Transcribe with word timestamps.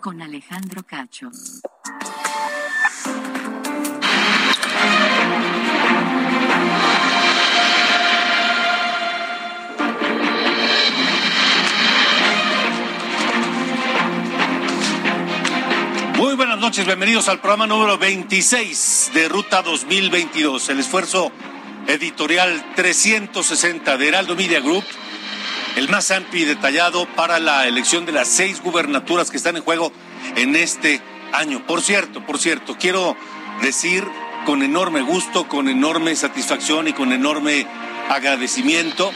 Con 0.00 0.20
Alejandro 0.20 0.82
Cacho. 0.82 1.30
Muy 16.16 16.34
buenas 16.34 16.58
noches, 16.58 16.84
bienvenidos 16.84 17.28
al 17.28 17.38
programa 17.38 17.68
número 17.68 17.98
26 17.98 19.12
de 19.14 19.28
Ruta 19.28 19.62
2022, 19.62 20.68
el 20.70 20.80
esfuerzo 20.80 21.30
editorial 21.86 22.74
360 22.74 23.96
de 23.96 24.08
Heraldo 24.08 24.34
Media 24.34 24.60
Group, 24.60 24.84
el 25.76 25.88
más 25.88 26.10
amplio 26.10 26.42
y 26.42 26.46
detallado 26.46 27.06
para 27.14 27.38
la 27.38 27.66
elección 27.66 28.06
de 28.06 28.12
las 28.12 28.28
seis 28.28 28.60
gubernaturas 28.62 29.30
que 29.30 29.36
están 29.36 29.56
en 29.56 29.62
juego 29.62 29.92
en 30.36 30.56
este 30.56 31.00
año. 31.32 31.66
Por 31.66 31.82
cierto, 31.82 32.24
por 32.24 32.38
cierto, 32.38 32.76
quiero 32.78 33.16
decir 33.62 34.06
con 34.44 34.62
enorme 34.62 35.02
gusto, 35.02 35.48
con 35.48 35.68
enorme 35.68 36.14
satisfacción 36.16 36.88
y 36.88 36.92
con 36.92 37.12
enorme 37.12 37.66
agradecimiento 38.10 39.12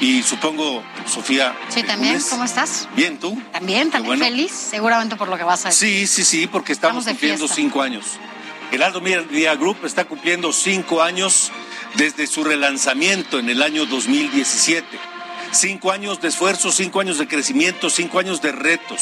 y 0.00 0.22
supongo, 0.22 0.82
Sofía. 1.06 1.54
Sí, 1.68 1.80
eh, 1.80 1.84
también. 1.84 2.14
Lunes, 2.14 2.30
¿Cómo 2.30 2.44
estás? 2.44 2.88
Bien, 2.96 3.18
¿tú? 3.18 3.40
También, 3.52 3.90
también 3.90 4.18
bueno. 4.18 4.24
feliz, 4.24 4.52
seguramente 4.52 5.16
por 5.16 5.28
lo 5.28 5.36
que 5.36 5.44
vas 5.44 5.66
a 5.66 5.68
decir. 5.68 6.06
Sí, 6.06 6.06
sí, 6.06 6.24
sí, 6.24 6.46
porque 6.46 6.72
estamos, 6.72 7.04
cumpliendo 7.04 7.46
fiesta. 7.46 7.54
cinco 7.54 7.82
años. 7.82 8.06
El 8.72 8.82
Aldo 8.82 9.00
Media 9.00 9.54
Group 9.56 9.84
está 9.84 10.04
cumpliendo 10.04 10.52
cinco 10.52 11.02
años 11.02 11.50
desde 11.96 12.26
su 12.26 12.44
relanzamiento 12.44 13.38
en 13.38 13.50
el 13.50 13.62
año 13.62 13.84
2017. 13.84 14.86
Cinco 15.52 15.90
años 15.90 16.20
de 16.20 16.28
esfuerzo, 16.28 16.70
cinco 16.70 17.00
años 17.00 17.18
de 17.18 17.26
crecimiento, 17.26 17.90
cinco 17.90 18.18
años 18.20 18.40
de 18.40 18.52
retos. 18.52 19.00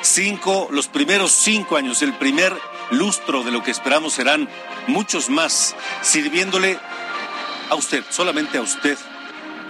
Cinco, 0.00 0.68
los 0.70 0.86
primeros 0.86 1.32
cinco 1.32 1.76
años, 1.76 2.02
el 2.02 2.12
primer 2.14 2.56
lustro 2.90 3.42
de 3.42 3.50
lo 3.50 3.62
que 3.62 3.70
esperamos 3.70 4.14
serán 4.14 4.48
muchos 4.86 5.28
más, 5.28 5.74
sirviéndole 6.02 6.78
a 7.68 7.74
usted, 7.74 8.04
solamente 8.10 8.58
a 8.58 8.62
usted, 8.62 8.96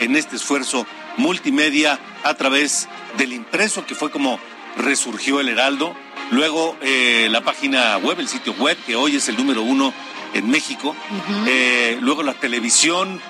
en 0.00 0.16
este 0.16 0.36
esfuerzo 0.36 0.86
multimedia 1.16 1.98
a 2.24 2.34
través 2.34 2.88
del 3.16 3.32
impreso, 3.32 3.86
que 3.86 3.94
fue 3.94 4.10
como 4.10 4.38
resurgió 4.76 5.40
el 5.40 5.48
Heraldo. 5.48 5.94
Luego 6.30 6.76
eh, 6.82 7.28
la 7.30 7.42
página 7.42 7.96
web, 7.98 8.20
el 8.20 8.28
sitio 8.28 8.54
web, 8.54 8.76
que 8.86 8.96
hoy 8.96 9.16
es 9.16 9.28
el 9.28 9.36
número 9.36 9.62
uno 9.62 9.92
en 10.34 10.50
México. 10.50 10.96
Eh, 11.46 11.98
luego 12.00 12.22
la 12.22 12.34
televisión, 12.34 13.20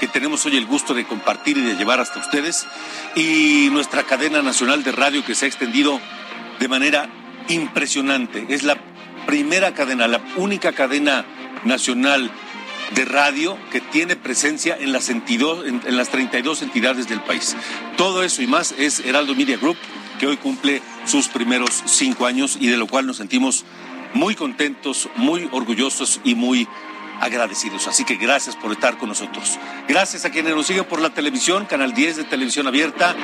que 0.00 0.06
tenemos 0.08 0.44
hoy 0.46 0.56
el 0.56 0.66
gusto 0.66 0.94
de 0.94 1.04
compartir 1.06 1.56
y 1.58 1.62
de 1.62 1.74
llevar 1.76 2.00
hasta 2.00 2.20
ustedes. 2.20 2.66
Y 3.14 3.68
nuestra 3.72 4.02
cadena 4.04 4.42
nacional 4.42 4.82
de 4.82 4.92
radio 4.92 5.24
que 5.24 5.34
se 5.34 5.44
ha 5.44 5.48
extendido 5.48 6.00
de 6.60 6.68
manera 6.68 7.08
impresionante. 7.48 8.46
Es 8.48 8.62
la 8.62 8.76
primera 9.26 9.74
cadena, 9.74 10.06
la 10.08 10.20
única 10.36 10.72
cadena 10.72 11.24
nacional 11.64 12.30
de 12.94 13.04
radio 13.04 13.58
que 13.72 13.80
tiene 13.80 14.14
presencia 14.14 14.76
en 14.78 14.92
las, 14.92 15.08
entido- 15.08 15.64
en, 15.66 15.82
en 15.84 15.96
las 15.96 16.08
32 16.10 16.62
entidades 16.62 17.08
del 17.08 17.20
país. 17.20 17.56
Todo 17.96 18.22
eso 18.22 18.42
y 18.42 18.46
más 18.46 18.72
es 18.78 19.00
Heraldo 19.00 19.34
Media 19.34 19.56
Group, 19.56 19.76
que 20.20 20.26
hoy 20.28 20.36
cumple 20.36 20.80
sus 21.04 21.28
primeros 21.28 21.82
cinco 21.86 22.26
años 22.26 22.56
y 22.60 22.68
de 22.68 22.76
lo 22.76 22.86
cual 22.86 23.06
nos 23.06 23.16
sentimos 23.16 23.64
muy 24.14 24.34
contentos, 24.34 25.08
muy 25.16 25.48
orgullosos 25.52 26.20
y 26.24 26.34
muy 26.36 26.68
agradecidos. 27.20 27.86
Así 27.86 28.04
que 28.04 28.16
gracias 28.16 28.56
por 28.56 28.72
estar 28.72 28.98
con 28.98 29.08
nosotros. 29.08 29.58
Gracias 29.88 30.24
a 30.24 30.30
quienes 30.30 30.54
nos 30.54 30.66
siguen 30.66 30.84
por 30.84 31.00
la 31.00 31.10
televisión, 31.10 31.66
Canal 31.66 31.94
10 31.94 32.16
de 32.16 32.24
Televisión 32.24 32.66
Abierta, 32.66 33.14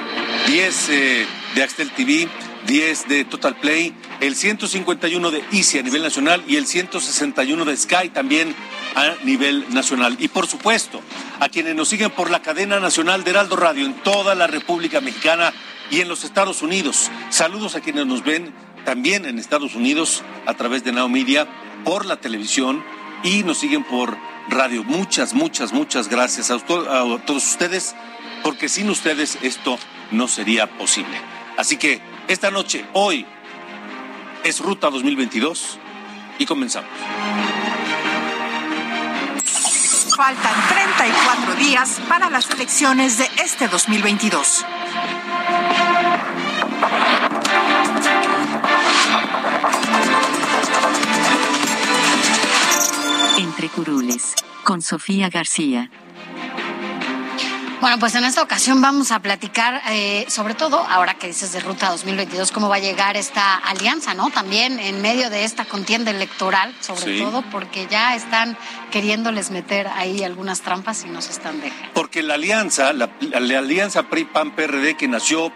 10 0.46 0.88
eh, 0.88 1.26
de 1.54 1.62
Axtel 1.62 1.90
TV, 1.90 2.28
10 2.66 3.08
de 3.08 3.24
Total 3.24 3.56
Play, 3.56 3.94
el 4.20 4.36
151 4.36 5.30
de 5.30 5.44
Easy 5.52 5.78
a 5.78 5.82
nivel 5.82 6.02
nacional 6.02 6.42
y 6.46 6.56
el 6.56 6.66
161 6.66 7.64
de 7.64 7.76
Sky 7.76 8.08
también 8.10 8.54
a 8.94 9.14
nivel 9.24 9.66
nacional. 9.74 10.16
Y 10.18 10.28
por 10.28 10.46
supuesto, 10.46 11.00
a 11.40 11.48
quienes 11.48 11.74
nos 11.74 11.88
siguen 11.88 12.10
por 12.10 12.30
la 12.30 12.42
cadena 12.42 12.80
nacional 12.80 13.24
de 13.24 13.30
Heraldo 13.30 13.56
Radio 13.56 13.84
en 13.84 13.94
toda 13.94 14.34
la 14.34 14.46
República 14.46 15.00
Mexicana 15.00 15.52
y 15.90 16.00
en 16.00 16.08
los 16.08 16.24
Estados 16.24 16.62
Unidos. 16.62 17.10
Saludos 17.30 17.74
a 17.74 17.80
quienes 17.80 18.06
nos 18.06 18.24
ven 18.24 18.54
también 18.84 19.26
en 19.26 19.38
Estados 19.38 19.74
Unidos 19.74 20.22
a 20.46 20.54
través 20.54 20.84
de 20.84 20.92
Now 20.92 21.08
Media, 21.08 21.46
por 21.84 22.06
la 22.06 22.16
televisión 22.16 22.84
y 23.22 23.42
nos 23.42 23.58
siguen 23.58 23.84
por 23.84 24.16
radio. 24.48 24.84
Muchas, 24.84 25.34
muchas, 25.34 25.72
muchas 25.72 26.08
gracias 26.08 26.50
a, 26.50 26.58
todos 26.58 27.46
ustedes, 27.46 27.94
porque 28.42 28.68
sin 28.68 28.90
ustedes 28.90 29.38
esto 29.42 29.78
no 30.10 30.28
sería 30.28 30.66
posible. 30.78 31.20
Así 31.56 31.76
que 31.76 32.00
esta 32.28 32.50
noche, 32.50 32.84
hoy, 32.92 33.26
es 34.44 34.60
Ruta 34.60 34.90
2022 34.90 35.78
y 36.38 36.46
comenzamos. 36.46 36.90
Faltan 40.16 40.54
34 40.68 41.54
días 41.54 42.00
para 42.08 42.28
las 42.28 42.50
elecciones 42.50 43.18
de 43.18 43.28
este 43.42 43.68
2022. 43.68 44.64
Entre 53.38 53.68
curules, 53.68 54.34
con 54.64 54.82
Sofía 54.82 55.28
García. 55.28 55.90
Bueno, 57.80 57.98
pues 57.98 58.14
en 58.14 58.22
esta 58.24 58.42
ocasión 58.42 58.80
vamos 58.80 59.10
a 59.10 59.18
platicar, 59.20 59.82
eh, 59.90 60.24
sobre 60.28 60.54
todo 60.54 60.78
ahora 60.78 61.14
que 61.14 61.26
dices 61.26 61.52
de 61.52 61.58
Ruta 61.58 61.90
2022, 61.90 62.52
cómo 62.52 62.68
va 62.68 62.76
a 62.76 62.78
llegar 62.78 63.16
esta 63.16 63.56
alianza, 63.56 64.14
¿no? 64.14 64.30
También 64.30 64.78
en 64.78 65.02
medio 65.02 65.30
de 65.30 65.42
esta 65.44 65.64
contienda 65.64 66.12
electoral, 66.12 66.72
sobre 66.80 67.18
Sí. 67.18 67.18
todo 67.24 67.42
porque 67.50 67.88
ya 67.90 68.14
están 68.14 68.56
queriéndoles 68.92 69.50
meter 69.50 69.88
ahí 69.88 70.22
algunas 70.22 70.60
trampas 70.60 71.02
y 71.04 71.08
no 71.08 71.20
se 71.20 71.32
están 71.32 71.60
dejando. 71.60 71.88
Porque 71.92 72.22
la 72.22 72.34
alianza, 72.34 72.92
la, 72.92 73.10
la- 73.20 73.40
la 73.40 73.58
alianza 73.58 74.04
PRI-PAN-PRD 74.04 74.96
que 74.96 75.08
nació 75.08 75.52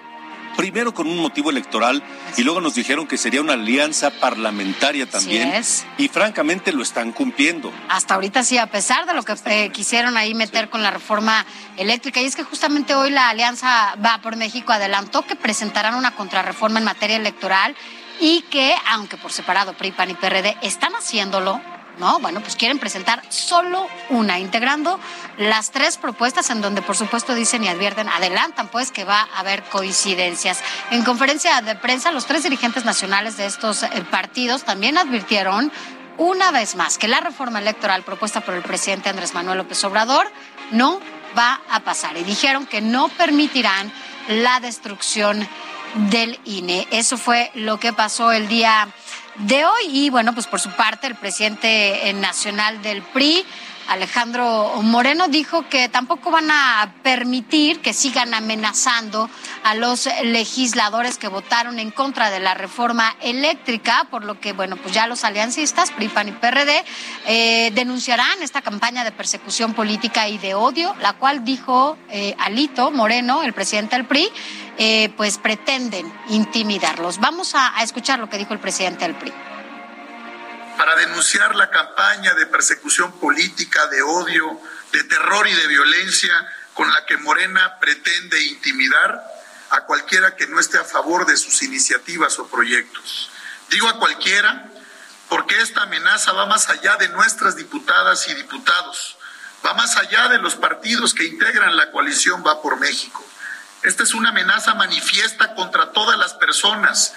primero 0.57 0.95
con 0.95 1.07
un 1.07 1.19
motivo 1.19 1.51
electoral 1.51 2.03
y 2.37 2.43
luego 2.43 2.61
nos 2.61 2.75
dijeron 2.75 3.07
que 3.07 3.19
sería 3.19 3.41
una 3.41 3.53
alianza 3.53 4.11
parlamentaria 4.11 5.07
también. 5.09 5.49
es. 5.53 5.87
Y 5.99 6.09
francamente 6.09 6.73
lo 6.73 6.83
están 6.83 7.13
cumpliendo. 7.13 7.73
Hasta 7.89 8.15
ahorita 8.15 8.43
sí, 8.43 8.59
a 8.59 8.67
pesar 8.67 9.07
de 9.07 9.15
lo 9.15 9.23
que 9.23 9.35
eh, 9.47 9.71
quisieron 9.71 10.17
ahí 10.17 10.35
meter 10.35 10.71
con 10.71 10.83
la 10.83 10.91
reforma 10.91 11.45
eléctrica. 11.77 12.21
Y 12.21 12.27
es 12.27 12.37
que 12.37 12.43
justamente 12.43 12.95
hoy 12.95 13.11
la 13.11 13.29
Alianza 13.29 13.95
Va 14.05 14.21
por 14.23 14.37
México 14.37 14.73
adelantó 14.73 15.23
que 15.23 15.37
presentarán 15.37 15.95
una 15.95 16.15
contrarreforma 16.15 16.79
en 16.79 16.85
materia 16.85 17.17
electoral 17.17 17.77
y 18.21 18.43
que, 18.51 18.75
aunque 18.89 19.17
por 19.17 19.33
separado 19.33 19.75
PRI, 19.75 19.93
PAN 19.93 20.11
y 20.11 20.15
PRD 20.15 20.57
están 20.63 20.95
haciéndolo, 20.95 21.61
¿no? 21.99 22.19
Bueno, 22.21 22.41
pues 22.41 22.57
quieren 22.57 22.79
presentar 22.79 23.23
solo 23.29 23.87
una, 24.11 24.39
integrando 24.39 24.99
las 25.39 25.71
tres 25.71 25.97
propuestas 25.97 26.51
en 26.51 26.61
donde, 26.61 26.83
por 26.83 26.97
supuesto, 26.97 27.35
dicen 27.35 27.65
y 27.65 27.69
advierten, 27.69 28.09
adelantan 28.09 28.69
pues 28.69 28.91
que 28.91 29.05
va 29.05 29.29
a 29.35 29.41
haber 29.41 29.63
coincidencias. 29.65 30.61
En 30.91 31.05
conferencia 31.05 31.61
de 31.63 31.75
prensa, 31.77 32.13
los 32.13 32.27
tres 32.27 32.43
dirigentes 32.43 32.85
nacionales 32.85 33.37
de 33.37 33.47
estos 33.47 33.83
eh, 33.83 33.91
partidos 34.11 34.65
también 34.65 34.99
advirtieron 34.99 35.73
una 36.19 36.51
vez 36.51 36.77
más 36.77 36.99
que 36.99 37.09
la 37.09 37.21
reforma 37.21 37.59
electoral 37.59 38.03
propuesta 38.03 38.41
por 38.41 38.55
el 38.55 38.63
presidente 38.63 39.11
Andrés 39.11 39.35
Manuel 39.35 39.59
López 39.59 39.83
Obrador 39.85 40.31
no 40.71 41.01
va 41.37 41.61
a 41.71 41.81
pasar 41.81 42.17
y 42.17 42.25
dijeron 42.25 42.67
que 42.67 42.81
no 42.81 43.09
permitirán 43.09 43.93
la 44.29 44.61
destrucción 44.61 45.47
del 46.11 46.41
INE. 46.45 46.87
Eso 46.91 47.19
fue 47.19 47.51
lo 47.55 47.79
que 47.79 47.93
pasó 47.93 48.33
el 48.33 48.49
día 48.49 48.89
de 49.39 49.65
hoy. 49.65 49.85
Y 49.91 50.11
bueno, 50.11 50.33
pues 50.33 50.47
por 50.47 50.61
su 50.61 50.71
parte 50.71 51.07
el 51.07 51.15
presidente 51.15 52.09
eh, 52.09 52.13
nacional 52.13 52.83
del 52.83 53.03
PRI 53.03 53.45
Alejandro 53.89 54.83
Moreno 54.83 55.29
dijo 55.29 55.69
que 55.69 55.89
tampoco 55.89 56.31
van 56.31 56.51
a 56.51 56.95
permitir 57.03 57.81
que 57.81 57.93
sigan 57.93 58.35
amenazando 58.35 59.31
a 59.63 59.75
los 59.75 60.09
legisladores 60.25 61.19
que 61.19 61.29
votaron 61.29 61.79
en 61.79 61.91
contra 61.91 62.31
de 62.31 62.41
la 62.41 62.55
reforma 62.55 63.17
eléctrica, 63.21 64.07
por 64.11 64.25
lo 64.25 64.41
que, 64.41 64.53
bueno, 64.53 64.77
pues 64.77 64.95
ya 64.95 65.07
los 65.07 65.25
aliancistas, 65.25 65.91
PRIPAN 65.93 66.29
y 66.29 66.33
PRD, 66.33 66.85
eh, 67.27 67.71
denunciarán 67.75 68.43
esta 68.43 68.63
campaña 68.63 69.05
de 69.05 69.13
persecución 69.13 69.75
política 69.75 70.29
y 70.29 70.39
de 70.39 70.55
odio, 70.55 70.95
la 71.01 71.15
cual 71.15 71.45
dijo 71.45 71.97
eh, 72.11 72.35
Alito 72.39 72.91
Moreno, 72.91 73.43
el 73.43 73.53
presidente 73.53 73.97
del 73.97 74.07
PRI, 74.07 74.29
eh, 74.79 75.11
pues 75.17 75.39
pretenden 75.39 76.13
intimidarlos. 76.29 77.19
Vamos 77.19 77.55
a, 77.55 77.79
a 77.79 77.83
escuchar 77.83 78.19
lo 78.19 78.29
que 78.29 78.39
dijo 78.39 78.53
el 78.53 78.61
presidente 78.61 79.05
del 79.05 79.15
PRI 79.15 79.33
para 80.77 80.97
denunciar 80.97 81.55
la 81.55 81.71
campaña 81.71 82.35
de 82.35 82.47
persecución 82.47 83.13
política, 83.19 83.87
de 83.89 84.03
odio, 84.03 84.61
de 84.93 85.05
terror 85.05 85.47
y 85.49 85.55
de 85.55 85.67
violencia 85.67 86.33
con 86.75 86.91
la 86.93 87.05
que 87.07 87.17
Morena 87.17 87.79
pretende 87.81 88.43
intimidar 88.43 89.23
a 89.71 89.81
cualquiera 89.83 90.37
que 90.37 90.47
no 90.47 90.61
esté 90.61 90.79
a 90.79 90.85
favor 90.85 91.27
de 91.27 91.37
sus 91.37 91.63
iniciativas 91.63 92.39
o 92.39 92.47
proyectos. 92.49 93.31
Digo 93.71 93.89
a 93.89 93.99
cualquiera 93.99 94.71
porque 95.29 95.61
esta 95.61 95.83
amenaza 95.83 96.33
va 96.33 96.47
más 96.47 96.69
allá 96.69 96.97
de 96.97 97.09
nuestras 97.09 97.57
diputadas 97.57 98.29
y 98.29 98.35
diputados, 98.35 99.17
va 99.65 99.75
más 99.75 99.97
allá 99.97 100.29
de 100.29 100.39
los 100.39 100.55
partidos 100.55 101.15
que 101.15 101.25
integran 101.25 101.77
la 101.77 101.91
coalición 101.91 102.45
Va 102.47 102.63
por 102.63 102.79
México. 102.79 103.25
Esta 103.83 104.03
es 104.03 104.15
una 104.15 104.31
amenaza 104.31 104.75
manifiesta 104.75 105.55
contra 105.55 105.93
todas 105.93 106.19
las 106.19 106.35
personas, 106.35 107.15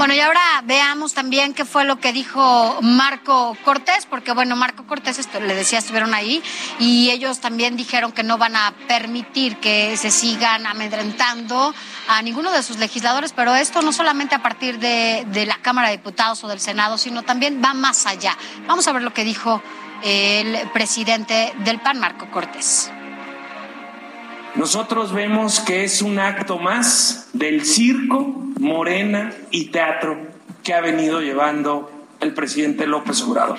bueno, 0.00 0.14
y 0.14 0.20
ahora 0.20 0.40
veamos 0.64 1.12
también 1.12 1.52
qué 1.52 1.66
fue 1.66 1.84
lo 1.84 2.00
que 2.00 2.14
dijo 2.14 2.78
Marco 2.80 3.54
Cortés, 3.66 4.06
porque 4.06 4.32
bueno, 4.32 4.56
Marco 4.56 4.86
Cortés, 4.86 5.18
esto, 5.18 5.40
le 5.40 5.54
decía, 5.54 5.78
estuvieron 5.78 6.14
ahí 6.14 6.42
y 6.78 7.10
ellos 7.10 7.40
también 7.40 7.76
dijeron 7.76 8.10
que 8.10 8.22
no 8.22 8.38
van 8.38 8.56
a 8.56 8.72
permitir 8.88 9.58
que 9.58 9.98
se 9.98 10.10
sigan 10.10 10.66
amedrentando 10.66 11.74
a 12.08 12.22
ninguno 12.22 12.50
de 12.50 12.62
sus 12.62 12.78
legisladores, 12.78 13.34
pero 13.34 13.54
esto 13.54 13.82
no 13.82 13.92
solamente 13.92 14.34
a 14.34 14.40
partir 14.40 14.78
de, 14.78 15.26
de 15.32 15.44
la 15.44 15.58
Cámara 15.58 15.90
de 15.90 15.98
Diputados 15.98 16.42
o 16.44 16.48
del 16.48 16.60
Senado, 16.60 16.96
sino 16.96 17.22
también 17.22 17.60
va 17.62 17.74
más 17.74 18.06
allá. 18.06 18.38
Vamos 18.66 18.88
a 18.88 18.92
ver 18.92 19.02
lo 19.02 19.12
que 19.12 19.24
dijo 19.24 19.62
el 20.02 20.66
presidente 20.70 21.52
del 21.58 21.78
PAN, 21.78 22.00
Marco 22.00 22.30
Cortés. 22.30 22.90
Nosotros 24.56 25.12
vemos 25.12 25.60
que 25.60 25.84
es 25.84 26.02
un 26.02 26.18
acto 26.18 26.58
más 26.58 27.28
del 27.32 27.64
circo, 27.64 28.34
morena 28.58 29.32
y 29.50 29.66
teatro 29.66 30.18
que 30.64 30.74
ha 30.74 30.80
venido 30.80 31.20
llevando 31.20 31.90
el 32.20 32.34
presidente 32.34 32.86
López 32.86 33.22
Obrador. 33.22 33.58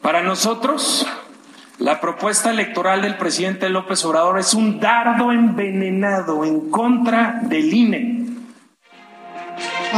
Para 0.00 0.22
nosotros, 0.22 1.06
la 1.78 2.00
propuesta 2.00 2.50
electoral 2.50 3.02
del 3.02 3.16
presidente 3.16 3.68
López 3.68 4.04
Obrador 4.04 4.38
es 4.38 4.54
un 4.54 4.78
dardo 4.78 5.32
envenenado 5.32 6.44
en 6.44 6.70
contra 6.70 7.40
del 7.42 7.74
INE 7.74 8.27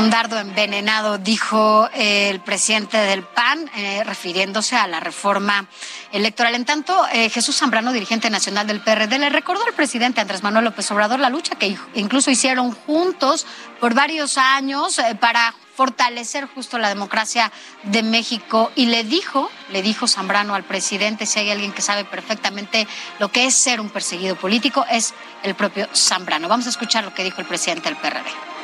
un 0.00 0.08
dardo 0.10 0.38
envenenado, 0.38 1.18
dijo 1.18 1.88
eh, 1.92 2.30
el 2.30 2.40
presidente 2.40 2.96
del 2.96 3.22
PAN, 3.22 3.70
eh, 3.76 4.02
refiriéndose 4.04 4.74
a 4.74 4.86
la 4.86 4.98
reforma 4.98 5.66
electoral. 6.10 6.54
En 6.54 6.64
tanto, 6.64 7.06
eh, 7.12 7.28
Jesús 7.28 7.56
Zambrano, 7.56 7.92
dirigente 7.92 8.30
nacional 8.30 8.66
del 8.66 8.80
PRD, 8.80 9.18
le 9.18 9.28
recordó 9.28 9.62
al 9.66 9.74
presidente 9.74 10.22
Andrés 10.22 10.42
Manuel 10.42 10.64
López 10.64 10.90
Obrador 10.90 11.20
la 11.20 11.28
lucha 11.28 11.56
que 11.56 11.76
incluso 11.94 12.30
hicieron 12.30 12.72
juntos 12.72 13.46
por 13.78 13.92
varios 13.92 14.38
años 14.38 14.98
para 15.20 15.54
fortalecer 15.74 16.46
justo 16.46 16.78
la 16.78 16.88
democracia 16.88 17.52
de 17.82 18.02
México 18.02 18.70
y 18.74 18.86
le 18.86 19.04
dijo, 19.04 19.50
le 19.70 19.82
dijo 19.82 20.06
Zambrano 20.06 20.54
al 20.54 20.64
presidente, 20.64 21.26
si 21.26 21.40
hay 21.40 21.50
alguien 21.50 21.72
que 21.72 21.82
sabe 21.82 22.04
perfectamente 22.04 22.86
lo 23.18 23.30
que 23.30 23.44
es 23.44 23.54
ser 23.54 23.80
un 23.80 23.90
perseguido 23.90 24.36
político, 24.36 24.86
es 24.90 25.14
el 25.42 25.54
propio 25.54 25.88
Zambrano. 25.94 26.48
Vamos 26.48 26.66
a 26.66 26.70
escuchar 26.70 27.04
lo 27.04 27.12
que 27.12 27.24
dijo 27.24 27.40
el 27.40 27.46
presidente 27.46 27.88
del 27.88 27.98
PRD. 27.98 28.59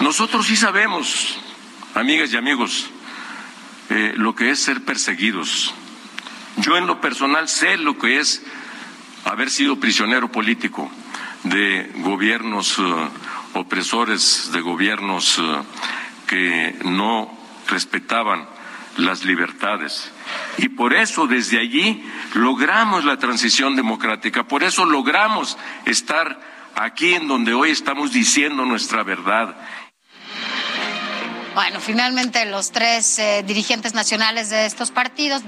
Nosotros 0.00 0.46
sí 0.46 0.56
sabemos, 0.56 1.38
amigas 1.94 2.32
y 2.32 2.36
amigos, 2.36 2.90
eh, 3.88 4.12
lo 4.16 4.34
que 4.34 4.50
es 4.50 4.58
ser 4.62 4.84
perseguidos. 4.84 5.74
Yo 6.58 6.76
en 6.76 6.86
lo 6.86 7.00
personal 7.00 7.48
sé 7.48 7.76
lo 7.78 7.98
que 7.98 8.18
es 8.18 8.42
haber 9.24 9.50
sido 9.50 9.80
prisionero 9.80 10.30
político 10.30 10.90
de 11.44 11.90
gobiernos 11.96 12.78
eh, 12.78 12.82
opresores, 13.54 14.50
de 14.52 14.60
gobiernos 14.60 15.38
eh, 15.38 15.42
que 16.26 16.78
no 16.84 17.36
respetaban 17.68 18.46
las 18.98 19.24
libertades. 19.24 20.12
Y 20.58 20.68
por 20.68 20.94
eso 20.94 21.26
desde 21.26 21.58
allí 21.58 22.04
logramos 22.34 23.04
la 23.04 23.18
transición 23.18 23.76
democrática, 23.76 24.44
por 24.44 24.62
eso 24.62 24.84
logramos 24.84 25.56
estar 25.84 26.40
aquí 26.74 27.14
en 27.14 27.28
donde 27.28 27.54
hoy 27.54 27.70
estamos 27.70 28.12
diciendo 28.12 28.64
nuestra 28.64 29.02
verdad 29.02 29.56
bueno, 31.56 31.80
finalmente 31.80 32.44
los 32.44 32.70
tres 32.70 33.18
eh, 33.18 33.42
dirigentes 33.42 33.94
nacionales 33.94 34.50
de 34.50 34.66
estos 34.66 34.90
partidos, 34.90 35.42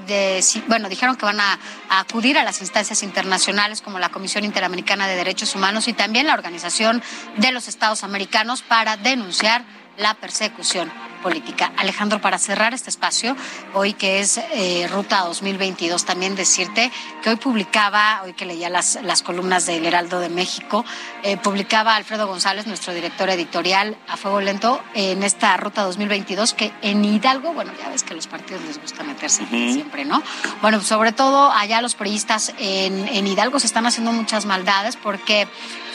bueno, 0.66 0.88
dijeron 0.88 1.16
que 1.16 1.26
van 1.26 1.38
a, 1.38 1.58
acudir 1.90 2.38
a 2.38 2.44
las 2.44 2.62
instancias 2.62 3.02
internacionales 3.02 3.82
como 3.82 3.98
la 3.98 4.08
Comisión 4.08 4.46
Interamericana 4.46 5.06
de 5.06 5.16
Derechos 5.16 5.54
Humanos 5.54 5.86
y 5.86 5.92
también 5.92 6.26
la 6.26 6.32
Organización 6.32 7.02
de 7.36 7.52
los 7.52 7.68
Estados 7.68 8.04
Americanos 8.04 8.62
para 8.62 8.96
denunciar 8.96 9.64
la 9.98 10.14
persecución 10.14 10.90
política. 11.18 11.72
Alejandro, 11.76 12.20
para 12.20 12.38
cerrar 12.38 12.74
este 12.74 12.90
espacio, 12.90 13.36
hoy 13.74 13.92
que 13.92 14.20
es 14.20 14.38
eh, 14.38 14.88
Ruta 14.90 15.20
2022, 15.20 16.04
también 16.04 16.34
decirte 16.34 16.90
que 17.22 17.30
hoy 17.30 17.36
publicaba, 17.36 18.22
hoy 18.24 18.32
que 18.32 18.46
leía 18.46 18.68
las, 18.68 18.98
las 19.02 19.22
columnas 19.22 19.66
del 19.66 19.86
Heraldo 19.86 20.20
de 20.20 20.28
México, 20.28 20.84
eh, 21.22 21.36
publicaba 21.36 21.96
Alfredo 21.96 22.26
González, 22.26 22.66
nuestro 22.66 22.94
director 22.94 23.28
editorial 23.30 23.96
a 24.08 24.16
fuego 24.16 24.40
lento, 24.40 24.82
en 24.94 25.22
esta 25.22 25.56
Ruta 25.56 25.82
2022, 25.82 26.54
que 26.54 26.72
en 26.82 27.04
Hidalgo, 27.04 27.52
bueno, 27.52 27.72
ya 27.78 27.88
ves 27.88 28.02
que 28.02 28.12
a 28.12 28.16
los 28.16 28.26
partidos 28.26 28.62
les 28.62 28.80
gusta 28.80 29.02
meterse 29.02 29.46
siempre, 29.46 30.04
¿no? 30.04 30.22
Bueno, 30.62 30.80
sobre 30.80 31.12
todo 31.12 31.50
allá 31.50 31.82
los 31.82 31.94
periodistas 31.94 32.52
en, 32.58 33.08
en 33.08 33.26
Hidalgo 33.26 33.60
se 33.60 33.66
están 33.66 33.86
haciendo 33.86 34.12
muchas 34.12 34.46
maldades 34.46 34.96
porque 34.96 35.48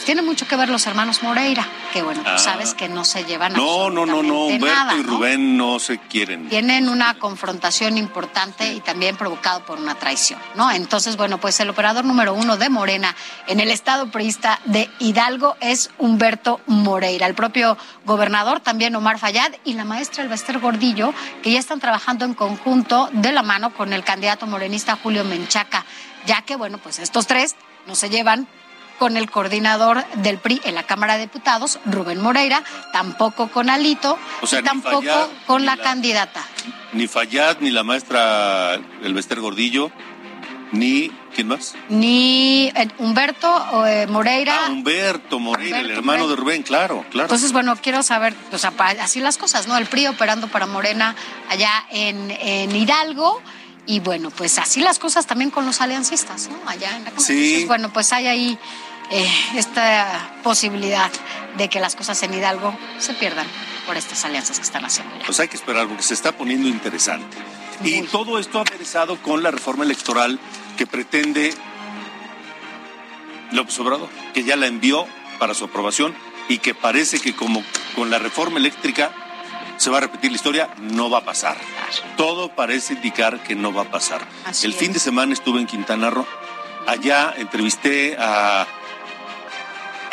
tiene 0.04 0.22
mucho 0.22 0.46
que 0.46 0.56
ver 0.56 0.68
los 0.68 0.86
hermanos 0.86 1.22
Moreira, 1.22 1.66
que 1.92 2.02
bueno, 2.02 2.22
tú 2.22 2.30
ah. 2.30 2.38
sabes 2.38 2.74
que 2.74 2.88
no 2.88 3.04
se 3.04 3.24
llevan 3.24 3.54
No, 3.54 3.90
no, 3.90 4.04
no, 4.04 4.22
no, 4.22 4.46
Humberto 4.46 4.96
y 4.98 5.02
Rubén 5.14 5.56
no 5.56 5.78
se 5.78 5.98
quieren. 5.98 6.48
Tienen 6.48 6.88
una 6.88 7.18
confrontación 7.18 7.98
importante 7.98 8.72
y 8.72 8.80
también 8.80 9.16
provocado 9.16 9.64
por 9.64 9.78
una 9.78 9.94
traición, 9.94 10.40
¿no? 10.54 10.70
Entonces, 10.70 11.16
bueno, 11.16 11.38
pues 11.38 11.58
el 11.60 11.70
operador 11.70 12.04
número 12.04 12.34
uno 12.34 12.56
de 12.56 12.68
Morena 12.68 13.14
en 13.46 13.60
el 13.60 13.70
estado 13.70 14.10
priista 14.10 14.60
de 14.64 14.90
Hidalgo 14.98 15.56
es 15.60 15.90
Humberto 15.98 16.60
Moreira. 16.66 17.26
El 17.26 17.34
propio 17.34 17.78
gobernador, 18.04 18.60
también 18.60 18.96
Omar 18.96 19.18
Fayad, 19.18 19.52
y 19.64 19.74
la 19.74 19.84
maestra 19.84 20.24
Elbester 20.24 20.58
Gordillo, 20.58 21.14
que 21.42 21.52
ya 21.52 21.58
están 21.58 21.80
trabajando 21.80 22.24
en 22.24 22.34
conjunto 22.34 23.08
de 23.12 23.32
la 23.32 23.42
mano 23.42 23.72
con 23.72 23.92
el 23.92 24.04
candidato 24.04 24.46
morenista 24.46 24.98
Julio 25.02 25.24
Menchaca, 25.24 25.84
ya 26.26 26.42
que, 26.42 26.56
bueno, 26.56 26.78
pues 26.78 26.98
estos 26.98 27.26
tres 27.26 27.54
no 27.86 27.94
se 27.94 28.10
llevan 28.10 28.48
con 28.98 29.16
el 29.16 29.30
coordinador 29.30 30.04
del 30.16 30.38
PRI 30.38 30.60
en 30.64 30.74
la 30.74 30.84
Cámara 30.84 31.14
de 31.14 31.22
Diputados, 31.22 31.78
Rubén 31.86 32.20
Moreira, 32.20 32.62
tampoco 32.92 33.48
con 33.48 33.70
Alito 33.70 34.18
y 34.42 34.62
tampoco 34.62 35.30
con 35.46 35.64
la, 35.64 35.76
candidata. 35.76 36.42
Ni 36.92 37.06
Fayad, 37.06 37.58
ni 37.60 37.70
la 37.70 37.82
maestra 37.82 38.78
Elvester 39.02 39.40
Gordillo, 39.40 39.90
ni 40.72 41.10
¿quién 41.34 41.48
más? 41.48 41.74
Ni 41.88 42.72
eh, 42.74 42.88
Humberto 42.98 43.86
eh, 43.86 44.06
Moreira. 44.06 44.66
Ah, 44.66 44.70
Humberto 44.70 45.38
Moreira, 45.38 45.80
el 45.80 45.90
hermano 45.90 46.28
de 46.28 46.36
Rubén, 46.36 46.62
claro, 46.62 47.04
claro. 47.10 47.26
Entonces, 47.26 47.52
bueno, 47.52 47.76
quiero 47.76 48.02
saber, 48.02 48.34
o 48.52 48.58
sea, 48.58 48.72
así 49.00 49.20
las 49.20 49.38
cosas, 49.38 49.66
¿no? 49.66 49.76
El 49.76 49.86
PRI 49.86 50.06
operando 50.08 50.48
para 50.48 50.66
Morena 50.66 51.14
allá 51.48 51.86
en, 51.90 52.30
en 52.30 52.74
Hidalgo. 52.74 53.42
Y 53.86 54.00
bueno, 54.00 54.30
pues 54.30 54.58
así 54.58 54.80
las 54.80 54.98
cosas 54.98 55.26
también 55.26 55.50
con 55.50 55.66
los 55.66 55.82
aliancistas, 55.82 56.48
¿no? 56.48 56.56
Allá 56.66 56.96
en 56.96 57.04
la 57.04 57.10
Cámara. 57.10 57.26
Sí. 57.26 57.64
bueno, 57.66 57.92
pues 57.92 58.14
hay 58.14 58.26
ahí 58.26 58.58
eh, 59.10 59.30
esta 59.56 60.30
posibilidad 60.42 61.10
de 61.56 61.68
que 61.68 61.80
las 61.80 61.94
cosas 61.94 62.22
en 62.22 62.34
Hidalgo 62.34 62.76
se 62.98 63.14
pierdan 63.14 63.46
por 63.86 63.96
estas 63.96 64.24
alianzas 64.24 64.58
que 64.58 64.64
están 64.64 64.84
haciendo. 64.84 65.14
Pues 65.24 65.38
hay 65.40 65.48
que 65.48 65.56
esperar 65.56 65.86
porque 65.86 66.02
se 66.02 66.14
está 66.14 66.32
poniendo 66.32 66.68
interesante. 66.68 67.36
Y 67.82 68.02
todo 68.02 68.38
esto 68.38 68.60
aderezado 68.60 69.20
con 69.20 69.42
la 69.42 69.50
reforma 69.50 69.84
electoral 69.84 70.38
que 70.76 70.86
pretende 70.86 71.54
López 73.52 73.78
Obrador, 73.78 74.08
que 74.32 74.44
ya 74.44 74.56
la 74.56 74.66
envió 74.66 75.06
para 75.38 75.54
su 75.54 75.64
aprobación 75.64 76.14
y 76.48 76.58
que 76.58 76.74
parece 76.74 77.20
que 77.20 77.34
como 77.34 77.62
con 77.94 78.10
la 78.10 78.18
reforma 78.18 78.58
eléctrica 78.58 79.12
se 79.76 79.90
va 79.90 79.98
a 79.98 80.00
repetir 80.00 80.30
la 80.30 80.36
historia, 80.36 80.70
no 80.78 81.10
va 81.10 81.18
a 81.18 81.24
pasar. 81.24 81.56
Todo 82.16 82.48
parece 82.48 82.94
indicar 82.94 83.42
que 83.42 83.54
no 83.54 83.72
va 83.72 83.82
a 83.82 83.90
pasar. 83.90 84.20
el 84.62 84.72
fin 84.72 84.92
de 84.92 84.98
semana 84.98 85.32
estuve 85.32 85.60
en 85.60 85.66
Quintana 85.66 86.10
Roo. 86.10 86.26
Allá 86.86 87.34
entrevisté 87.36 88.16
a, 88.18 88.66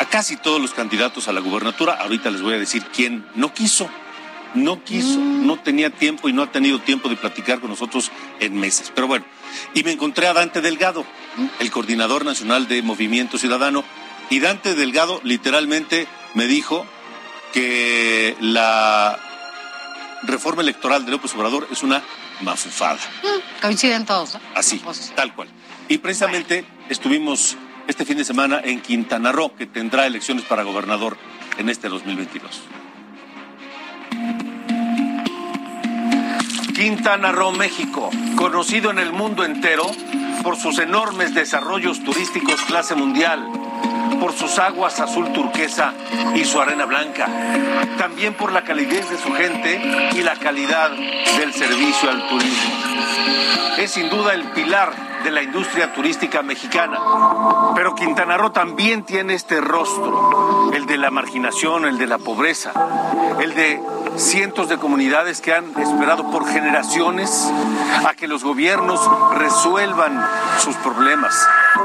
a 0.02 0.06
casi 0.06 0.36
todos 0.36 0.60
los 0.60 0.74
candidatos 0.74 1.28
a 1.28 1.32
la 1.32 1.40
gubernatura. 1.40 1.94
Ahorita 1.94 2.28
les 2.30 2.42
voy 2.42 2.54
a 2.54 2.58
decir 2.58 2.82
quién 2.92 3.24
no 3.36 3.54
quiso. 3.54 3.88
no 4.54 4.84
quiso, 4.84 5.18
no 5.18 5.58
tenía 5.60 5.88
tiempo 5.88 6.28
y 6.28 6.32
no 6.34 6.42
ha 6.42 6.52
tenido 6.52 6.78
tiempo 6.78 7.08
de 7.08 7.16
platicar 7.16 7.60
con 7.60 7.70
nosotros 7.70 8.10
en 8.38 8.54
meses. 8.58 8.92
Pero 8.94 9.06
bueno, 9.06 9.24
y 9.72 9.82
me 9.82 9.92
encontré 9.92 10.26
a 10.26 10.34
Dante 10.34 10.60
Delgado, 10.60 11.06
el 11.58 11.70
coordinador 11.70 12.26
nacional 12.26 12.68
de 12.68 12.82
Movimiento 12.82 13.38
Ciudadano, 13.38 13.82
y 14.28 14.40
Dante 14.40 14.74
Delgado 14.74 15.20
literalmente 15.24 16.06
me 16.34 16.46
dijo 16.46 16.84
que 17.54 18.36
la 18.40 19.18
reforma 20.24 20.60
electoral 20.60 21.06
de 21.06 21.12
López 21.12 21.34
Obrador 21.34 21.68
es 21.70 21.82
una 21.82 22.02
mafufada. 22.42 22.98
Mm, 23.22 23.62
coinciden 23.62 24.04
todos. 24.04 24.36
Así, 24.54 24.82
tal 25.14 25.34
cual. 25.34 25.48
Y 25.88 25.96
precisamente 25.96 26.66
estuvimos 26.90 27.56
este 27.88 28.04
fin 28.04 28.16
de 28.16 28.24
semana 28.24 28.60
en 28.62 28.80
Quintana 28.80 29.32
Roo, 29.32 29.54
que 29.56 29.66
tendrá 29.66 30.06
elecciones 30.06 30.44
para 30.44 30.62
gobernador 30.62 31.16
en 31.58 31.68
este 31.68 31.88
2022. 31.88 32.62
Quintana 36.74 37.32
Roo, 37.32 37.52
México, 37.52 38.10
conocido 38.36 38.90
en 38.90 38.98
el 38.98 39.12
mundo 39.12 39.44
entero 39.44 39.90
por 40.42 40.56
sus 40.56 40.78
enormes 40.78 41.34
desarrollos 41.34 42.02
turísticos 42.02 42.60
clase 42.62 42.94
mundial, 42.94 43.46
por 44.18 44.32
sus 44.32 44.58
aguas 44.58 44.98
azul 45.00 45.32
turquesa 45.32 45.94
y 46.34 46.44
su 46.44 46.60
arena 46.60 46.84
blanca, 46.84 47.28
también 47.98 48.34
por 48.34 48.52
la 48.52 48.62
calidez 48.62 49.08
de 49.10 49.18
su 49.18 49.32
gente 49.32 49.80
y 50.14 50.22
la 50.22 50.36
calidad 50.36 50.90
del 51.38 51.52
servicio 51.52 52.10
al 52.10 52.28
turismo. 52.28 52.72
Es 53.78 53.92
sin 53.92 54.08
duda 54.08 54.34
el 54.34 54.44
pilar 54.50 55.11
de 55.22 55.30
la 55.30 55.42
industria 55.42 55.92
turística 55.92 56.42
mexicana. 56.42 56.98
Pero 57.74 57.94
Quintana 57.94 58.36
Roo 58.36 58.50
también 58.50 59.04
tiene 59.04 59.34
este 59.34 59.60
rostro, 59.60 60.70
el 60.72 60.86
de 60.86 60.96
la 60.98 61.10
marginación, 61.10 61.84
el 61.84 61.98
de 61.98 62.06
la 62.06 62.18
pobreza, 62.18 62.72
el 63.40 63.54
de 63.54 63.80
cientos 64.16 64.68
de 64.68 64.78
comunidades 64.78 65.40
que 65.40 65.54
han 65.54 65.64
esperado 65.80 66.30
por 66.30 66.46
generaciones 66.46 67.50
a 68.06 68.14
que 68.14 68.28
los 68.28 68.44
gobiernos 68.44 69.00
resuelvan 69.36 70.22
sus 70.58 70.76
problemas, 70.76 71.34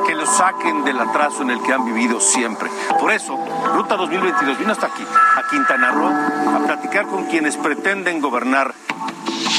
que 0.06 0.16
los 0.16 0.30
saquen 0.30 0.84
del 0.84 1.00
atraso 1.00 1.42
en 1.42 1.52
el 1.52 1.62
que 1.62 1.74
han 1.74 1.86
vivido 1.86 2.20
siempre. 2.20 2.70
Por 3.00 3.12
eso, 3.12 3.38
Ruta 3.74 3.96
2022 3.96 4.60
vino 4.60 4.72
hasta 4.72 4.88
aquí, 4.88 5.04
a 5.04 5.50
Quintana 5.50 5.92
Roo, 5.92 6.10
a 6.10 6.66
platicar 6.66 7.08
con 7.08 7.26
quienes 7.26 7.56
pretenden 7.58 8.22
gobernar 8.22 8.74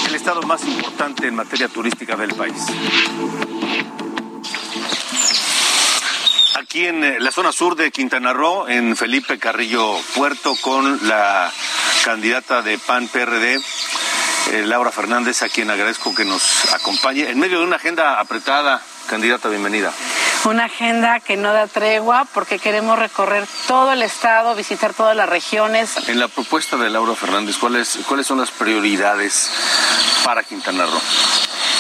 el 0.09 0.15
estado 0.15 0.43
más 0.43 0.65
importante 0.65 1.29
en 1.29 1.35
materia 1.35 1.69
turística 1.69 2.17
del 2.17 2.35
país. 2.35 2.67
Aquí 6.57 6.87
en 6.87 7.03
eh, 7.03 7.17
la 7.19 7.31
zona 7.31 7.53
sur 7.53 7.77
de 7.77 7.91
Quintana 7.91 8.33
Roo, 8.33 8.69
en 8.69 8.97
Felipe 8.97 9.39
Carrillo 9.39 9.99
Puerto, 10.15 10.55
con 10.61 11.09
la 11.09 11.51
candidata 12.05 12.63
de 12.63 12.79
PAN 12.79 13.09
PRD, 13.09 13.61
eh, 14.53 14.63
Laura 14.67 14.91
Fernández, 14.91 15.43
a 15.43 15.49
quien 15.49 15.71
agradezco 15.71 16.15
que 16.15 16.25
nos 16.25 16.73
acompañe 16.73 17.31
en 17.31 17.39
medio 17.39 17.61
de 17.61 17.65
una 17.65 17.77
agenda 17.77 18.21
apretada. 18.21 18.83
Candidata, 19.09 19.49
bienvenida. 19.49 19.93
Una 20.45 20.67
agenda 20.67 21.21
que 21.21 21.37
no 21.37 21.53
da 21.53 21.67
tregua 21.67 22.27
porque 22.33 22.59
queremos 22.59 22.99
recorrer 22.99 23.47
todo 23.67 23.93
el 23.93 24.03
estado, 24.03 24.55
visitar 24.55 24.95
todas 24.95 25.17
las 25.17 25.29
regiones. 25.29 25.97
En 26.09 26.21
la 26.21 26.29
propuesta 26.29 26.77
de 26.77 26.91
Laura 26.91 27.15
Fernández, 27.15 27.57
¿cuáles, 27.57 27.99
cuáles 28.07 28.27
son 28.27 28.39
las 28.39 28.51
prioridades 28.51 29.51
para 30.25 30.43
Quintana 30.45 30.85
Roo? 30.87 31.01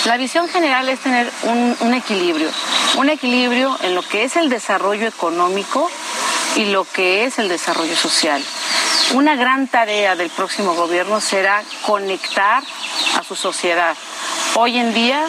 La 0.05 0.17
visión 0.17 0.49
general 0.49 0.89
es 0.89 1.01
tener 1.01 1.31
un, 1.43 1.93
equilibrio, 1.93 2.49
un 2.97 3.11
equilibrio 3.11 3.77
en 3.83 3.95
lo 3.95 4.03
que 4.03 4.25
es 4.25 4.37
el 4.37 4.49
desarrollo 4.49 5.07
económico 5.07 5.91
y 6.57 6.67
lo 6.67 6.85
que 6.85 7.25
es 7.25 7.39
el 7.39 7.49
desarrollo 7.49 7.97
social. 7.97 8.43
Una 9.15 9.37
gran 9.37 9.67
tarea 9.67 10.17
del 10.17 10.31
próximo 10.31 10.75
gobierno 10.75 11.21
será 11.21 11.63
conectar 11.85 12.63
a 13.17 13.25
su 13.25 13.35
sociedad. 13.35 13.97
Hoy 14.55 14.79
en 14.79 14.95
día, 14.95 15.25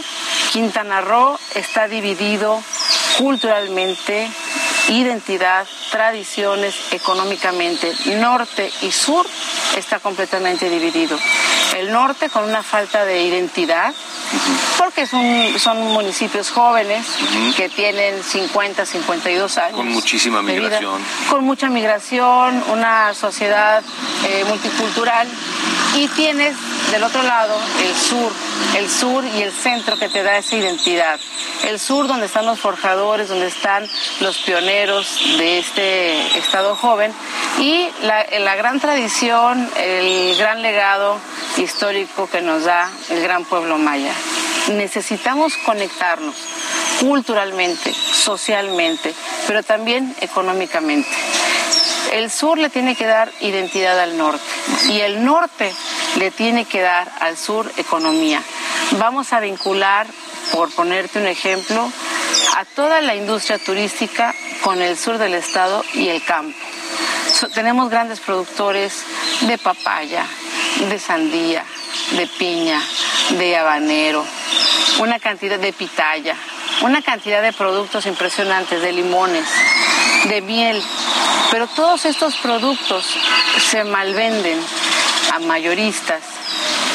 Quintana 0.53 1.01
Roo 1.01 1.39
está 1.55 1.87
dividido 1.87 2.61
culturalmente, 3.17 4.29
identidad, 4.89 5.67
tradiciones, 5.91 6.75
económicamente. 6.91 7.93
Norte 8.17 8.71
y 8.81 8.91
sur 8.91 9.25
está 9.75 9.99
completamente 9.99 10.69
dividido. 10.69 11.17
El 11.77 11.91
norte 11.91 12.29
con 12.29 12.43
una 12.43 12.63
falta 12.63 13.05
de 13.05 13.23
identidad, 13.23 13.93
porque 14.77 15.05
son, 15.05 15.59
son 15.59 15.77
municipios 15.93 16.49
jóvenes 16.51 17.05
que 17.55 17.69
tienen 17.69 18.23
50, 18.23 18.85
52 18.85 19.57
años. 19.57 19.75
Con 19.75 19.87
muchísima 19.89 20.41
vida, 20.41 20.53
migración. 20.53 21.01
con 21.29 21.43
mucha 21.43 21.69
migración, 21.69 22.63
una 22.71 23.13
sociedad 23.13 23.83
eh, 24.27 24.45
multicultural. 24.47 25.27
Y 25.95 26.07
tienes 26.09 26.55
del 26.91 27.03
otro 27.03 27.23
lado 27.23 27.59
el 27.83 27.95
sur, 27.95 28.31
el 28.77 28.89
sur 28.89 29.25
y 29.25 29.41
el 29.41 29.51
centro 29.51 29.97
que 29.97 30.09
te 30.09 30.23
da 30.23 30.37
esa 30.37 30.55
identidad. 30.55 31.19
El 31.67 31.79
sur 31.79 32.07
donde 32.07 32.27
están 32.27 32.45
los 32.45 32.59
forjadores, 32.59 33.27
donde 33.27 33.47
están 33.47 33.87
los 34.21 34.37
pioneros 34.37 35.37
de 35.37 35.59
este 35.59 36.37
estado 36.37 36.75
joven 36.75 37.13
y 37.59 37.89
la, 38.03 38.25
la 38.39 38.55
gran 38.55 38.79
tradición, 38.79 39.69
el 39.77 40.35
gran 40.37 40.61
legado 40.61 41.19
histórico 41.57 42.29
que 42.29 42.41
nos 42.41 42.63
da 42.63 42.89
el 43.09 43.21
gran 43.21 43.43
pueblo 43.45 43.77
maya. 43.77 44.13
Necesitamos 44.69 45.57
conectarnos 45.57 46.35
culturalmente, 46.99 47.93
socialmente, 47.93 49.13
pero 49.47 49.63
también 49.63 50.15
económicamente. 50.21 51.09
El 52.11 52.31
sur 52.31 52.57
le 52.57 52.69
tiene 52.69 52.95
que 52.95 53.05
dar 53.05 53.31
identidad 53.39 53.99
al 53.99 54.17
norte 54.17 54.43
y 54.89 54.99
el 55.01 55.23
norte 55.23 55.71
le 56.17 56.31
tiene 56.31 56.65
que 56.65 56.81
dar 56.81 57.11
al 57.19 57.37
sur 57.37 57.71
economía. 57.77 58.41
Vamos 58.97 59.31
a 59.33 59.39
vincular, 59.39 60.07
por 60.51 60.71
ponerte 60.71 61.19
un 61.19 61.27
ejemplo, 61.27 61.91
a 62.57 62.65
toda 62.65 63.01
la 63.01 63.15
industria 63.15 63.59
turística 63.59 64.33
con 64.63 64.81
el 64.81 64.97
sur 64.97 65.17
del 65.17 65.35
estado 65.35 65.83
y 65.93 66.09
el 66.09 66.23
campo. 66.23 66.57
Tenemos 67.53 67.89
grandes 67.89 68.19
productores 68.19 69.03
de 69.41 69.57
papaya, 69.57 70.25
de 70.89 70.99
sandía, 70.99 71.63
de 72.17 72.27
piña, 72.27 72.81
de 73.37 73.55
habanero, 73.55 74.25
una 74.99 75.19
cantidad 75.19 75.59
de 75.59 75.73
pitaya, 75.73 76.35
una 76.81 77.01
cantidad 77.01 77.41
de 77.41 77.53
productos 77.53 78.05
impresionantes, 78.05 78.81
de 78.81 78.91
limones, 78.91 79.47
de 80.27 80.41
miel. 80.41 80.83
Pero 81.51 81.67
todos 81.67 82.05
estos 82.05 82.35
productos 82.37 83.05
se 83.71 83.83
malvenden 83.83 84.59
a 85.33 85.39
mayoristas 85.39 86.21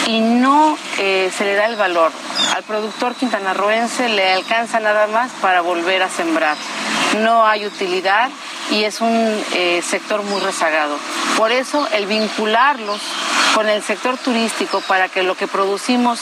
y 0.07 0.21
no 0.21 0.77
eh, 0.99 1.31
se 1.37 1.45
le 1.45 1.55
da 1.55 1.67
el 1.67 1.77
valor. 1.77 2.13
Al 2.55 2.63
productor 2.63 3.15
quintanarroense 3.15 4.09
le 4.09 4.33
alcanza 4.33 4.81
nada 4.81 5.07
más 5.07 5.31
para 5.41 5.61
volver 5.61 6.03
a 6.03 6.11
sembrar. 6.11 6.57
No 7.21 7.47
hay 7.47 7.67
utilidad 7.67 8.31
y 8.71 8.85
es 8.85 9.01
un 9.01 9.45
eh, 9.55 9.83
sector 9.83 10.23
muy 10.23 10.41
rezagado. 10.41 10.97
Por 11.37 11.53
eso 11.53 11.89
el 11.93 12.07
vincularlos 12.07 13.01
con 13.55 13.69
el 13.69 13.83
sector 13.83 14.17
turístico 14.19 14.81
para 14.83 15.09
que 15.09 15.23
lo 15.23 15.37
que 15.37 15.47
producimos 15.47 16.21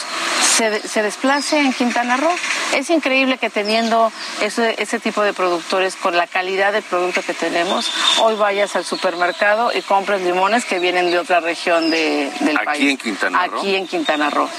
se, 0.55 0.87
se 0.87 1.01
desplace 1.01 1.59
en 1.59 1.73
Quintana 1.73 2.17
Roo. 2.17 2.35
Es 2.75 2.89
increíble 2.89 3.37
que 3.37 3.49
teniendo 3.49 4.11
ese, 4.41 4.75
ese 4.81 4.99
tipo 4.99 5.21
de 5.21 5.33
productores 5.33 5.95
con 5.95 6.17
la 6.17 6.27
calidad 6.27 6.73
del 6.73 6.83
producto 6.83 7.21
que 7.21 7.33
tenemos, 7.33 7.89
hoy 8.19 8.35
vayas 8.35 8.75
al 8.75 8.83
supermercado 8.85 9.71
y 9.73 9.81
compres 9.81 10.21
limones 10.21 10.65
que 10.65 10.79
vienen 10.79 11.11
de 11.11 11.19
otra 11.19 11.39
región 11.39 11.89
de- 11.91 12.31
del 12.39 12.57
Aquí 12.57 12.65
país. 12.65 12.91
en 12.91 12.97
Quintana 12.97 13.47
Roo. 13.47 13.59
Aquí 13.59 13.75
en 13.75 13.87
Quintana 13.87 14.29
Roo. 14.29 14.49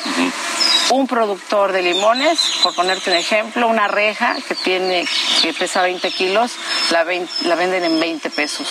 Un 0.91 1.07
productor 1.07 1.73
de 1.73 1.83
limones, 1.83 2.39
por 2.63 2.75
ponerte 2.75 3.11
un 3.11 3.17
ejemplo, 3.17 3.67
una 3.69 3.89
reja 3.89 4.37
que 4.47 4.55
tiene 4.55 5.07
que 5.43 5.53
pesa 5.55 5.83
20 5.83 6.11
kilos, 6.11 6.53
la, 6.91 7.05
la 7.45 7.55
venden 7.57 7.85
en 7.85 7.99
20 7.99 8.31
pesos. 8.31 8.69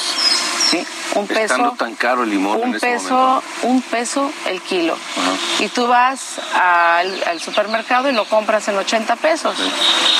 ¿sí? 0.72 0.86
Un 1.16 1.28
peso 1.28 1.42
Estando 1.42 1.72
tan 1.74 1.96
caro 1.96 2.24
el 2.24 2.30
limón 2.30 2.60
en 2.62 2.70
un 2.70 2.80
peso, 2.80 3.14
momento. 3.14 3.44
un 3.64 3.82
peso 3.82 4.32
el 4.48 4.62
kilo. 4.62 4.98
Y 5.60 5.68
tú 5.68 5.88
vas 5.88 6.40
al, 6.54 7.24
al 7.26 7.40
supermercado 7.40 8.10
y 8.10 8.14
lo 8.14 8.26
compras 8.26 8.68
en 8.68 8.78
80 8.78 9.16
pesos. 9.18 9.56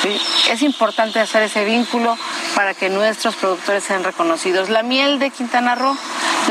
¿sí? 0.02 0.18
Es 0.52 0.62
importante 0.62 1.20
hacer 1.20 1.44
ese 1.44 1.66
vínculo 1.66 2.18
para 2.56 2.74
que 2.74 2.90
nuestros 2.90 3.36
productores 3.36 3.84
sean 3.84 4.04
reconocidos. 4.04 4.70
La 4.70 4.84
miel 4.84 5.20
de 5.20 5.32
Quintana 5.32 5.76
Roo, 5.76 5.98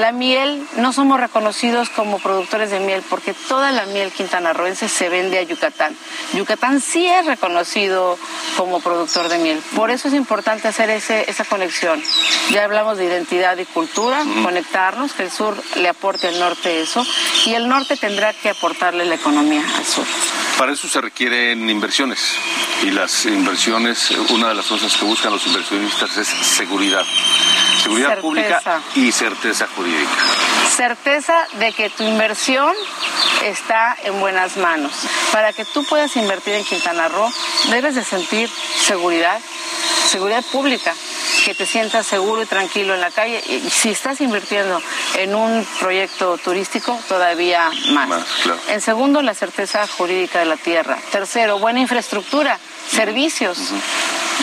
la 0.01 0.13
miel, 0.13 0.67
no 0.77 0.93
somos 0.93 1.21
reconocidos 1.21 1.91
como 1.91 2.19
productores 2.19 2.71
de 2.71 2.81
miel 2.81 3.03
porque 3.09 3.35
toda 3.35 3.73
la 3.73 3.87
miel 3.87 4.11
quintanarroense 4.11 4.89
se 4.89 5.09
vende 5.09 5.39
a 5.39 5.43
Yucatán. 5.43 5.97
Yucatán 6.35 6.81
sí 6.81 7.07
es 7.07 7.27
reconocido 7.27 8.19
como 8.57 8.81
productor 8.81 9.29
de 9.29 9.39
miel. 9.39 9.63
Por 9.77 9.91
eso 9.91 10.09
es 10.09 10.15
importante 10.15 10.69
hacer 10.69 10.91
ese, 10.91 11.31
esa 11.31 11.45
conexión. 11.45 12.03
Ya 12.51 12.65
hablamos 12.65 12.99
de 12.99 13.05
identidad 13.05 13.57
y 13.59 13.65
cultura, 13.67 14.25
conectarnos, 14.43 15.13
que 15.13 15.25
el 15.25 15.31
sur 15.31 15.57
le 15.77 15.89
aporte 15.89 16.29
al 16.29 16.39
norte 16.39 16.81
eso, 16.81 17.05
y 17.47 17.55
el 17.55 17.69
norte 17.69 17.97
tendrá 17.97 18.33
que 18.33 18.51
aportarle 18.51 19.05
la 19.05 19.15
economía 19.15 19.65
al 19.77 19.85
sur. 19.85 20.05
Para 20.59 20.73
eso 20.73 20.89
se 20.89 21.01
requieren 21.01 21.69
inversiones. 21.69 22.21
Y 22.83 22.91
las 22.91 23.27
inversiones, 23.27 24.11
una 24.31 24.49
de 24.49 24.55
las 24.55 24.67
cosas 24.67 24.97
que 24.97 25.05
buscan 25.05 25.33
los 25.33 25.47
inversionistas 25.47 26.17
es 26.17 26.29
seguridad. 26.29 27.05
Seguridad 27.83 28.09
Certeza. 28.09 28.23
pública 28.23 28.83
y 28.95 29.13
certeza 29.13 29.67
jurídica. 29.75 30.11
certeza 30.77 31.35
de 31.55 31.73
que 31.73 31.91
tu 31.91 32.05
inversión 32.05 32.73
está 33.45 33.97
en 34.05 34.21
buenas 34.21 34.57
manos. 34.57 34.93
Para 35.33 35.53
que 35.53 35.65
tú 35.65 35.85
puedas 35.85 36.15
invertir 36.17 36.55
en 36.55 36.65
Quintana 36.65 37.09
Roo, 37.09 37.31
debes 37.71 37.95
de 37.95 38.05
sentir 38.05 38.49
seguridad, 38.87 39.39
seguridad 40.11 40.45
pública, 40.53 40.95
que 41.45 41.55
te 41.55 41.67
sientas 41.67 42.07
seguro 42.07 42.43
y 42.43 42.47
tranquilo 42.47 42.95
en 42.95 43.01
la 43.01 43.11
calle. 43.11 43.43
Y 43.47 43.69
si 43.71 43.91
estás 43.91 44.21
invirtiendo 44.21 44.81
en 45.17 45.35
un 45.35 45.67
proyecto 45.81 46.39
turístico, 46.39 46.99
todavía 47.09 47.71
más. 47.91 48.25
En 48.69 48.81
segundo, 48.81 49.23
la 49.23 49.35
certeza 49.35 49.87
jurídica 49.87 50.39
de 50.39 50.47
la 50.47 50.57
tierra. 50.57 50.99
Tercero, 51.11 51.59
buena 51.59 51.81
infraestructura, 51.81 52.59
servicios. 52.89 53.59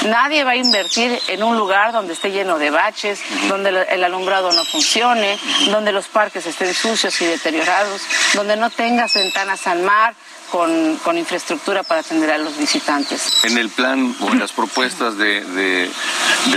Nadie 0.06 0.44
va 0.44 0.52
a 0.52 0.56
invertir 0.56 1.20
en 1.28 1.44
un 1.44 1.58
lugar 1.58 1.92
donde 1.92 2.14
esté 2.14 2.32
lleno 2.32 2.58
de 2.58 2.70
baches, 2.70 3.20
donde 3.48 3.70
el 3.90 4.04
alumbrado 4.04 4.52
no 4.52 4.64
funcione, 4.64 5.38
donde 5.72 5.92
los 5.92 6.08
parques 6.08 6.46
estén 6.46 6.74
sucios 6.74 7.20
y 7.22 7.26
deteriorados, 7.26 8.02
donde 8.34 8.56
no 8.56 8.70
tengas 8.70 9.14
ventanas 9.14 9.68
al 9.68 9.80
mar, 9.80 10.16
con, 10.50 11.18
infraestructura 11.18 11.84
para 11.84 12.02
atender 12.02 12.32
a 12.32 12.38
los 12.38 12.58
visitantes. 12.58 13.44
En 13.44 13.58
el 13.58 13.70
plan 13.70 14.16
o 14.20 14.32
en 14.32 14.40
las 14.40 14.52
propuestas 14.52 15.18
de, 15.18 15.90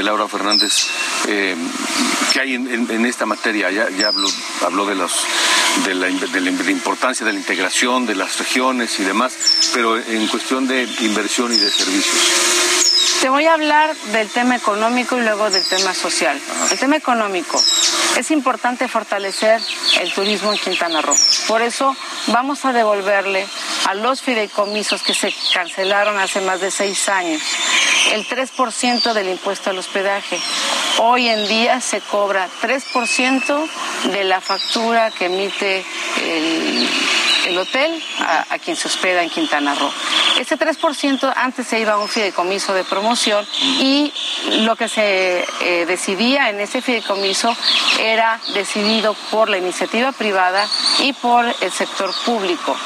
Laura 0.02 0.28
Fernández, 0.28 0.88
eh, 1.28 1.56
¿qué 2.32 2.40
hay 2.40 2.54
en, 2.54 3.06
esta 3.06 3.26
materia? 3.26 3.70
Ya, 3.70 3.88
ya 3.90 4.08
habló 4.64 4.86
de, 4.86 4.94
los, 4.94 5.12
de, 5.84 5.94
la, 5.94 6.06
de 6.06 6.40
la 6.40 6.50
importancia 6.70 7.24
de 7.26 7.32
la 7.32 7.38
integración 7.38 8.06
de 8.06 8.14
las 8.14 8.38
regiones 8.38 8.98
y 9.00 9.04
demás, 9.04 9.34
pero 9.74 9.98
en 9.98 10.26
cuestión 10.28 10.66
de 10.66 10.82
inversión 11.00 11.52
y 11.52 11.56
de 11.56 11.70
servicios. 11.70 12.62
Te 13.20 13.28
voy 13.28 13.46
a 13.46 13.54
hablar 13.54 13.94
del 14.12 14.28
tema 14.28 14.56
económico 14.56 15.16
y 15.16 15.20
luego 15.20 15.48
del 15.48 15.64
tema 15.64 15.94
social. 15.94 16.40
El 16.70 16.78
tema 16.78 16.96
económico. 16.96 17.62
Es 18.16 18.30
importante 18.30 18.88
fortalecer 18.88 19.60
el 20.00 20.12
turismo 20.12 20.52
en 20.52 20.58
Quintana 20.58 21.00
Roo. 21.00 21.16
Por 21.46 21.62
eso 21.62 21.96
vamos 22.28 22.64
a 22.64 22.72
devolverle 22.72 23.46
a 23.86 23.94
los 23.94 24.22
fideicomisos 24.22 25.02
que 25.02 25.14
se 25.14 25.32
cancelaron 25.54 26.18
hace 26.18 26.40
más 26.40 26.60
de 26.60 26.70
seis 26.70 27.08
años 27.08 27.40
el 28.12 28.26
3% 28.26 29.12
del 29.12 29.28
impuesto 29.28 29.70
al 29.70 29.78
hospedaje. 29.78 30.38
Hoy 30.98 31.28
en 31.28 31.46
día 31.48 31.80
se 31.80 32.00
cobra 32.00 32.48
3% 32.60 33.68
de 34.12 34.24
la 34.24 34.40
factura 34.40 35.10
que 35.10 35.26
emite 35.26 35.61
el 35.62 36.88
el 37.46 37.58
hotel 37.58 38.02
a, 38.20 38.58
quien 38.58 38.76
se 38.76 38.88
hospeda 38.88 39.22
en 39.22 39.30
Quintana 39.30 39.74
Roo. 39.74 39.90
Ese 40.38 40.58
3% 40.58 41.32
antes 41.36 41.66
se 41.66 41.80
iba 41.80 41.92
a 41.92 41.98
un 41.98 42.08
fideicomiso 42.08 42.72
de 42.74 42.84
promoción 42.84 43.46
y 43.80 44.12
lo 44.60 44.76
que 44.76 44.88
se 44.88 45.44
eh, 45.60 45.86
decidía 45.86 46.50
en 46.50 46.60
ese 46.60 46.80
fideicomiso 46.82 47.54
era 48.00 48.40
decidido 48.54 49.14
por 49.30 49.48
la 49.48 49.58
iniciativa 49.58 50.12
privada 50.12 50.66
y 51.00 51.12
por 51.12 51.44
el 51.44 51.72
sector 51.72 52.12
público. 52.24 52.76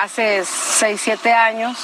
Hace 0.00 0.44
6, 0.44 1.00
7 1.02 1.32
años 1.32 1.76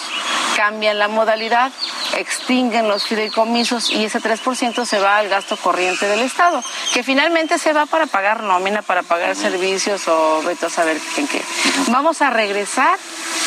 cambian 0.57 0.99
la 0.99 1.09
modalidad, 1.09 1.73
extinguen 2.19 2.89
los 2.89 3.05
fideicomisos 3.05 3.91
y 3.91 4.05
ese 4.05 4.21
3% 4.21 4.85
se 4.85 4.99
va 4.99 5.19
al 5.19 5.29
gasto 5.29 5.57
corriente 5.57 6.07
del 6.07 6.21
Estado, 6.21 6.63
que 6.93 7.03
finalmente 7.03 7.59
se 7.59 7.73
va 7.73 7.87
para 7.87 8.07
pagar 8.07 8.43
nómina, 8.43 8.83
para 8.83 9.03
pagar 9.03 9.35
servicios 9.37 10.07
o 10.09 10.43
vete 10.43 10.67
a 10.67 10.71
saber 10.71 11.01
en 11.17 11.29
qué. 11.29 11.41
Vamos 11.89 12.23
a 12.23 12.31
regresar 12.31 12.99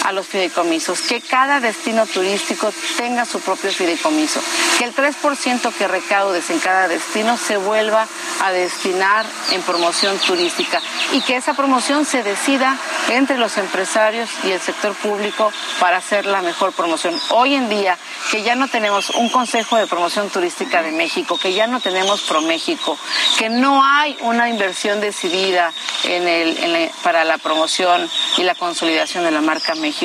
a 0.08 0.14
los 0.14 0.26
fideicomisos, 0.26 1.02
que 1.02 1.20
cada 1.20 1.60
destino 1.60 2.06
turístico 2.06 2.72
tenga 2.96 3.26
su 3.26 3.42
propio 3.42 3.70
fideicomiso, 3.72 4.40
que 4.78 4.86
el 4.86 4.96
3% 4.96 5.74
que 5.74 5.86
recaudes 5.86 6.50
en 6.50 6.60
cada 6.60 6.88
destino 6.88 7.36
se 7.36 7.58
vuelva 7.58 8.08
a 8.42 8.52
destinar 8.52 9.26
en 9.52 9.62
promoción 9.64 10.18
turística 10.20 10.82
y 11.12 11.20
que 11.22 11.36
esa 11.36 11.56
promoción 11.56 12.06
se 12.06 12.24
decida 12.24 12.78
entre 13.10 13.38
los 13.38 13.58
empresarios 13.58 14.30
y 14.46 14.52
el 14.52 14.62
sector 14.62 14.94
público 14.96 15.52
para 15.82 15.98
hacer 15.98 16.26
la 16.26 16.42
mejor 16.42 16.72
promoción. 16.72 17.14
Hoy 17.32 17.56
en 17.56 17.68
día, 17.68 17.98
que 18.32 18.44
ya 18.44 18.56
no 18.56 18.70
tenemos 18.70 19.10
un 19.10 19.28
Consejo 19.28 19.76
de 19.76 19.88
Promoción 19.88 20.30
Turística 20.30 20.84
de 20.84 20.92
México, 20.94 21.38
que 21.38 21.54
ya 21.54 21.68
no 21.68 21.82
tenemos 21.82 22.22
ProMéxico, 22.22 22.98
que 23.38 23.50
no 23.50 23.84
hay 23.84 24.18
una 24.22 24.48
inversión 24.48 25.02
decidida 25.02 25.74
en 26.06 26.28
el, 26.30 26.92
para 27.04 27.26
la 27.26 27.38
promoción 27.38 28.10
y 28.38 28.44
la 28.44 28.56
consolidación 28.56 29.26
de 29.26 29.32
la 29.32 29.42
marca 29.42 29.76
México, 29.76 29.97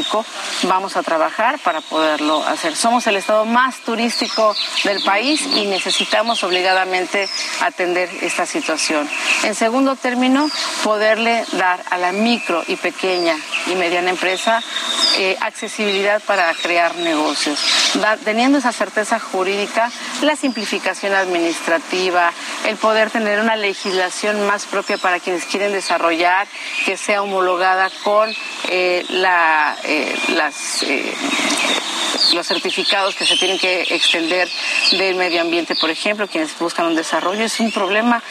vamos 0.62 0.96
a 0.96 1.02
trabajar 1.02 1.58
para 1.58 1.80
poderlo 1.80 2.42
hacer. 2.44 2.76
Somos 2.76 3.06
el 3.06 3.16
estado 3.16 3.44
más 3.44 3.80
turístico 3.80 4.54
del 4.84 5.02
país 5.02 5.42
y 5.54 5.66
necesitamos 5.66 6.42
obligadamente 6.44 7.28
atender 7.60 8.08
esta 8.22 8.46
situación. 8.46 9.08
En 9.44 9.54
segundo 9.54 9.96
término, 9.96 10.48
poderle 10.82 11.44
dar 11.52 11.82
a 11.90 11.98
la 11.98 12.12
micro 12.12 12.62
y 12.66 12.76
pequeña 12.76 13.36
y 13.66 13.74
mediana 13.74 14.10
empresa 14.10 14.62
eh, 15.18 15.36
accesibilidad 15.40 16.22
para 16.22 16.52
crear 16.54 16.94
negocios. 16.96 17.58
teniendo 18.24 18.58
esa 18.58 18.72
certeza 18.72 19.18
jurídica, 19.20 19.90
la 20.22 20.36
simplificación 20.36 21.14
administrativa, 21.14 22.32
el 22.66 22.76
poder 22.76 23.10
tener 23.10 23.40
una 23.40 23.56
legislación 23.56 24.46
más 24.46 24.64
propia 24.64 24.96
para 24.96 25.20
quienes 25.20 25.44
quieren 25.44 25.72
desarrollar, 25.72 26.46
que 26.86 26.96
sea 26.96 27.22
homologada 27.22 27.90
con 28.02 28.34
eh, 28.68 29.04
la, 29.10 29.71
eh, 29.84 30.14
las 30.34 30.84
los 32.34 32.46
certificados 32.46 33.14
que 33.14 33.26
se 33.26 33.36
tienen 33.36 33.58
que 33.58 33.82
extender 33.82 34.48
del 34.92 35.14
medio 35.16 35.40
ambiente, 35.40 35.74
por 35.74 35.90
ejemplo, 35.90 36.26
quienes 36.28 36.58
buscan 36.58 36.86
un 36.86 36.94
desarrollo, 36.94 37.44
es 37.44 37.60
un 37.60 37.70
problema 37.72 38.22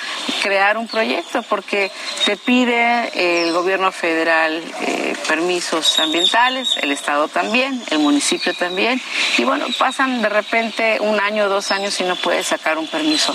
crear 0.41 0.77
un 0.77 0.87
proyecto 0.87 1.43
porque 1.43 1.91
te 2.25 2.37
pide 2.37 3.43
el 3.43 3.53
gobierno 3.53 3.91
federal 3.91 4.63
eh, 4.81 5.15
permisos 5.27 5.99
ambientales, 5.99 6.77
el 6.77 6.91
Estado 6.91 7.27
también, 7.27 7.81
el 7.89 7.99
municipio 7.99 8.53
también, 8.53 9.01
y 9.37 9.43
bueno, 9.43 9.65
pasan 9.77 10.21
de 10.21 10.29
repente 10.29 10.97
un 10.99 11.19
año, 11.19 11.49
dos 11.49 11.71
años 11.71 11.99
y 11.99 12.03
no 12.03 12.15
puedes 12.15 12.47
sacar 12.47 12.77
un 12.77 12.87
permiso. 12.87 13.33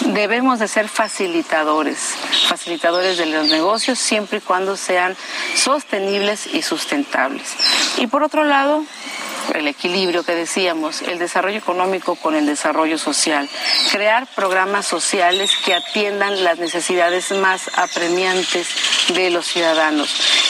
Debemos 0.00 0.58
de 0.58 0.68
ser 0.68 0.88
facilitadores, 0.88 2.14
facilitadores 2.48 3.18
de 3.18 3.26
los 3.26 3.46
negocios 3.48 3.98
siempre 3.98 4.38
y 4.38 4.40
cuando 4.40 4.76
sean 4.76 5.16
sostenibles 5.54 6.46
y 6.46 6.62
sustentables. 6.62 7.47
Y 7.98 8.06
por 8.06 8.22
otro 8.22 8.44
lado, 8.44 8.84
el 9.54 9.66
equilibrio 9.68 10.24
que 10.24 10.34
decíamos, 10.34 11.02
el 11.02 11.18
desarrollo 11.18 11.58
económico 11.58 12.16
con 12.16 12.34
el 12.34 12.46
desarrollo 12.46 12.98
social, 12.98 13.48
crear 13.90 14.26
programas 14.34 14.86
sociales 14.86 15.52
que 15.64 15.74
atiendan 15.74 16.44
las 16.44 16.58
necesidades 16.58 17.32
más 17.32 17.70
apremiantes 17.76 18.68
de 19.14 19.30
los 19.30 19.46
ciudadanos. 19.46 20.08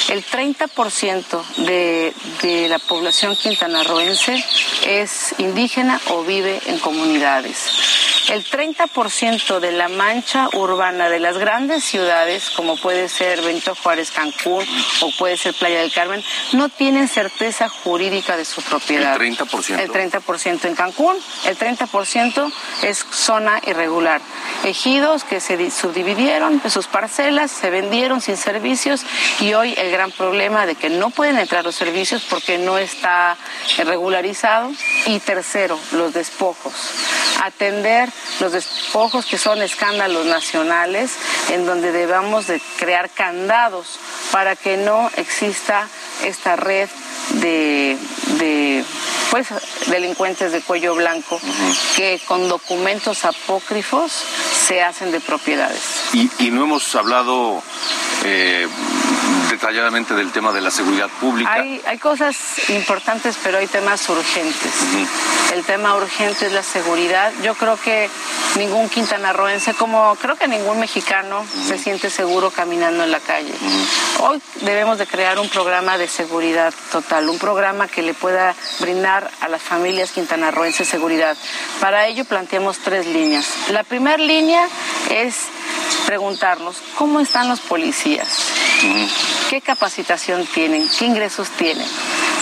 El 0.08 0.24
30% 0.24 1.44
de, 1.58 2.66
la 2.68 2.78
población 2.78 3.36
quintanarroense 3.36 4.44
es 4.86 5.34
indígena 5.38 6.00
o 6.08 6.22
vive 6.24 6.60
en 6.66 6.78
comunidades. 6.78 7.58
El 8.30 8.44
30% 8.44 9.58
de 9.58 9.72
la 9.72 9.88
mancha 9.88 10.50
urbana 10.52 11.08
de 11.08 11.18
las 11.18 11.38
grandes 11.38 11.82
ciudades, 11.82 12.50
como 12.50 12.76
puede 12.76 13.08
ser 13.08 13.40
Benito 13.40 13.74
Juárez, 13.74 14.10
Cancún 14.10 14.66
o 15.00 15.10
puede 15.18 15.38
ser 15.38 15.54
Playa 15.54 15.80
del 15.80 15.92
Carmen, 15.92 16.22
no 16.52 16.68
tienen 16.68 17.08
certeza 17.08 17.70
jurídica 17.70 18.36
de 18.36 18.44
su 18.44 18.60
propiedad. 18.60 19.18
El 19.18 19.34
30%. 19.34 19.78
El 19.78 19.90
30% 19.90 20.64
en 20.66 20.74
Cancún, 20.74 21.16
el 21.46 21.58
30% 21.58 22.52
es 22.82 22.98
zona 23.10 23.62
irregular. 23.66 24.20
Ejidos 24.64 25.24
que 25.24 25.40
se 25.40 25.70
subdividieron, 25.70 26.60
sus 26.68 26.86
parcelas 26.86 27.50
se 27.50 27.70
vendieron 27.70 28.20
sin 28.20 28.36
servicios 28.36 29.06
y 29.40 29.54
hoy 29.54 29.72
el 29.78 29.90
gran 29.90 30.10
problema 30.10 30.66
de 30.66 30.74
que 30.74 30.90
no 30.90 31.08
pueden 31.08 31.38
entrar 31.38 31.64
los 31.64 31.76
servicios 31.76 32.22
porque 32.28 32.58
no 32.58 32.76
está 32.76 33.38
regularizado. 33.78 34.70
Y 35.06 35.18
tercero, 35.20 35.78
los 35.92 36.12
despojos. 36.12 36.74
Atender 37.42 38.10
los 38.40 38.52
despojos 38.52 39.26
que 39.26 39.38
son 39.38 39.62
escándalos 39.62 40.26
nacionales, 40.26 41.12
en 41.50 41.66
donde 41.66 41.92
debamos 41.92 42.46
de 42.46 42.60
crear 42.78 43.10
candados 43.10 43.98
para 44.30 44.56
que 44.56 44.76
no 44.76 45.10
exista 45.16 45.88
esta 46.24 46.56
red 46.56 46.88
de, 47.40 48.84
pues 49.30 49.48
delincuentes 49.86 50.52
de 50.52 50.62
cuello 50.62 50.94
blanco 50.94 51.40
que 51.96 52.20
con 52.26 52.48
documentos 52.48 53.24
apócrifos 53.24 54.12
se 54.66 54.82
hacen 54.82 55.10
de 55.10 55.20
propiedades. 55.20 55.82
Y, 56.12 56.30
y 56.38 56.50
no 56.50 56.64
hemos 56.64 56.94
hablado 56.94 57.62
eh, 58.24 58.66
detalladamente 59.50 60.14
del 60.14 60.32
tema 60.32 60.52
de 60.52 60.60
la 60.60 60.70
seguridad 60.70 61.08
pública. 61.20 61.52
Hay, 61.52 61.80
hay 61.86 61.98
cosas 61.98 62.36
importantes, 62.68 63.36
pero 63.42 63.58
hay 63.58 63.66
temas 63.66 64.08
urgentes. 64.08 64.72
El 65.52 65.64
tema 65.64 65.96
urgente 65.96 66.46
es 66.46 66.52
la 66.52 66.62
seguridad. 66.62 67.32
Yo 67.42 67.54
creo 67.54 67.76
que 67.76 68.10
ningún 68.56 68.88
quintanarroense, 68.88 69.74
como 69.74 70.16
creo 70.16 70.36
que 70.36 70.48
ningún 70.48 70.80
mexicano, 70.80 71.44
se 71.66 71.78
siente 71.78 72.10
seguro 72.10 72.50
caminando 72.50 73.04
en 73.04 73.10
la 73.10 73.20
calle. 73.20 73.52
Hoy 74.20 74.40
debemos 74.62 74.98
de 74.98 75.06
crear 75.06 75.38
un 75.38 75.48
programa 75.48 75.98
de 75.98 76.08
seguridad 76.08 76.74
total, 76.92 77.28
un 77.28 77.38
programa 77.38 77.88
que 77.88 78.02
le 78.02 78.14
pueda 78.14 78.54
brindar 78.80 79.30
a 79.40 79.48
las 79.48 79.62
familias 79.62 80.12
quintanarroenses 80.12 80.88
seguridad. 80.88 81.36
Para 81.80 82.06
ello 82.06 82.24
planteamos 82.24 82.78
tres 82.78 83.06
líneas. 83.06 83.46
La 83.70 83.84
primera 83.84 84.18
línea 84.18 84.66
es 85.10 85.36
preguntarnos 86.06 86.76
cómo 86.96 87.20
están 87.20 87.48
los 87.48 87.60
policías, 87.60 88.28
qué 89.50 89.60
capacitación 89.60 90.46
tienen, 90.46 90.88
qué 90.98 91.06
ingresos 91.06 91.50
tienen. 91.50 91.86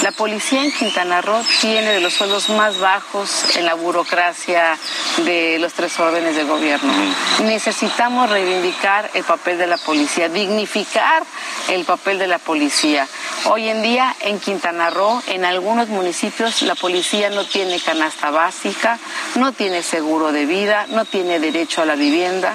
La 0.02 0.12
policía 0.12 0.62
en 0.62 0.72
Quintana 0.72 1.22
Roo 1.22 1.42
tiene 1.60 1.92
de 1.92 2.00
los 2.00 2.12
sueldos 2.12 2.50
más 2.50 2.78
bajos 2.78 3.56
en 3.56 3.64
la 3.64 3.74
burocracia 3.74 4.78
de 5.24 5.58
los 5.58 5.72
tres 5.72 5.98
órdenes 5.98 6.36
de 6.36 6.44
gobierno. 6.44 6.92
Necesitamos 7.44 8.28
reivindicar 8.28 9.10
el 9.14 9.24
papel 9.24 9.56
de 9.58 9.66
la 9.66 9.78
policía, 9.78 10.28
dignificar 10.28 11.24
el 11.68 11.84
papel 11.84 12.18
de 12.18 12.26
la 12.26 12.38
policía. 12.38 13.08
Hoy 13.46 13.68
en 13.68 13.82
día 13.82 14.14
en 14.20 14.38
Quintana 14.38 14.90
Roo, 14.90 15.22
en 15.28 15.44
algunos 15.44 15.88
municipios, 15.88 16.62
la 16.62 16.74
policía 16.74 17.30
no 17.30 17.44
tiene 17.46 17.80
canasta 17.80 18.30
básica, 18.30 18.98
no 19.36 19.52
tiene 19.52 19.82
seguro 19.82 20.30
de 20.30 20.44
vida, 20.44 20.86
no 20.90 21.06
tiene 21.06 21.40
derecho 21.40 21.82
a 21.82 21.86
la 21.86 21.96
vivienda 21.96 22.54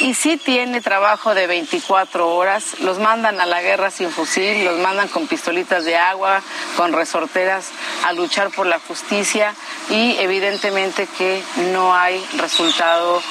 y 0.00 0.14
sí 0.14 0.36
tiene 0.36 0.80
trabajo 0.80 1.34
de 1.34 1.46
24 1.46 2.28
horas. 2.34 2.80
Los 2.80 2.98
mandan 2.98 3.40
a 3.40 3.46
la 3.46 3.62
guerra 3.62 3.90
sin 3.90 4.10
fusil, 4.10 4.64
los 4.64 4.78
mandan 4.78 5.08
con 5.08 5.26
pistolitas 5.26 5.84
de 5.84 5.96
agua, 5.96 6.42
con 6.76 6.92
resorteras 6.92 7.70
a 8.04 8.12
luchar 8.12 8.50
por 8.50 8.66
la 8.66 8.78
justicia 8.78 9.54
y 9.90 10.16
evidentemente 10.18 11.06
que 11.18 11.42
no 11.72 11.94
hay 11.94 12.24
resultado 12.36 13.22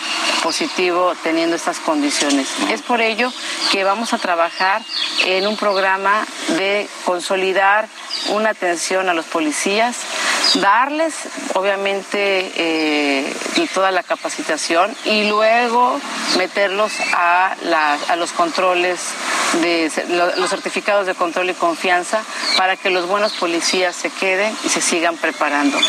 positivo 0.42 1.14
teniendo 1.24 1.56
estas 1.56 1.80
condiciones. 1.80 2.48
Es 2.70 2.82
por 2.82 3.02
ello 3.02 3.32
que 3.72 3.84
vamos 3.84 4.14
a 4.14 4.18
trabajar 4.18 4.82
en 5.26 5.48
un 5.48 5.58
programa 5.58 6.26
de 6.50 6.88
consolidar 7.06 7.88
una 8.30 8.50
atención 8.50 9.10
a 9.10 9.14
los 9.14 9.26
policías, 9.26 9.98
darles 10.56 11.14
obviamente 11.54 12.52
eh, 12.56 13.34
toda 13.74 13.92
la 13.92 14.04
capacitación 14.04 14.96
y 15.06 15.28
luego 15.30 16.00
meterlos 16.38 16.92
a, 17.14 17.56
a 18.10 18.16
los 18.16 18.32
controles 18.34 19.00
de 19.62 19.92
los 20.38 20.50
certificados 20.50 21.06
de 21.06 21.16
control 21.16 21.50
y 21.50 21.54
confianza 21.54 22.22
para 22.58 22.76
que 22.76 22.90
los 22.90 23.08
buenos 23.08 23.23
policías 23.32 23.96
se 23.96 24.10
queden 24.10 24.54
y 24.66 24.70
se 24.70 24.82
sigan 24.82 25.16
preparando. 25.16 25.80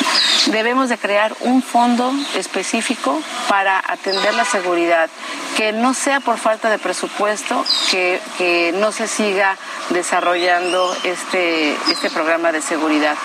Debemos 0.47 0.89
de 0.89 0.99
crear 0.99 1.35
un 1.41 1.63
fondo 1.63 2.13
específico 2.37 3.21
para 3.49 3.83
atender 3.85 4.35
la 4.35 4.45
seguridad, 4.45 5.11
que 5.57 5.73
no 5.73 5.95
sea 5.95 6.21
por 6.21 6.39
falta 6.39 6.71
de 6.71 6.79
presupuesto, 6.79 7.65
que, 7.91 8.21
que 8.39 8.73
no 8.79 8.93
se 8.93 9.09
siga 9.09 9.57
desarrollando 9.91 10.97
este, 11.05 11.73
este 11.91 12.11
programa 12.11 12.53
de 12.53 12.63
seguridad. 12.63 13.17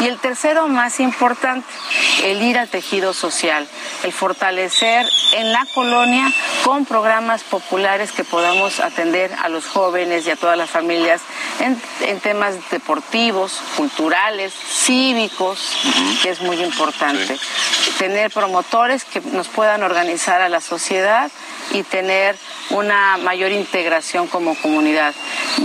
Y 0.00 0.06
el 0.06 0.18
tercero 0.18 0.68
más 0.68 1.00
importante, 1.00 1.66
el 2.24 2.40
ir 2.42 2.58
al 2.58 2.68
tejido 2.68 3.12
social, 3.12 3.68
el 4.04 4.12
fortalecer 4.12 5.06
en 5.32 5.52
la 5.52 5.66
colonia 5.74 6.32
con 6.64 6.84
programas 6.84 7.42
populares 7.42 8.12
que 8.12 8.24
podamos 8.24 8.80
atender 8.80 9.32
a 9.42 9.48
los 9.48 9.66
jóvenes 9.66 10.26
y 10.26 10.30
a 10.30 10.36
todas 10.36 10.56
las 10.56 10.70
familias 10.70 11.20
en, 11.60 11.80
en 12.02 12.20
temas 12.20 12.54
deportivos, 12.70 13.57
culturales, 13.76 14.52
cívicos, 14.52 15.76
que 16.22 16.30
es 16.30 16.40
muy 16.40 16.60
importante. 16.62 17.38
Tener 17.98 18.30
promotores 18.30 19.04
que 19.04 19.20
nos 19.20 19.48
puedan 19.48 19.82
organizar 19.82 20.40
a 20.40 20.48
la 20.48 20.60
sociedad 20.60 21.30
y 21.72 21.82
tener 21.82 22.36
una 22.70 23.16
mayor 23.18 23.52
integración 23.52 24.26
como 24.26 24.54
comunidad. 24.56 25.14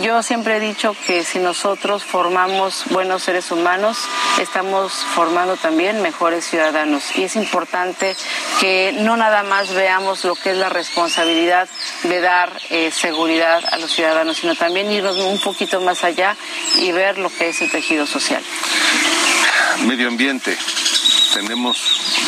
Yo 0.02 0.24
siempre 0.24 0.58
he 0.58 0.60
dicho 0.60 0.96
que 1.06 1.24
si 1.24 1.40
nosotros 1.40 2.04
formamos 2.04 2.86
buenos 2.90 3.24
seres 3.24 3.52
humanos, 3.52 3.98
estamos 4.40 4.94
formando 4.94 5.56
también 5.58 6.02
mejores 6.02 6.46
ciudadanos. 6.46 7.16
Y 7.16 7.24
es 7.24 7.36
importante 7.36 8.16
que 8.60 8.94
no 9.00 9.18
nada 9.18 9.44
más 9.44 9.74
veamos 9.74 10.24
lo 10.24 10.36
que 10.36 10.52
es 10.52 10.58
la 10.58 10.70
responsabilidad 10.70 11.70
de 12.04 12.22
dar 12.22 12.52
eh, 12.70 12.92
seguridad 12.92 13.64
a 13.72 13.78
los 13.78 13.92
ciudadanos, 13.92 14.38
sino 14.38 14.56
también 14.56 14.92
irnos 14.92 15.18
un 15.18 15.40
poquito 15.40 15.82
más 15.82 16.04
allá 16.04 16.36
y 16.80 16.92
ver 16.92 17.18
lo 17.18 17.30
que 17.30 17.50
es 17.50 17.62
el 17.62 17.72
tejido 17.72 17.83
social. 18.08 18.44
Medio 19.86 20.08
ambiente. 20.08 20.58
Tenemos 21.34 21.78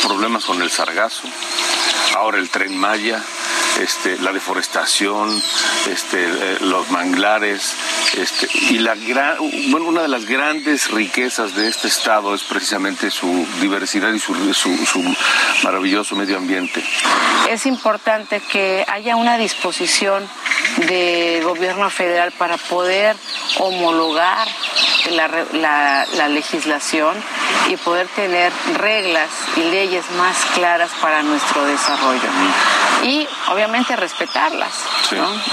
problemas 0.02 0.44
con 0.44 0.60
el 0.60 0.70
sargazo, 0.70 1.22
ahora 2.14 2.38
el 2.38 2.50
tren 2.50 2.76
Maya 2.76 3.22
este, 3.80 4.18
la 4.18 4.32
deforestación, 4.32 5.30
este, 5.90 6.24
eh, 6.24 6.58
los 6.60 6.90
manglares, 6.90 7.74
este, 8.16 8.48
y 8.70 8.78
una 8.78 10.02
de 10.02 10.08
las 10.08 10.26
grandes 10.26 10.90
riquezas 10.90 11.54
de 11.54 11.68
este 11.68 11.88
estado 11.88 12.34
es 12.34 12.42
precisamente 12.42 13.10
su 13.10 13.46
diversidad 13.60 14.12
y 14.12 14.18
su, 14.18 14.34
maravilloso 15.62 16.16
medio 16.16 16.36
ambiente. 16.36 16.82
Es 17.48 17.66
importante 17.66 18.40
que 18.40 18.84
haya 18.88 19.16
una 19.16 19.38
disposición 19.38 20.28
del 20.88 21.44
gobierno 21.44 21.88
federal 21.90 22.32
para 22.32 22.56
poder 22.56 23.16
homologar 23.58 24.48
la, 25.10 26.28
legislación 26.28 27.16
y 27.68 27.76
poder 27.76 28.08
tener 28.08 28.52
reglas 28.74 29.28
y 29.56 29.60
leyes 29.60 30.04
más 30.18 30.36
claras 30.54 30.90
para 31.00 31.22
nuestro 31.22 31.64
desarrollo. 31.64 32.28
Y 33.04 33.26
obviamente 33.48 33.94
respetarlas, 33.94 34.72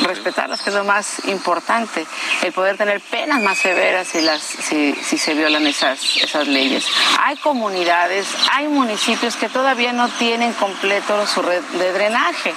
respetarlas 0.03 0.62
que 0.62 0.69
es 0.69 0.75
lo 0.75 0.84
más 0.84 1.25
importante, 1.25 2.06
el 2.41 2.51
poder 2.51 2.77
tener 2.77 3.01
penas 3.01 3.41
más 3.41 3.58
severas 3.60 4.08
si, 4.08 4.21
las, 4.21 4.41
si, 4.41 4.93
si 4.95 5.17
se 5.17 5.34
violan 5.34 5.67
esas, 5.67 6.17
esas 6.17 6.47
leyes. 6.47 6.86
Hay 7.19 7.38
comunidades, 7.38 8.27
hay 8.51 8.67
municipios 8.67 9.36
que 9.36 9.49
todavía 9.49 9.93
no 9.93 10.10
tienen 10.10 10.53
completo 10.53 11.25
su 11.27 11.41
red 11.41 11.62
de 11.62 11.91
drenaje, 11.91 12.53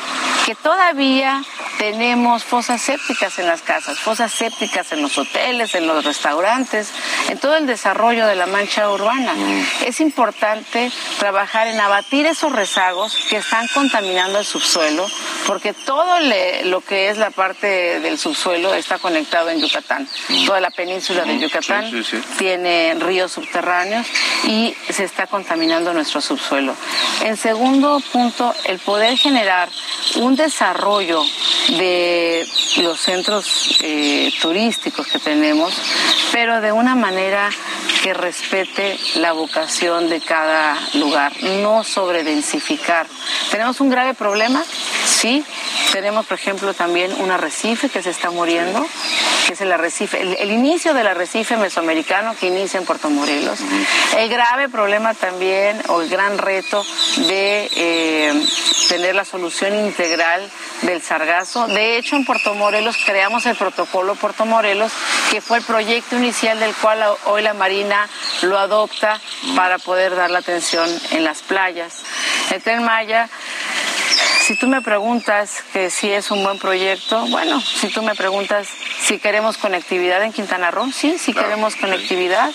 que 0.46 0.55
todavía 0.55 1.42
tenemos 1.79 2.44
fosas 2.44 2.81
sépticas 2.81 3.38
en 3.38 3.46
las 3.46 3.62
casas, 3.62 3.99
fosas 3.99 4.33
sépticas 4.33 4.92
en 4.92 5.03
los 5.03 5.18
hoteles, 5.18 5.75
en 5.75 5.87
los 5.87 6.05
restaurantes, 6.05 6.90
en 7.29 7.38
todo 7.38 7.57
el 7.57 7.66
desarrollo 7.66 8.27
de 8.27 8.35
la 8.35 8.46
mancha 8.46 8.90
urbana. 8.90 9.35
Mm. 9.35 9.66
Es 9.87 10.01
importante 10.01 10.90
trabajar 11.18 11.66
en 11.66 11.81
abatir 11.81 12.27
esos 12.27 12.53
rezagos 12.53 13.16
que 13.29 13.37
están 13.37 13.66
contaminando 13.68 14.38
el 14.38 14.44
subsuelo, 14.44 14.86
porque 15.46 15.72
todo 15.72 16.20
lo 16.64 16.81
que 16.81 17.09
es 17.09 17.18
la 17.18 17.31
parte 17.31 18.01
del 18.01 18.18
subsuelo 18.18 18.75
está 18.75 18.99
conectado 18.99 19.51
en 19.51 19.61
Yucatán. 19.61 20.09
Mm. 20.29 20.46
Toda 20.46 20.61
la 20.61 20.70
península 20.70 21.25
de 21.25 21.35
mm. 21.35 21.40
Yucatán 21.40 22.05
tiene 22.38 22.94
ríos 22.99 23.33
subterráneos 23.33 24.07
y 24.46 24.75
se 24.90 25.05
está 25.05 25.27
contaminando 25.27 25.92
nuestro 25.92 26.20
subsuelo. 26.20 26.75
En 27.25 27.37
segundo 27.37 28.01
punto, 28.12 28.55
el 28.64 28.79
poder 28.79 29.16
generar 29.16 29.68
un 30.16 30.37
desarrollo 30.37 31.22
de 31.68 32.46
los 32.79 33.01
centros 33.01 33.79
eh, 33.83 34.33
turísticos 34.40 35.07
que 35.07 35.18
tenemos, 35.18 35.75
pero 36.33 36.61
de 36.61 36.72
una 36.72 36.94
manera 36.94 37.51
que 38.03 38.14
respete 38.14 38.99
la 39.16 39.33
vocación 39.33 40.09
de 40.09 40.20
cada 40.20 40.77
lugar, 40.94 41.33
no 41.42 41.83
sobredensificar. 41.83 43.07
¿Tenemos 43.51 43.81
un 43.81 43.90
grave 43.90 44.14
problema? 44.14 44.62
Sí. 45.05 45.44
Tenemos, 45.92 46.26
por 46.26 46.38
ejemplo, 46.38 46.74
también 46.74 47.12
un 47.20 47.31
arrecife 47.31 47.88
que 47.88 48.02
se 48.02 48.11
está 48.11 48.31
muriendo, 48.31 48.85
que 49.46 49.55
es 49.55 49.61
el 49.61 49.72
arrecife, 49.72 50.20
el, 50.20 50.50
inicio 50.50 50.92
del 50.94 51.07
arrecife 51.07 51.57
mesoamericano 51.57 52.35
que 52.38 52.48
inicia 52.48 52.79
en 52.79 52.85
Puerto 52.85 53.09
Morelos. 53.09 53.61
El 54.16 54.29
grave 54.29 54.68
problema 54.68 55.14
también, 55.14 55.81
o 55.88 56.02
el 56.02 56.09
gran 56.09 56.38
reto 56.38 56.85
de 57.29 57.70
eh, 57.74 58.46
tener 58.88 59.14
la 59.14 59.24
solución 59.24 59.74
integral 59.74 60.50
del 60.83 61.00
sargazo. 61.02 61.66
De 61.68 61.96
hecho, 61.96 62.16
en 62.16 62.24
Puerto 62.24 62.55
Morelos 62.55 62.96
creamos 63.05 63.46
el 63.46 63.57
protocolo 63.57 64.16
Puerto 64.16 64.44
Morelos, 64.44 64.92
que 65.31 65.40
fue 65.40 65.59
el 65.59 65.64
proyecto 65.64 66.16
inicial 66.16 66.59
del 66.61 66.74
cual 66.74 67.02
hoy 67.26 67.42
la 67.42 67.55
Marina 67.55 68.09
lo 68.42 68.59
adopta 68.59 69.20
para 69.55 69.79
poder 69.79 70.14
dar 70.14 70.31
la 70.31 70.40
atención 70.40 70.88
en 71.12 71.24
las 71.24 71.42
playas. 71.42 72.02
El 72.50 72.62
Tren 72.62 72.85
Maya 72.85 73.29
si 74.46 74.54
tú 74.54 74.68
me 74.68 74.80
preguntas 74.80 75.64
que 75.72 75.90
si 75.90 76.09
es 76.09 76.30
un 76.30 76.44
buen 76.44 76.61
proyecto, 76.61 77.26
bueno, 77.30 77.61
si 77.61 77.88
tú 77.88 78.00
me 78.02 78.14
preguntas 78.14 78.68
si 79.02 79.18
queremos 79.18 79.56
conectividad 79.56 80.22
en 80.22 80.32
Quintana 80.32 80.70
Roo, 80.70 80.92
sí, 80.92 81.18
sí 81.18 81.35
queremos 81.35 81.74
conectividad. 81.74 82.52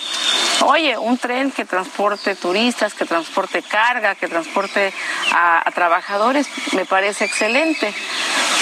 Oye, 0.62 0.96
un 0.96 1.18
tren 1.18 1.50
que 1.50 1.66
transporte 1.66 2.34
turistas, 2.34 2.94
que 2.94 3.04
transporte 3.04 3.62
carga, 3.62 4.14
que 4.14 4.26
transporte 4.26 4.90
a, 5.34 5.68
a 5.68 5.70
trabajadores, 5.72 6.48
me 6.72 6.86
parece 6.86 7.26
excelente. 7.26 7.92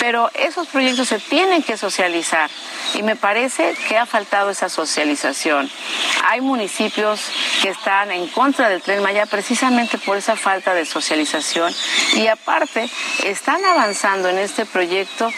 Pero 0.00 0.28
esos 0.34 0.66
proyectos 0.66 1.08
se 1.08 1.20
tienen 1.20 1.62
que 1.62 1.76
socializar 1.76 2.50
y 2.94 3.02
me 3.02 3.16
parece 3.16 3.74
que 3.86 3.96
ha 3.96 4.06
faltado 4.06 4.50
esa 4.50 4.68
socialización. 4.68 5.70
Hay 6.24 6.40
municipios 6.40 7.20
que 7.62 7.68
están 7.68 8.10
en 8.10 8.26
contra 8.28 8.68
del 8.68 8.82
tren 8.82 9.02
Maya 9.02 9.26
precisamente 9.26 9.98
por 9.98 10.16
esa 10.16 10.36
falta 10.36 10.74
de 10.74 10.84
socialización 10.84 11.72
y 12.14 12.26
aparte 12.26 12.88
están 13.26 13.64
avanzando 13.64 14.28
en 14.28 14.38
este 14.38 14.66
proyecto 14.66 15.30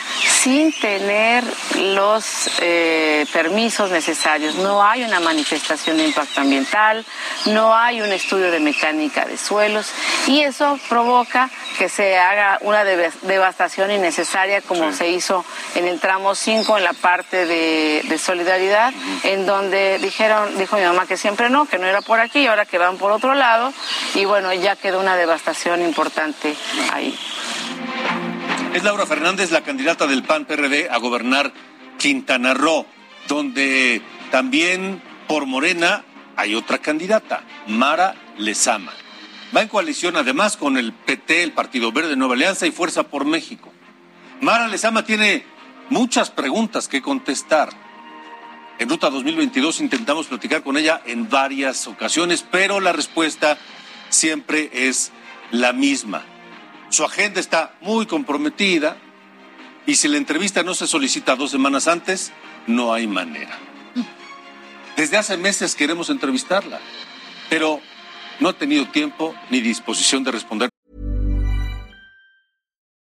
sin 0.42 0.72
tener 0.72 1.44
los 1.78 2.50
eh, 2.60 3.26
permisos 3.32 3.90
necesarios. 3.90 4.56
No 4.56 4.82
hay 4.84 5.04
una 5.04 5.20
manifestación 5.20 5.96
de 5.96 6.06
impacto 6.06 6.40
ambiental, 6.40 7.04
no 7.46 7.74
hay 7.74 8.00
un 8.00 8.12
estudio 8.12 8.50
de 8.50 8.60
mecánica 8.60 9.24
de 9.24 9.36
suelos 9.36 9.90
y 10.26 10.40
eso 10.40 10.78
provoca 10.88 11.50
que 11.78 11.88
se 11.88 12.18
haga 12.18 12.58
una 12.62 12.84
devastación 12.84 13.90
innecesaria 13.90 14.60
como 14.62 14.92
se 14.92 15.08
hizo 15.08 15.44
en 15.74 15.86
el 15.86 16.00
tramo 16.00 16.34
5 16.34 16.78
en 16.78 16.84
la 16.84 16.92
parte 16.92 17.46
de, 17.46 18.02
de 18.04 18.18
solidaridad, 18.18 18.92
en 19.24 19.46
donde 19.46 19.98
dijeron, 19.98 20.56
dijo 20.58 20.76
mi 20.76 20.82
mamá 20.82 21.06
que 21.06 21.16
siempre 21.16 21.50
no, 21.50 21.66
que 21.66 21.78
no 21.78 21.86
era 21.86 22.02
por 22.02 22.20
aquí, 22.20 22.46
ahora 22.46 22.66
que 22.66 22.78
van 22.78 22.98
por 22.98 23.10
otro 23.10 23.34
lado 23.34 23.72
y 24.14 24.24
bueno, 24.24 24.52
ya 24.52 24.76
quedó 24.76 25.00
una 25.00 25.16
devastación 25.16 25.82
importante 25.82 26.54
ahí. 26.92 27.18
Es 28.74 28.84
Laura 28.84 29.04
Fernández, 29.04 29.50
la 29.50 29.60
candidata 29.60 30.06
del 30.06 30.22
PAN-PRD 30.22 30.88
a 30.90 30.96
gobernar 30.96 31.52
Quintana 31.98 32.54
Roo, 32.54 32.86
donde 33.28 34.00
también 34.30 35.02
por 35.28 35.44
Morena 35.44 36.06
hay 36.36 36.54
otra 36.54 36.78
candidata, 36.78 37.42
Mara 37.66 38.14
Lezama. 38.38 38.94
Va 39.54 39.60
en 39.60 39.68
coalición 39.68 40.16
además 40.16 40.56
con 40.56 40.78
el 40.78 40.94
PT, 40.94 41.42
el 41.42 41.52
Partido 41.52 41.92
Verde 41.92 42.16
Nueva 42.16 42.32
Alianza 42.32 42.66
y 42.66 42.70
Fuerza 42.70 43.02
por 43.02 43.26
México. 43.26 43.70
Mara 44.40 44.68
Lezama 44.68 45.04
tiene 45.04 45.44
muchas 45.90 46.30
preguntas 46.30 46.88
que 46.88 47.02
contestar. 47.02 47.68
En 48.78 48.88
Ruta 48.88 49.10
2022 49.10 49.82
intentamos 49.82 50.28
platicar 50.28 50.62
con 50.62 50.78
ella 50.78 51.02
en 51.04 51.28
varias 51.28 51.86
ocasiones, 51.88 52.42
pero 52.50 52.80
la 52.80 52.92
respuesta 52.92 53.58
siempre 54.08 54.70
es 54.72 55.12
la 55.50 55.74
misma 55.74 56.24
su 56.92 57.04
agenda 57.04 57.40
está 57.40 57.74
muy 57.80 58.06
comprometida 58.06 58.96
y 59.86 59.94
si 59.94 60.08
la 60.08 60.18
entrevista 60.18 60.62
no 60.62 60.74
se 60.74 60.86
solicita 60.86 61.34
dos 61.36 61.50
semanas 61.50 61.88
antes, 61.88 62.32
no 62.66 62.92
hay 62.92 63.06
manera. 63.06 63.58
Desde 64.96 65.16
hace 65.16 65.36
meses 65.36 65.74
queremos 65.74 66.10
entrevistarla, 66.10 66.80
pero 67.48 67.80
no 68.40 68.50
ha 68.50 68.52
tenido 68.52 68.86
tiempo 68.90 69.34
ni 69.50 69.60
disposición 69.60 70.22
de 70.22 70.32
responder. 70.32 70.68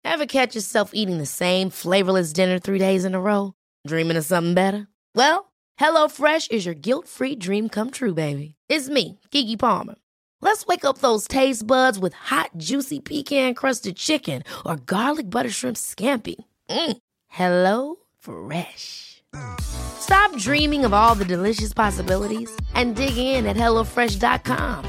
Ever 0.04 0.26
catch 0.26 0.56
yourself 0.56 0.92
eating 0.94 1.18
the 1.18 1.26
same 1.26 1.70
flavorless 1.70 2.34
dinner 2.34 2.60
three 2.60 2.80
days 2.80 3.06
in 3.06 3.14
a 3.14 3.20
row? 3.20 3.54
Dreaming 3.86 4.18
of 4.18 4.26
something 4.26 4.54
better? 4.54 4.88
Well, 5.16 5.52
HelloFresh 5.80 6.52
is 6.52 6.66
your 6.66 6.76
guilt-free 6.76 7.36
dream 7.36 7.70
come 7.70 7.92
true, 7.92 8.14
baby. 8.14 8.56
It's 8.68 8.90
me, 8.90 9.20
Kiki 9.32 9.58
Palmer. 9.58 9.96
Let's 10.42 10.66
wake 10.66 10.84
up 10.86 10.98
those 10.98 11.28
taste 11.28 11.66
buds 11.66 12.00
with 12.00 12.14
hot, 12.14 12.50
juicy 12.58 13.00
pecan 13.00 13.54
crusted 13.54 13.96
chicken 13.96 14.44
or 14.66 14.76
garlic 14.76 15.30
butter 15.30 15.52
shrimp 15.52 15.78
scampi. 15.78 16.36
Mm. 16.70 16.98
Hello 17.28 17.98
Fresh. 18.20 19.24
Stop 19.62 20.36
dreaming 20.38 20.84
of 20.84 20.94
all 20.94 21.16
the 21.16 21.26
delicious 21.26 21.74
possibilities 21.74 22.50
and 22.74 22.96
dig 22.96 23.18
in 23.18 23.46
at 23.46 23.56
HelloFresh.com. 23.56 24.84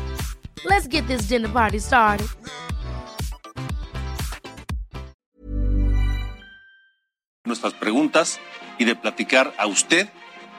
Let's 0.64 0.88
get 0.88 1.06
this 1.06 1.28
dinner 1.28 1.48
party 1.48 1.78
started. 1.78 2.26
Nuestras 7.44 7.74
preguntas 7.74 8.38
y 8.78 8.84
de 8.84 8.94
platicar 8.94 9.52
a 9.58 9.66
usted 9.66 10.08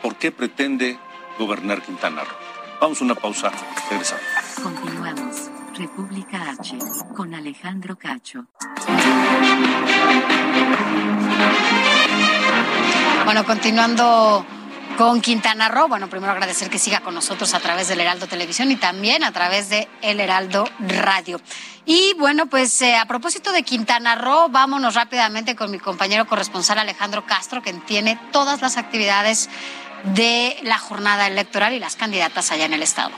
por 0.02 0.18
qué 0.18 0.32
pretende 0.32 1.00
gobernar 1.40 1.82
Quintana 1.82 2.24
Roo. 2.24 2.53
Vamos 2.80 3.02
a 3.02 3.06
una 3.06 3.16
pausa. 3.16 3.52
Regresamos. 3.90 4.24
Continuamos. 4.62 5.50
República 5.76 6.52
H. 6.52 6.78
Con 7.16 7.34
Alejandro 7.34 7.98
Cacho. 7.98 8.46
Bueno, 13.26 13.44
continuando 13.46 14.46
con 14.98 15.22
Quintana 15.22 15.70
Roo, 15.70 15.88
bueno, 15.88 16.08
primero 16.08 16.32
agradecer 16.32 16.70
que 16.70 16.78
siga 16.78 17.00
con 17.00 17.16
nosotros 17.16 17.54
a 17.56 17.60
través 17.60 17.88
del 17.88 18.00
Heraldo 18.00 18.28
Televisión 18.28 18.72
y 18.72 18.76
también 18.76 19.24
a 19.24 19.32
través 19.32 19.70
de 19.70 19.88
El 20.04 20.20
Heraldo 20.20 20.66
Radio. 20.80 21.42
Y 21.86 22.14
bueno, 22.20 22.46
pues 22.46 22.80
eh, 22.84 22.96
a 22.96 23.06
propósito 23.06 23.52
de 23.52 23.64
Quintana 23.64 24.16
Roo, 24.16 24.50
vámonos 24.50 24.94
rápidamente 24.94 25.56
con 25.56 25.72
mi 25.72 25.80
compañero 25.80 26.28
corresponsal 26.28 26.78
Alejandro 26.78 27.26
Castro, 27.26 27.64
que 27.64 27.74
tiene 27.74 28.20
todas 28.32 28.62
las 28.62 28.78
actividades 28.78 29.50
de 30.04 30.58
la 30.64 30.78
jornada 30.78 31.28
electoral 31.28 31.74
y 31.74 31.80
las 31.80 31.96
candidatas 31.96 32.52
allá 32.52 32.66
en 32.66 32.74
el 32.74 32.84
estado. 32.84 33.12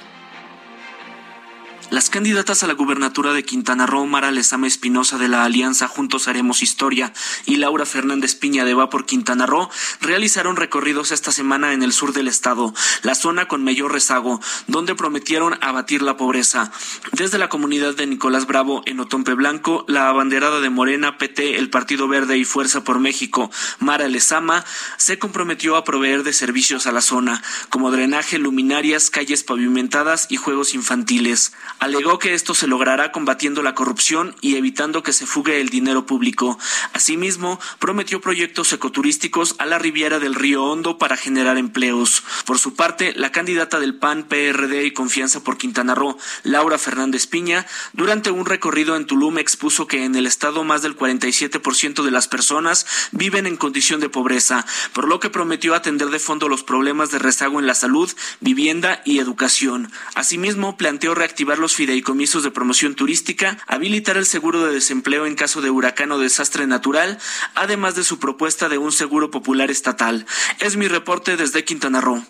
Las 1.92 2.10
candidatas 2.10 2.64
a 2.64 2.68
la 2.68 2.74
gubernatura 2.74 3.32
de 3.34 3.46
Quintana 3.46 3.86
Roo, 3.86 4.08
Mara 4.08 4.32
Lezama 4.32 4.66
Espinosa 4.66 5.20
de 5.20 5.28
la 5.28 5.44
Alianza 5.44 5.88
Juntos 5.88 6.28
Haremos 6.28 6.64
Historia 6.64 7.14
y 7.46 7.58
Laura 7.58 7.86
Fernández 7.86 8.34
Piña 8.34 8.66
de 8.66 8.74
Va 8.74 8.90
por 8.90 9.06
Quintana 9.06 9.46
Roo, 9.46 9.70
realizaron 10.02 10.56
recorridos 10.56 11.12
esta 11.12 11.32
semana 11.32 11.74
en 11.74 11.84
el 11.84 11.94
sur 11.94 12.12
del 12.12 12.28
estado, 12.28 12.74
la 13.04 13.14
zona 13.14 13.48
con 13.48 13.64
mayor 13.64 13.94
rezago, 13.94 14.42
donde 14.66 14.96
prometieron 14.96 15.60
abatir 15.62 16.02
la 16.02 16.18
pobreza. 16.18 16.72
Desde 17.12 17.38
la 17.38 17.50
comunidad 17.50 17.94
de 17.94 18.08
Nicolás 18.08 18.48
Bravo 18.48 18.82
en 18.88 19.00
Otompe 19.00 19.36
Blanco, 19.36 19.86
la 19.88 20.10
abanderada 20.10 20.62
de 20.62 20.72
Morena, 20.72 21.20
PT, 21.20 21.58
el 21.58 21.70
Partido 21.70 22.08
Verde 22.08 22.36
y 22.38 22.46
Fuerza 22.46 22.84
por 22.84 23.00
México, 23.00 23.52
Mara 23.80 24.08
Lezama, 24.08 24.66
se 24.98 25.20
comprometió 25.20 25.76
a 25.76 25.84
proveer 25.84 26.24
de 26.24 26.34
servicios 26.34 26.88
a 26.88 26.92
la 26.92 27.02
zona, 27.02 27.44
como 27.70 27.92
drenaje, 27.92 28.40
luminarias, 28.40 29.12
calles 29.12 29.44
pavimentadas 29.44 30.26
y 30.30 30.38
juegos 30.38 30.74
infantiles. 30.74 31.54
Alegó 31.80 32.20
que 32.20 32.34
esto 32.34 32.54
se 32.54 32.68
logrará 32.68 33.12
combatiendo 33.12 33.62
la 33.62 33.76
corrupción 33.76 34.36
y 34.42 34.56
evitando 34.56 35.04
que 35.04 35.14
se 35.14 35.26
fugue 35.26 35.60
el 35.60 35.70
dinero 35.70 36.06
público. 36.06 36.58
Asimismo, 36.94 37.60
prometió 37.80 38.22
proyectos 38.22 38.72
ecoturísticos 38.74 39.56
a 39.60 39.66
la 39.66 39.78
riviera 39.78 40.20
del 40.20 40.36
río 40.36 40.64
Hondo 40.64 40.98
para 40.98 41.18
generar 41.18 41.58
empleos. 41.58 42.24
Por 42.46 42.60
su 42.60 42.76
parte, 42.76 43.14
la 43.16 43.32
candidata 43.32 43.80
del 43.80 43.96
PAN, 43.96 44.24
PRD 44.24 44.86
y 44.86 44.92
Confianza 44.92 45.44
por 45.44 45.58
Quintana 45.58 45.96
Roo, 45.96 46.18
Laura 46.44 46.78
Fernández 46.78 47.28
Piña, 47.28 47.66
durante 47.94 48.32
un 48.32 48.46
recorrido 48.46 48.96
en 48.96 49.06
Tulum 49.06 49.38
expuso 49.38 49.88
que 49.88 50.06
en 50.06 50.16
el 50.16 50.28
estado 50.28 50.64
más 50.64 50.82
del 50.82 50.98
47% 50.98 52.04
de 52.04 52.12
las 52.12 52.28
personas 52.28 52.86
viven 53.12 53.48
en 53.48 53.58
condición 53.58 54.00
de 54.00 54.10
pobreza, 54.10 54.66
por 54.94 55.08
lo 55.08 55.20
que 55.20 55.30
prometió 55.30 55.76
atender 55.76 56.10
de 56.10 56.20
fondo 56.20 56.48
los 56.48 56.64
problemas 56.64 57.12
de 57.12 57.20
rezago 57.20 57.60
en 57.60 57.68
la 57.68 57.76
salud, 57.76 58.12
vivienda 58.40 59.02
y 59.06 59.20
educación. 59.20 59.92
Asimismo, 60.16 60.78
planteó 60.78 61.16
reactivar 61.16 61.58
los 61.58 61.65
fideicomisos 61.74 62.44
de 62.44 62.52
promoción 62.52 62.94
turística, 62.94 63.58
habilitar 63.66 64.18
el 64.18 64.26
seguro 64.26 64.64
de 64.64 64.74
desempleo 64.74 65.26
en 65.26 65.36
caso 65.36 65.62
de 65.62 65.72
huracán 65.72 66.12
o 66.12 66.20
desastre 66.20 66.68
natural, 66.68 67.18
además 67.56 67.96
de 67.96 68.04
su 68.04 68.20
propuesta 68.20 68.70
de 68.70 68.78
un 68.78 68.92
seguro 68.92 69.32
popular 69.32 69.72
estatal. 69.72 70.28
Es 70.60 70.78
mi 70.78 70.88
reporte 70.88 71.38
desde 71.38 71.64
Quintana 71.64 72.02
Roo. 72.02 72.24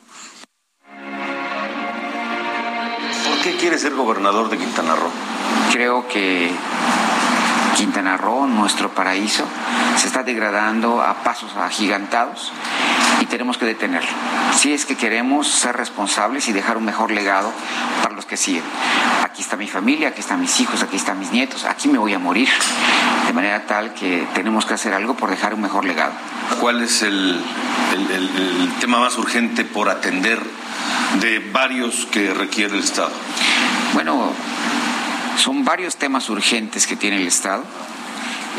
¿Por 3.25 3.41
qué 3.43 3.57
quiere 3.59 3.77
ser 3.77 3.93
gobernador 3.95 4.49
de 4.49 4.57
Quintana 4.57 4.95
Roo? 4.95 5.11
Creo 5.71 6.07
que 6.07 6.51
Quintana 7.75 8.15
Roo, 8.15 8.47
nuestro 8.47 8.95
paraíso, 8.95 9.45
se 9.97 10.07
está 10.07 10.23
degradando 10.23 11.01
a 11.01 11.23
pasos 11.23 11.51
agigantados 11.57 12.51
y 13.21 13.25
tenemos 13.25 13.57
que 13.57 13.65
detenerlo. 13.65 14.09
Si 14.55 14.73
es 14.73 14.85
que 14.85 14.95
queremos 14.95 15.47
ser 15.47 15.75
responsables 15.75 16.47
y 16.47 16.53
dejar 16.53 16.77
un 16.77 16.85
mejor 16.85 17.11
legado 17.11 17.51
para 18.01 18.15
los 18.15 18.25
que 18.25 18.37
siguen. 18.37 18.63
Aquí 19.23 19.41
está 19.41 19.57
mi 19.57 19.67
familia, 19.67 20.09
aquí 20.09 20.21
están 20.21 20.39
mis 20.41 20.59
hijos, 20.59 20.81
aquí 20.83 20.95
están 20.95 21.19
mis 21.19 21.31
nietos, 21.31 21.65
aquí 21.65 21.87
me 21.87 21.97
voy 21.97 22.13
a 22.13 22.19
morir. 22.19 22.49
De 23.27 23.33
manera 23.33 23.65
tal 23.65 23.93
que 23.93 24.27
tenemos 24.33 24.65
que 24.65 24.75
hacer 24.75 24.93
algo 24.93 25.15
por 25.15 25.29
dejar 25.29 25.53
un 25.53 25.61
mejor 25.61 25.85
legado. 25.85 26.13
¿Cuál 26.59 26.81
es 26.83 27.01
el, 27.01 27.41
el- 27.93 28.11
el- 28.11 28.61
el 28.61 28.73
tema 28.79 28.99
más 28.99 29.17
urgente 29.17 29.65
por 29.65 29.89
atender 29.89 30.39
de 31.19 31.39
varios 31.51 32.05
que 32.11 32.33
requiere 32.33 32.75
el 32.77 32.83
Estado? 32.83 33.11
Bueno, 33.93 34.31
son 35.37 35.65
varios 35.65 35.97
temas 35.97 36.29
urgentes 36.29 36.87
que 36.87 36.95
tiene 36.95 37.17
el 37.17 37.27
Estado. 37.27 37.63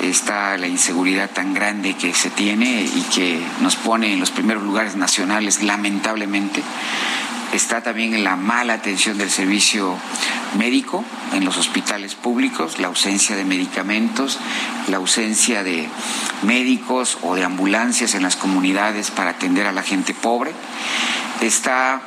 Está 0.03 0.57
la 0.59 0.69
inseguridad 0.69 1.31
tan 1.31 1.55
grande 1.55 1.95
que 1.95 2.15
se 2.15 2.31
tiene 2.31 2.83
y 2.83 3.03
que 3.15 3.41
nos 3.61 3.77
pone 3.77 4.13
en 4.13 4.21
los 4.21 4.31
primeros 4.31 4.63
lugares 4.63 4.97
nacionales, 4.97 5.63
lamentablemente. 5.63 6.63
Está 7.53 7.81
también 7.81 8.23
la 8.23 8.37
mala 8.37 8.75
atención 8.75 9.19
del 9.19 9.31
servicio 9.31 9.97
médico 10.59 11.05
en 11.33 11.45
los 11.45 11.57
hospitales 11.57 12.15
públicos, 12.15 12.79
la 12.79 12.89
ausencia 12.89 13.37
de 13.37 13.45
medicamentos, 13.45 14.39
la 14.89 14.99
ausencia 14.99 15.63
de 15.63 15.89
médicos 16.43 17.19
o 17.23 17.35
de 17.35 17.45
ambulancias 17.45 18.15
en 18.15 18.23
las 18.23 18.37
comunidades 18.37 19.11
para 19.11 19.31
atender 19.31 19.67
a 19.67 19.73
la 19.73 19.83
gente 19.83 20.13
pobre. 20.13 20.53
Está 21.41 22.03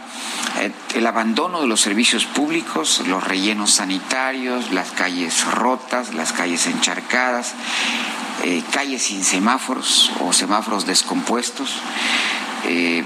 el 0.95 1.07
abandono 1.07 1.61
de 1.61 1.67
los 1.67 1.81
servicios 1.81 2.25
públicos, 2.25 3.03
los 3.07 3.23
rellenos 3.23 3.71
sanitarios, 3.71 4.71
las 4.71 4.91
calles 4.91 5.45
rotas, 5.45 6.13
las 6.13 6.33
calles 6.33 6.67
encharcadas, 6.67 7.53
eh, 8.43 8.63
calles 8.71 9.03
sin 9.03 9.23
semáforos 9.23 10.11
o 10.21 10.33
semáforos 10.33 10.85
descompuestos, 10.85 11.75
eh, 12.65 13.03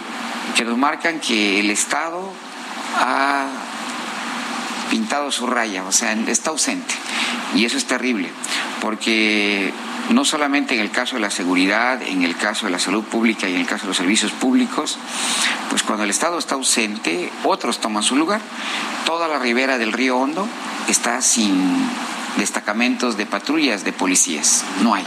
que 0.56 0.66
nos 0.66 0.78
marcan 0.78 1.20
que 1.20 1.60
el 1.60 1.70
Estado 1.70 2.32
ha 2.98 3.48
pintado 4.90 5.32
su 5.32 5.48
raya, 5.48 5.84
o 5.84 5.92
sea, 5.92 6.14
está 6.14 6.52
ausente. 6.52 6.94
Y 7.56 7.66
eso 7.66 7.78
es 7.78 7.86
terrible, 7.86 8.30
porque 8.82 9.74
no 10.10 10.26
solamente 10.26 10.76
en 10.76 10.82
el 10.82 10.92
caso 10.92 11.16
de 11.16 11.22
la 11.22 11.30
seguridad, 11.30 12.02
en 12.02 12.24
el 12.24 12.36
caso 12.36 12.66
de 12.66 12.72
la 12.72 12.80
salud 12.80 13.04
pública 13.04 13.48
y 13.48 13.56
en 13.56 13.62
el 13.62 13.68
caso 13.68 13.84
de 13.84 13.90
los 13.90 13.98
servicios 13.98 14.32
públicos, 14.32 14.98
pues 15.70 15.84
cuando 15.84 16.04
el 16.04 16.10
Estado 16.10 16.38
está 16.38 16.56
ausente, 16.56 17.32
otros 17.44 17.80
toman 17.80 18.04
su 18.04 18.16
lugar. 18.16 18.42
Toda 19.06 19.28
la 19.28 19.40
ribera 19.40 19.78
del 19.78 19.94
río 19.94 20.18
Hondo 20.18 20.48
está 20.88 21.22
sin 21.22 21.88
destacamentos 22.38 23.18
de 23.18 23.26
patrullas 23.26 23.84
de 23.84 23.94
policías, 23.94 24.66
no 24.82 24.94
hay. 24.94 25.06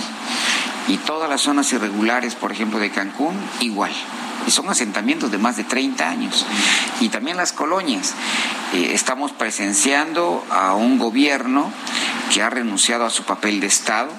Y 0.89 0.99
todas 0.99 1.29
las 1.29 1.41
zonas 1.43 1.73
irregulares, 1.73 2.35
por 2.35 2.53
ejemplo, 2.53 2.79
de 2.79 2.91
Cancún, 2.91 3.37
igual. 3.61 3.93
Y 4.47 4.51
son 4.53 4.69
asentamientos 4.69 5.33
de 5.33 5.39
más 5.39 5.57
de 5.57 5.65
30 5.65 6.09
años. 6.09 6.47
Y 7.01 7.09
también 7.09 7.37
las 7.37 7.53
colonias. 7.53 8.15
Eh, 8.73 8.93
estamos 8.95 9.33
presenciando 9.33 10.45
a 10.51 10.75
un 10.75 10.99
gobierno 10.99 11.73
que 12.33 12.43
ha 12.43 12.51
renunciado 12.51 13.05
a 13.05 13.11
su 13.11 13.25
papel 13.25 13.61
de 13.61 13.67
Estado 13.67 14.11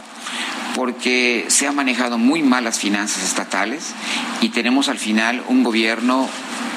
porque 0.78 1.48
se 1.48 1.66
han 1.66 1.76
manejado 1.76 2.20
muy 2.20 2.44
mal 2.44 2.64
las 2.64 2.78
finanzas 2.78 3.24
estatales 3.24 3.96
y 4.42 4.50
tenemos 4.50 4.90
al 4.90 5.00
final 5.00 5.44
un 5.48 5.64
gobierno 5.64 6.30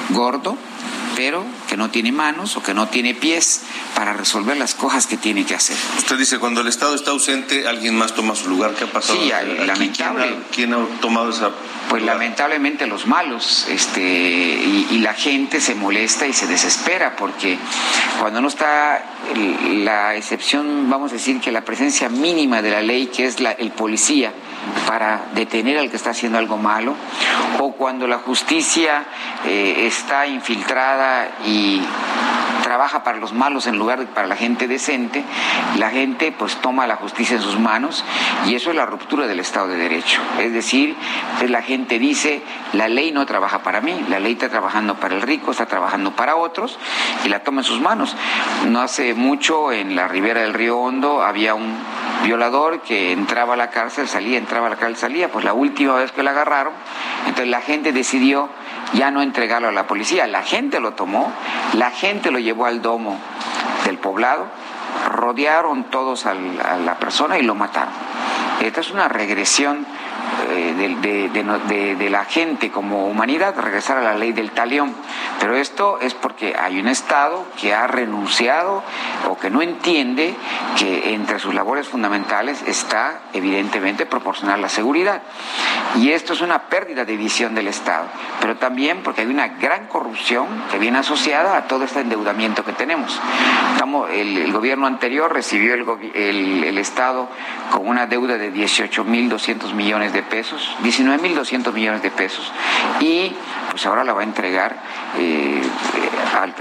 gordo, 0.09 0.57
pero 1.17 1.45
que 1.69 1.77
no 1.77 1.91
tiene 1.91 2.11
manos 2.11 2.57
o 2.57 2.63
que 2.63 2.73
no 2.73 2.89
tiene 2.89 3.13
pies 3.13 3.61
para 3.95 4.15
resolver 4.15 4.57
las 4.57 4.75
cosas 4.75 5.07
que 5.07 5.19
tiene 5.19 5.45
que 5.45 5.55
hacer. 5.55 5.77
Usted 5.99 6.17
dice, 6.17 6.39
cuando 6.39 6.63
el 6.63 6.69
Estado 6.69 6.95
está 6.95 7.11
ausente, 7.11 7.69
alguien 7.69 7.95
más 7.95 8.15
toma 8.15 8.35
su 8.35 8.49
lugar. 8.49 8.75
¿Qué 8.75 8.85
ha 8.85 8.91
pasado? 8.91 9.21
Sí, 9.21 9.31
lamentable. 9.67 10.35
¿Quién 10.51 10.73
ha, 10.73 10.79
tomado 11.03 11.29
esa 11.29 11.51
pues 11.91 12.05
lamentablemente 12.05 12.87
los 12.87 13.09
malos, 13.09 13.67
este, 13.69 14.01
y, 14.01 14.99
la 15.01 15.13
gente 15.13 15.61
se 15.61 15.75
molesta 15.75 16.27
y 16.27 16.33
se 16.33 16.47
desespera 16.47 17.17
porque 17.17 17.59
cuando 18.21 18.41
no 18.41 18.47
está 18.47 19.03
la 19.83 20.15
excepción, 20.15 20.89
vamos 20.89 21.11
a 21.11 21.15
decir 21.15 21.41
que 21.41 21.51
la 21.51 21.63
presencia 21.63 22.09
mínima 22.09 22.63
de 22.63 22.71
la 22.71 22.81
ley, 22.81 23.09
que 23.09 23.27
es 23.27 23.41
la, 23.41 23.51
el 23.53 23.73
policía, 23.73 24.33
para 24.87 25.31
detener 25.35 25.79
al 25.79 25.91
que 25.91 25.97
está 25.97 26.11
haciendo 26.11 26.39
algo 26.39 26.59
malo, 26.59 26.95
o 27.59 27.73
cuando 27.73 28.07
la 28.07 28.19
justicia 28.19 29.07
eh, 29.45 29.87
está 29.87 30.29
infiltrada 30.29 31.39
y 31.45 31.83
trabaja 32.63 33.03
para 33.03 33.19
los 33.19 33.33
malos 33.33 33.67
en 33.67 33.79
lugar 33.79 34.01
de 34.01 34.07
para 34.07 34.27
la 34.27 34.37
gente 34.37 34.69
decente, 34.69 35.25
la 35.79 35.91
gente 35.91 36.33
pues 36.33 36.57
toma 36.57 36.87
la 36.87 36.97
justicia 36.97 37.37
en 37.37 37.43
sus 37.43 37.59
manos 37.59 38.05
y 38.47 38.55
eso 38.55 38.71
es 38.71 38.77
la 38.77 38.87
ruptura 38.87 39.27
del 39.27 39.41
Estado 39.41 39.69
de 39.69 39.77
Derecho. 39.77 40.21
Es 40.39 40.53
decir, 40.53 40.97
la 41.49 41.63
gente 41.63 41.99
dice, 41.99 42.43
la 42.73 42.89
ley 42.89 43.13
no 43.13 43.27
trabaja 43.27 43.63
para 43.63 43.81
mí, 43.81 44.05
la 44.09 44.21
ley 44.21 44.33
está 44.33 44.49
trabajando 44.49 44.97
para 44.97 45.15
el 45.15 45.23
rico, 45.23 45.51
está 45.51 45.67
trabajando 45.67 46.13
para 46.13 46.37
otros 46.37 46.79
y 47.25 47.29
la 47.29 47.41
toma 47.41 47.61
en 47.61 47.65
sus 47.65 47.81
manos. 47.81 48.17
No 48.69 48.81
hace 48.81 49.15
mucho 49.15 49.73
en 49.73 49.97
la 49.97 50.09
ribera 50.09 50.41
del 50.43 50.55
río 50.55 50.79
Hondo 50.79 51.23
había 51.23 51.55
un 51.55 51.77
violador 52.25 52.83
que 52.83 53.13
entraba 53.13 53.55
a 53.55 53.57
la 53.57 53.71
cárcel, 53.71 54.09
salía, 54.09 54.39
entraba 54.39 54.67
a 54.67 54.71
la 54.71 54.77
cárcel, 54.77 54.97
salía, 54.97 55.31
pues 55.31 55.45
la 55.45 55.53
última 55.53 55.95
vez 55.95 56.13
que 56.13 56.23
la 56.23 56.31
agarraron, 56.31 56.73
entonces 57.27 57.49
la 57.49 57.61
gente 57.61 57.93
decidió 57.93 58.49
ya 58.93 59.11
no 59.11 59.23
entregarlo 59.23 59.69
a 59.69 59.73
la 59.73 59.87
policía, 59.87 60.27
la 60.27 60.43
gente 60.43 60.81
lo 60.81 60.93
tomó, 60.93 61.33
la 61.75 61.91
gente 61.91 62.31
lo 62.31 62.39
llevó 62.39 62.67
al 62.67 62.83
domo 62.83 63.19
del 63.85 63.99
poblado, 63.99 64.47
rodearon 65.09 65.85
todos 65.85 66.27
a 66.27 66.35
la 66.35 66.99
persona 66.99 67.39
y 67.39 67.43
lo 67.43 67.55
mataron. 67.55 67.95
Esta 68.61 68.81
es 68.81 68.91
una 68.91 69.09
regresión 69.09 69.87
eh, 70.51 70.70
de, 70.89 72.09
la 72.11 72.25
gente 72.25 72.71
como 72.71 73.07
humanidad, 73.07 73.55
regresar 73.59 73.99
a 73.99 74.03
la 74.03 74.15
ley 74.15 74.33
del 74.33 74.51
talión. 74.51 74.95
Pero 75.39 75.57
esto 75.57 75.99
es 76.01 76.15
porque 76.15 76.57
hay 76.59 76.81
un 76.81 76.89
Estado 76.89 77.45
que 77.61 77.75
ha 77.75 77.87
renunciado 77.87 78.83
o 79.29 79.39
que 79.39 79.51
no 79.51 79.63
entiende 79.63 80.35
que 80.79 81.15
entre 81.15 81.39
sus 81.39 81.55
labores 81.55 81.89
fundamentales 81.89 82.63
está 82.67 83.21
evidentemente 83.33 84.07
proporcionar 84.07 84.59
la 84.59 84.69
seguridad. 84.69 85.23
Y 85.97 86.11
esto 86.11 86.33
es 86.33 86.41
una 86.41 86.63
pérdida 86.63 87.05
de 87.05 87.17
visión 87.17 87.55
del 87.55 87.69
Estado, 87.69 88.07
pero 88.41 88.57
también 88.57 89.03
porque 89.03 89.23
hay 89.23 89.27
una 89.27 89.49
gran 89.49 89.87
corrupción 89.87 90.47
que 90.71 90.79
viene 90.79 90.99
asociada 90.99 91.57
a 91.57 91.67
todo 91.67 91.85
este 91.85 92.01
endeudamiento 92.01 92.65
que 92.65 92.73
tenemos. 92.73 93.21
Estamos, 93.75 94.11
el, 94.11 94.53
gobierno 94.53 94.87
anterior 94.87 95.33
recibió 95.33 95.75
el, 95.75 95.87
el, 96.15 96.65
el 96.65 96.79
Estado 96.79 97.29
con 97.71 97.87
una 97.87 98.07
deuda 98.07 98.37
de 98.37 98.53
18.200 98.53 99.73
millones 99.75 100.13
de 100.13 100.23
pesos, 100.23 100.70
19.200 100.83 101.73
millones 101.73 102.03
de 102.03 102.11
pesos, 102.11 102.53
y 103.01 103.33
pues 103.71 103.87
ahora 103.87 104.05
la 104.05 104.13
va 104.13 104.21
a 104.21 104.25
entregar 104.25 104.77
eh, 105.19 105.63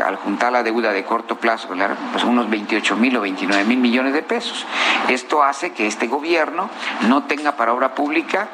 al, 0.05 0.15
juntar 0.17 0.51
la 0.51 0.63
deuda 0.63 0.91
de 0.91 1.03
corto 1.03 1.35
plazo, 1.37 1.69
pues 2.11 2.23
unos 2.23 2.49
28 2.49 2.95
mil 2.97 3.15
o 3.17 3.21
29 3.21 3.63
mil 3.65 3.79
millones 3.79 4.13
de 4.13 4.21
pesos. 4.21 4.65
Esto 5.07 5.43
hace 5.43 5.71
que 5.71 5.87
este 5.87 6.07
gobierno 6.07 6.69
no 7.07 7.23
tenga 7.23 7.53
para 7.53 7.73
obra 7.73 7.95
pública, 7.95 8.49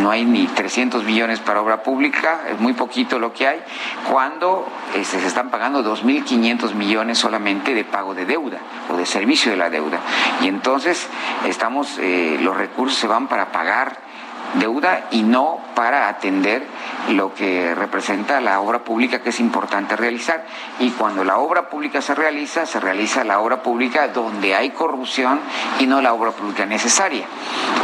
no 0.00 0.10
hay 0.10 0.24
ni 0.24 0.46
300 0.46 1.04
millones 1.04 1.40
para 1.40 1.60
obra 1.60 1.82
pública, 1.82 2.42
es 2.50 2.60
muy 2.60 2.72
poquito 2.72 3.18
lo 3.18 3.32
que 3.32 3.46
hay, 3.46 3.62
cuando 4.10 4.66
este, 4.94 5.20
se 5.20 5.26
están 5.26 5.50
pagando 5.50 5.82
2.500 5.82 6.74
millones 6.74 7.18
solamente 7.18 7.74
de 7.74 7.84
pago 7.84 8.14
de 8.14 8.26
deuda 8.26 8.58
o 8.88 8.96
de 8.96 9.06
servicio 9.06 9.50
de 9.52 9.58
la 9.58 9.70
deuda. 9.70 10.00
Y 10.42 10.48
entonces 10.48 11.08
estamos, 11.46 11.98
eh, 11.98 12.38
los 12.40 12.56
recursos 12.56 12.98
se 12.98 13.06
van 13.06 13.26
para 13.26 13.52
pagar 13.52 14.09
deuda 14.54 15.08
y 15.10 15.22
no 15.22 15.58
para 15.74 16.08
atender 16.08 16.64
lo 17.10 17.34
que 17.34 17.74
representa 17.74 18.40
la 18.40 18.60
obra 18.60 18.80
pública 18.80 19.22
que 19.22 19.30
es 19.30 19.40
importante 19.40 19.96
realizar. 19.96 20.44
Y 20.78 20.90
cuando 20.90 21.24
la 21.24 21.38
obra 21.38 21.68
pública 21.68 22.02
se 22.02 22.14
realiza, 22.14 22.66
se 22.66 22.80
realiza 22.80 23.24
la 23.24 23.40
obra 23.40 23.62
pública 23.62 24.08
donde 24.08 24.54
hay 24.54 24.70
corrupción 24.70 25.40
y 25.78 25.86
no 25.86 26.00
la 26.00 26.12
obra 26.12 26.32
pública 26.32 26.66
necesaria. 26.66 27.26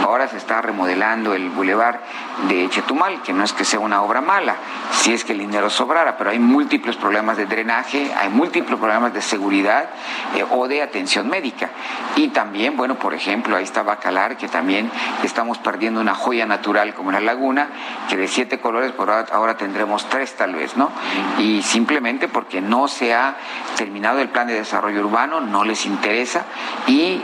Ahora 0.03 0.29
se 0.29 0.37
está 0.37 0.63
remodelando 0.63 1.35
el 1.35 1.51
bulevar 1.51 2.01
de 2.49 2.69
Chetumal, 2.69 3.23
que 3.23 3.33
no 3.33 3.45
es 3.45 3.53
que 3.53 3.65
sea 3.65 3.81
una 3.81 4.03
obra 4.03 4.21
mala, 4.21 4.57
si 4.93 5.13
es 5.13 5.25
que 5.25 5.33
el 5.33 5.39
dinero 5.39 5.71
sobrara, 5.71 6.17
pero 6.17 6.31
hay 6.31 6.39
múltiples 6.39 6.97
problemas 6.97 7.37
de 7.37 7.47
drenaje, 7.47 8.13
hay 8.15 8.29
múltiples 8.29 8.79
problemas 8.79 9.13
de 9.13 9.23
seguridad 9.23 9.89
eh, 10.35 10.45
o 10.51 10.69
de 10.69 10.83
atención 10.83 11.29
médica. 11.29 11.71
Y 12.15 12.29
también, 12.29 12.77
bueno, 12.77 12.97
por 12.97 13.15
ejemplo, 13.15 13.57
ahí 13.57 13.65
está 13.65 13.83
Bacalar, 13.83 14.37
que 14.37 14.49
también 14.49 14.91
estamos 15.23 15.59
perdiendo 15.59 16.01
una 16.01 16.15
joya 16.15 16.47
natural 16.57 16.95
como 16.95 17.13
la 17.13 17.21
laguna, 17.21 17.69
que 18.09 18.17
de 18.17 18.29
siete 18.29 18.59
colores 18.59 18.93
por 18.93 19.11
ahora 19.11 19.57
tendremos 19.57 20.09
tres 20.09 20.35
tal 20.35 20.55
vez, 20.55 20.77
¿no? 20.77 20.91
Y 21.39 21.63
simplemente 21.63 22.29
porque 22.29 22.61
no 22.61 22.89
se 22.89 23.15
ha 23.15 23.37
terminado 23.77 24.21
el 24.21 24.29
plan 24.29 24.47
de 24.47 24.55
desarrollo 24.55 25.01
urbano, 25.01 25.41
no 25.41 25.65
les 25.65 25.85
interesa 25.85 26.45
y 26.87 27.23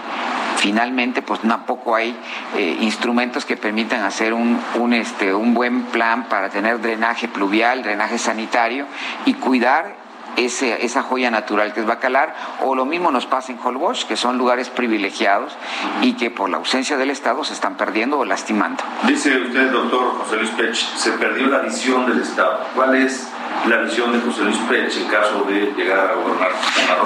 finalmente 0.57 1.23
pues 1.23 1.41
tampoco 1.41 1.97
hay 1.97 2.17
eh, 2.57 2.77
instrumentos 2.81 3.45
que 3.45 3.57
permitan 3.57 4.05
hacer 4.05 4.35
un, 4.35 4.61
un, 4.79 4.93
este, 4.93 5.35
un 5.35 5.55
buen 5.55 5.85
plan 5.85 6.29
para 6.29 6.51
tener 6.51 6.81
drenaje 6.81 7.27
pluvial, 7.27 7.83
drenaje 7.83 8.19
sanitario 8.19 8.87
y 9.25 9.35
cuidar 9.35 10.02
ese, 10.37 10.85
esa 10.85 11.03
joya 11.03 11.31
natural 11.31 11.73
que 11.73 11.81
es 11.81 11.87
Bacalar, 11.87 12.35
o 12.61 12.75
lo 12.75 12.85
mismo 12.85 13.11
nos 13.11 13.27
pasa 13.27 13.53
en 13.53 13.59
Holbox, 13.63 14.05
que 14.05 14.17
son 14.17 14.39
lugares 14.39 14.71
privilegiados 14.71 15.57
y 16.01 16.15
que 16.15 16.31
por 16.31 16.51
la 16.51 16.59
ausencia 16.59 16.97
del 16.97 17.11
Estado 17.11 17.45
se 17.45 17.55
están 17.55 17.77
perdiendo 17.77 18.19
o 18.19 18.25
lastimando. 18.25 18.83
Dice 19.05 19.37
usted, 19.41 19.71
doctor 19.71 20.19
José 20.19 20.37
Luis 20.37 20.51
Pech, 20.51 20.75
se 20.75 21.13
perdió 21.13 21.47
la 21.47 21.59
visión 21.61 22.07
del 22.07 22.21
Estado. 22.21 22.61
¿Cuál 22.75 22.95
es 22.97 23.29
la 23.69 23.79
visión 23.79 24.13
de 24.13 24.21
José 24.21 24.43
Luis 24.45 24.59
Pech 24.69 24.97
en 24.97 25.09
caso 25.09 25.45
de 25.45 25.73
llegar 25.77 26.11
a 26.11 26.15
gobernar? 26.15 26.51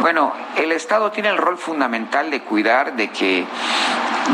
Bueno, 0.01 0.33
el 0.57 0.73
Estado 0.73 1.11
tiene 1.11 1.29
el 1.29 1.37
rol 1.37 1.59
fundamental 1.59 2.31
de 2.31 2.43
cuidar 2.43 2.97
de 2.97 3.09
que 3.09 3.47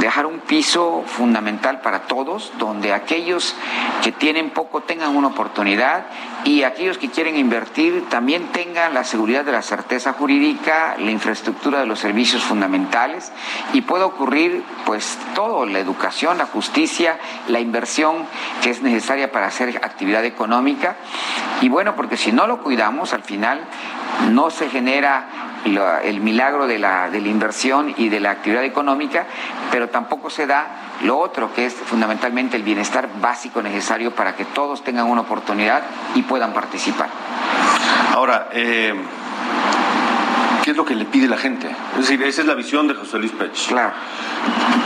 dejar 0.00 0.26
un 0.26 0.40
piso 0.40 1.04
fundamental 1.06 1.80
para 1.80 2.02
todos, 2.02 2.52
donde 2.58 2.92
aquellos 2.92 3.54
que 4.02 4.12
tienen 4.12 4.50
poco 4.50 4.82
tengan 4.82 5.16
una 5.16 5.28
oportunidad 5.28 6.06
y 6.44 6.64
aquellos 6.64 6.98
que 6.98 7.10
quieren 7.10 7.36
invertir 7.36 8.08
también 8.08 8.48
tengan 8.48 8.94
la 8.94 9.04
seguridad 9.04 9.44
de 9.44 9.52
la 9.52 9.62
certeza 9.62 10.12
jurídica, 10.12 10.96
la 10.98 11.10
infraestructura 11.10 11.80
de 11.80 11.86
los 11.86 12.00
servicios 12.00 12.42
fundamentales 12.42 13.30
y 13.72 13.82
puede 13.82 14.04
ocurrir 14.04 14.64
pues 14.84 15.18
todo, 15.34 15.66
la 15.66 15.78
educación, 15.78 16.38
la 16.38 16.46
justicia, 16.46 17.18
la 17.48 17.60
inversión 17.60 18.26
que 18.62 18.70
es 18.70 18.82
necesaria 18.82 19.30
para 19.30 19.46
hacer 19.46 19.80
actividad 19.82 20.24
económica. 20.24 20.96
Y 21.60 21.68
bueno, 21.68 21.94
porque 21.94 22.16
si 22.16 22.32
no 22.32 22.46
lo 22.46 22.62
cuidamos 22.62 23.12
al 23.12 23.22
final 23.22 23.60
no 24.30 24.50
se 24.50 24.68
genera 24.68 25.51
el 25.64 26.20
milagro 26.20 26.66
de 26.66 26.78
la, 26.78 27.10
de 27.10 27.20
la 27.20 27.28
inversión 27.28 27.94
y 27.96 28.08
de 28.08 28.20
la 28.20 28.30
actividad 28.30 28.64
económica, 28.64 29.26
pero 29.70 29.88
tampoco 29.88 30.30
se 30.30 30.46
da 30.46 30.66
lo 31.02 31.18
otro, 31.18 31.52
que 31.54 31.66
es 31.66 31.74
fundamentalmente 31.74 32.56
el 32.56 32.62
bienestar 32.62 33.08
básico 33.20 33.62
necesario 33.62 34.12
para 34.12 34.36
que 34.36 34.44
todos 34.44 34.82
tengan 34.82 35.06
una 35.06 35.22
oportunidad 35.22 35.82
y 36.14 36.22
puedan 36.22 36.52
participar. 36.52 37.08
Ahora, 38.14 38.48
eh, 38.52 38.94
¿Qué 38.94 39.81
es 40.72 40.76
lo 40.76 40.84
que 40.84 40.94
le 40.94 41.04
pide 41.04 41.28
la 41.28 41.36
gente? 41.36 41.68
Es 41.92 42.08
decir, 42.08 42.22
esa 42.22 42.40
es 42.40 42.46
la 42.46 42.54
visión 42.54 42.88
de 42.88 42.94
José 42.94 43.18
Luis 43.18 43.32
Pech. 43.32 43.68
Claro. 43.68 43.92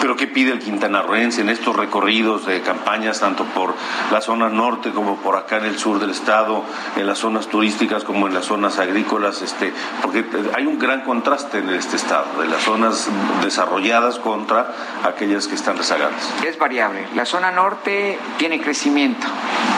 Pero 0.00 0.16
¿qué 0.16 0.26
pide 0.26 0.52
el 0.52 0.58
quintanarroense 0.58 1.40
en 1.40 1.48
estos 1.48 1.74
recorridos 1.74 2.46
de 2.46 2.60
campañas, 2.60 3.20
tanto 3.20 3.44
por 3.44 3.74
la 4.12 4.20
zona 4.20 4.48
norte 4.48 4.90
como 4.90 5.16
por 5.16 5.36
acá 5.36 5.56
en 5.58 5.64
el 5.64 5.78
sur 5.78 5.98
del 5.98 6.10
estado, 6.10 6.64
en 6.96 7.06
las 7.06 7.18
zonas 7.18 7.48
turísticas 7.48 8.04
como 8.04 8.26
en 8.26 8.34
las 8.34 8.44
zonas 8.44 8.78
agrícolas? 8.78 9.42
Este, 9.42 9.72
porque 10.02 10.24
hay 10.54 10.66
un 10.66 10.78
gran 10.78 11.02
contraste 11.02 11.58
en 11.58 11.70
este 11.70 11.96
estado, 11.96 12.40
de 12.40 12.48
las 12.48 12.62
zonas 12.62 13.08
desarrolladas 13.42 14.18
contra 14.18 14.72
aquellas 15.04 15.46
que 15.48 15.54
están 15.54 15.76
rezagadas. 15.76 16.32
Es 16.46 16.58
variable. 16.58 17.06
La 17.14 17.24
zona 17.24 17.50
norte 17.50 18.18
tiene 18.36 18.60
crecimiento, 18.60 19.26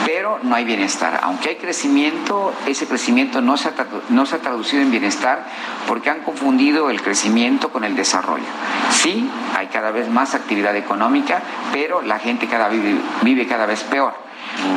pero 0.05 0.39
no 0.43 0.55
hay 0.55 0.65
bienestar. 0.65 1.19
Aunque 1.23 1.49
hay 1.49 1.55
crecimiento, 1.55 2.53
ese 2.67 2.87
crecimiento 2.87 3.41
no 3.41 3.57
se 3.57 3.69
ha, 3.69 3.73
no 4.09 4.25
se 4.25 4.35
ha 4.35 4.39
traducido 4.39 4.81
en 4.81 4.91
bienestar 4.91 5.45
porque 5.87 5.98
han 6.07 6.21
confundido 6.21 6.89
el 6.89 7.01
crecimiento 7.01 7.69
con 7.69 7.83
el 7.83 7.95
desarrollo. 7.95 8.45
Sí, 8.91 9.29
hay 9.57 9.67
cada 9.67 9.91
vez 9.91 10.09
más 10.09 10.35
actividad 10.35 10.75
económica, 10.75 11.41
pero 11.73 12.01
la 12.01 12.19
gente 12.19 12.47
cada 12.47 12.69
vive 12.69 13.47
cada 13.47 13.65
vez 13.65 13.83
peor. 13.83 14.28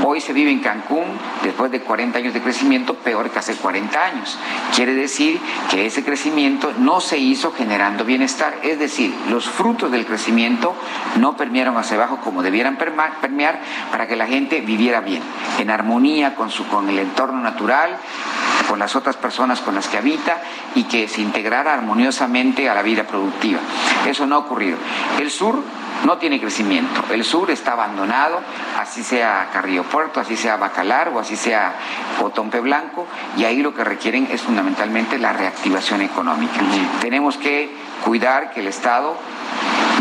Hoy 0.05 0.21
se 0.21 0.33
vive 0.33 0.51
en 0.51 0.61
Cancún, 0.61 1.05
después 1.43 1.71
de 1.71 1.81
40 1.81 2.19
años 2.19 2.35
de 2.35 2.41
crecimiento, 2.41 2.95
peor 2.95 3.31
que 3.31 3.39
hace 3.39 3.55
40 3.55 4.05
años. 4.05 4.39
Quiere 4.75 4.95
decir 4.95 5.41
que 5.71 5.87
ese 5.87 6.05
crecimiento 6.05 6.73
no 6.79 7.01
se 7.01 7.19
hizo 7.19 7.53
generando 7.53 8.05
bienestar, 8.05 8.59
es 8.63 8.79
decir, 8.79 9.15
los 9.31 9.49
frutos 9.49 9.91
del 9.91 10.07
crecimiento 10.07 10.75
no 11.17 11.37
permearon 11.37 11.77
hacia 11.77 11.97
abajo 11.97 12.19
como 12.23 12.43
debieran 12.43 12.77
permear 12.77 13.61
para 13.91 14.07
que 14.07 14.17
la 14.17 14.27
gente 14.27 14.61
viviera 14.61 15.01
bien, 15.01 15.23
en 15.59 15.71
armonía 15.71 16.35
con, 16.35 16.51
su, 16.51 16.67
con 16.67 16.89
el 16.89 16.99
entorno 16.99 17.41
natural, 17.41 17.97
con 18.69 18.79
las 18.79 18.97
otras 18.97 19.17
personas 19.17 19.61
con 19.61 19.75
las 19.75 19.89
que 19.89 19.99
habita 19.99 20.43
y 20.75 20.85
que 20.85 21.09
se 21.09 21.21
integrara 21.21 21.75
armoniosamente 21.75 22.69
a 22.69 22.75
la 22.75 22.83
vida 22.83 23.05
productiva. 23.05 23.61
Eso 24.07 24.27
no 24.27 24.37
ha 24.37 24.39
ocurrido. 24.39 24.79
El 25.21 25.31
sur 25.31 25.63
no 26.05 26.19
tiene 26.19 26.41
crecimiento. 26.41 27.05
El 27.11 27.25
sur 27.25 27.51
está 27.51 27.73
abandonado, 27.73 28.41
así 28.79 29.03
sea 29.03 29.49
Carrillo 29.53 29.85
Puerto, 29.85 30.21
así 30.21 30.37
sea 30.37 30.57
Bacalar 30.57 31.09
o 31.11 31.19
así 31.19 31.37
sea 31.37 31.75
Otompe 32.23 32.61
Blanco, 32.61 33.07
y 33.37 33.45
ahí 33.45 33.63
lo 33.63 33.75
que 33.75 33.85
requieren 33.85 34.29
es 34.31 34.43
fundamentalmente 34.43 35.19
la 35.19 35.33
reactivación 35.33 36.03
económica. 36.03 36.61
Tenemos 37.01 37.37
que 37.37 37.92
cuidar 38.05 38.53
que 38.53 38.61
el 38.61 38.69
Estado 38.69 39.17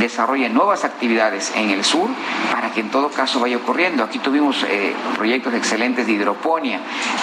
desarrolle 0.02 0.50
nuevas 0.50 0.84
actividades 0.84 1.54
en 1.56 1.70
el 1.70 1.84
sur 1.84 2.10
para 2.52 2.72
que 2.72 2.82
en 2.82 2.90
todo 2.90 3.10
caso 3.10 3.40
vaya 3.40 3.58
ocurriendo. 3.58 4.04
Aquí 4.04 4.20
tuvimos 4.20 4.64
eh, 4.68 4.94
proyectos 5.16 5.54
excelentes 5.54 6.08
de 6.08 6.14
hidroponía 6.14 6.80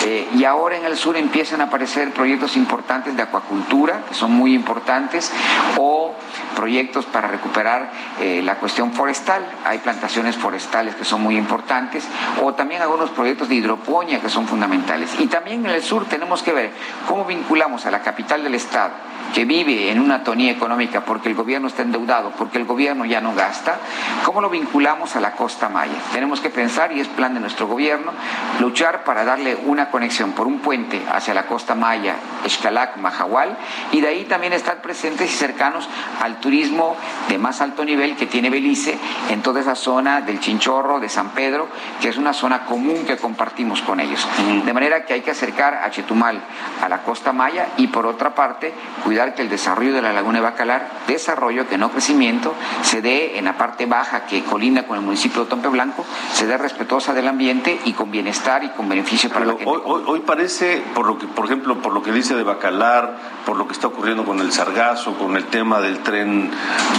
eh, 0.06 0.28
y 0.34 0.44
ahora 0.44 0.76
en 0.76 0.84
el 0.84 0.96
sur 0.96 1.16
empiezan 1.16 1.60
a 1.60 1.64
aparecer 1.64 2.12
proyectos 2.12 2.56
importantes 2.56 3.16
de 3.16 3.22
acuacultura, 3.22 4.02
que 4.08 4.14
son 4.14 4.32
muy 4.32 4.54
importantes, 4.54 5.32
o 5.76 6.14
proyectos 6.54 7.04
para 7.06 7.28
recuperar 7.28 7.90
eh, 8.20 8.42
la 8.44 8.56
cuestión 8.56 8.92
forestal. 8.92 9.44
Hay 9.64 9.78
plantaciones 9.78 10.36
forestales 10.36 10.94
que 10.94 11.04
son 11.04 11.22
muy 11.22 11.36
importantes, 11.36 12.04
o 12.42 12.54
también 12.54 12.82
algunos 12.82 13.10
proyectos 13.10 13.48
de 13.48 13.56
hidroponía 13.56 14.20
que 14.20 14.28
son 14.28 14.46
fundamentales. 14.46 15.10
Y 15.18 15.26
también 15.26 15.66
en 15.66 15.72
el 15.72 15.82
sur 15.82 16.06
tenemos 16.06 16.42
que 16.42 16.52
ver 16.52 16.70
cómo 17.06 17.24
vinculamos 17.24 17.86
a 17.86 17.90
la 17.90 18.02
capital 18.02 18.44
del 18.44 18.54
Estado, 18.54 18.92
que 19.34 19.44
vive 19.44 19.90
en 19.90 20.00
una 20.00 20.16
atonía 20.16 20.52
económica 20.52 21.04
porque 21.04 21.28
el 21.28 21.34
gobierno 21.34 21.68
está 21.68 21.82
endeudado, 21.82 22.32
porque 22.36 22.58
el 22.58 22.64
gobierno 22.64 23.04
ya 23.04 23.20
no 23.20 23.34
gasta, 23.34 23.78
¿cómo 24.24 24.40
lo 24.40 24.50
vinculamos 24.50 25.16
a 25.16 25.20
la 25.20 25.32
costa 25.32 25.68
maya? 25.68 25.94
Tenemos 26.12 26.40
que 26.40 26.50
pensar, 26.50 26.92
y 26.92 27.00
es 27.00 27.08
plan 27.08 27.34
de 27.34 27.40
nuestro 27.40 27.66
gobierno, 27.66 28.12
luchar 28.60 29.04
para 29.04 29.24
darle 29.24 29.56
una 29.66 29.90
conexión 29.90 30.32
por 30.32 30.46
un 30.46 30.60
puente 30.60 31.02
hacia 31.10 31.34
la 31.34 31.46
costa 31.46 31.74
maya, 31.74 32.16
Xcalac, 32.46 32.96
Mahahual, 32.96 33.56
y 33.92 34.00
de 34.00 34.08
ahí 34.08 34.24
también 34.24 34.52
estar 34.52 34.80
presentes 34.80 35.30
y 35.30 35.34
cercanos 35.34 35.88
al 36.20 36.40
turismo 36.40 36.96
de 37.28 37.38
más 37.38 37.60
alto 37.60 37.84
nivel 37.84 38.16
que 38.16 38.26
tiene 38.26 38.50
Belice 38.50 38.98
en 39.30 39.42
toda 39.42 39.60
esa 39.60 39.74
zona 39.74 40.20
del 40.20 40.40
Chinchorro, 40.40 41.00
de 41.00 41.08
San 41.08 41.30
Pedro, 41.30 41.68
que 42.00 42.08
es 42.08 42.16
una 42.16 42.32
zona 42.32 42.64
común 42.64 43.04
que 43.04 43.16
compartimos 43.16 43.82
con 43.82 44.00
ellos. 44.00 44.26
De 44.64 44.72
manera 44.72 45.04
que 45.04 45.14
hay 45.14 45.20
que 45.20 45.30
acercar 45.30 45.74
a 45.74 45.90
Chetumal 45.90 46.40
a 46.82 46.88
la 46.88 47.02
costa 47.02 47.32
maya 47.32 47.68
y 47.76 47.88
por 47.88 48.06
otra 48.06 48.34
parte 48.34 48.72
cuidar 49.04 49.17
que 49.18 49.42
el 49.42 49.48
desarrollo 49.48 49.92
de 49.92 50.00
la 50.00 50.12
laguna 50.12 50.38
de 50.38 50.44
Bacalar, 50.44 50.88
desarrollo 51.08 51.68
que 51.68 51.76
no 51.76 51.90
crecimiento, 51.90 52.54
se 52.82 53.02
dé 53.02 53.36
en 53.36 53.46
la 53.46 53.58
parte 53.58 53.86
baja 53.86 54.26
que 54.26 54.44
colinda 54.44 54.86
con 54.86 54.96
el 54.96 55.02
municipio 55.02 55.42
de 55.42 55.50
Tompe 55.50 55.68
Blanco, 55.68 56.04
se 56.32 56.46
dé 56.46 56.56
respetuosa 56.56 57.12
del 57.14 57.26
ambiente 57.26 57.80
y 57.84 57.94
con 57.94 58.12
bienestar 58.12 58.62
y 58.62 58.68
con 58.70 58.88
beneficio 58.88 59.28
para 59.30 59.44
la 59.44 59.52
gente. 59.52 59.66
Hoy, 59.66 60.20
parece, 60.20 60.82
por 60.94 61.06
lo 61.06 61.18
que, 61.18 61.26
por 61.26 61.46
ejemplo, 61.46 61.82
por 61.82 61.92
lo 61.92 62.02
que 62.02 62.12
dice 62.12 62.36
de 62.36 62.44
Bacalar, 62.44 63.16
por 63.44 63.56
lo 63.56 63.66
que 63.66 63.72
está 63.72 63.88
ocurriendo 63.88 64.24
con 64.24 64.38
el 64.38 64.52
Sargazo, 64.52 65.18
con 65.18 65.36
el 65.36 65.46
tema 65.46 65.80
del 65.80 65.98
tren 65.98 66.50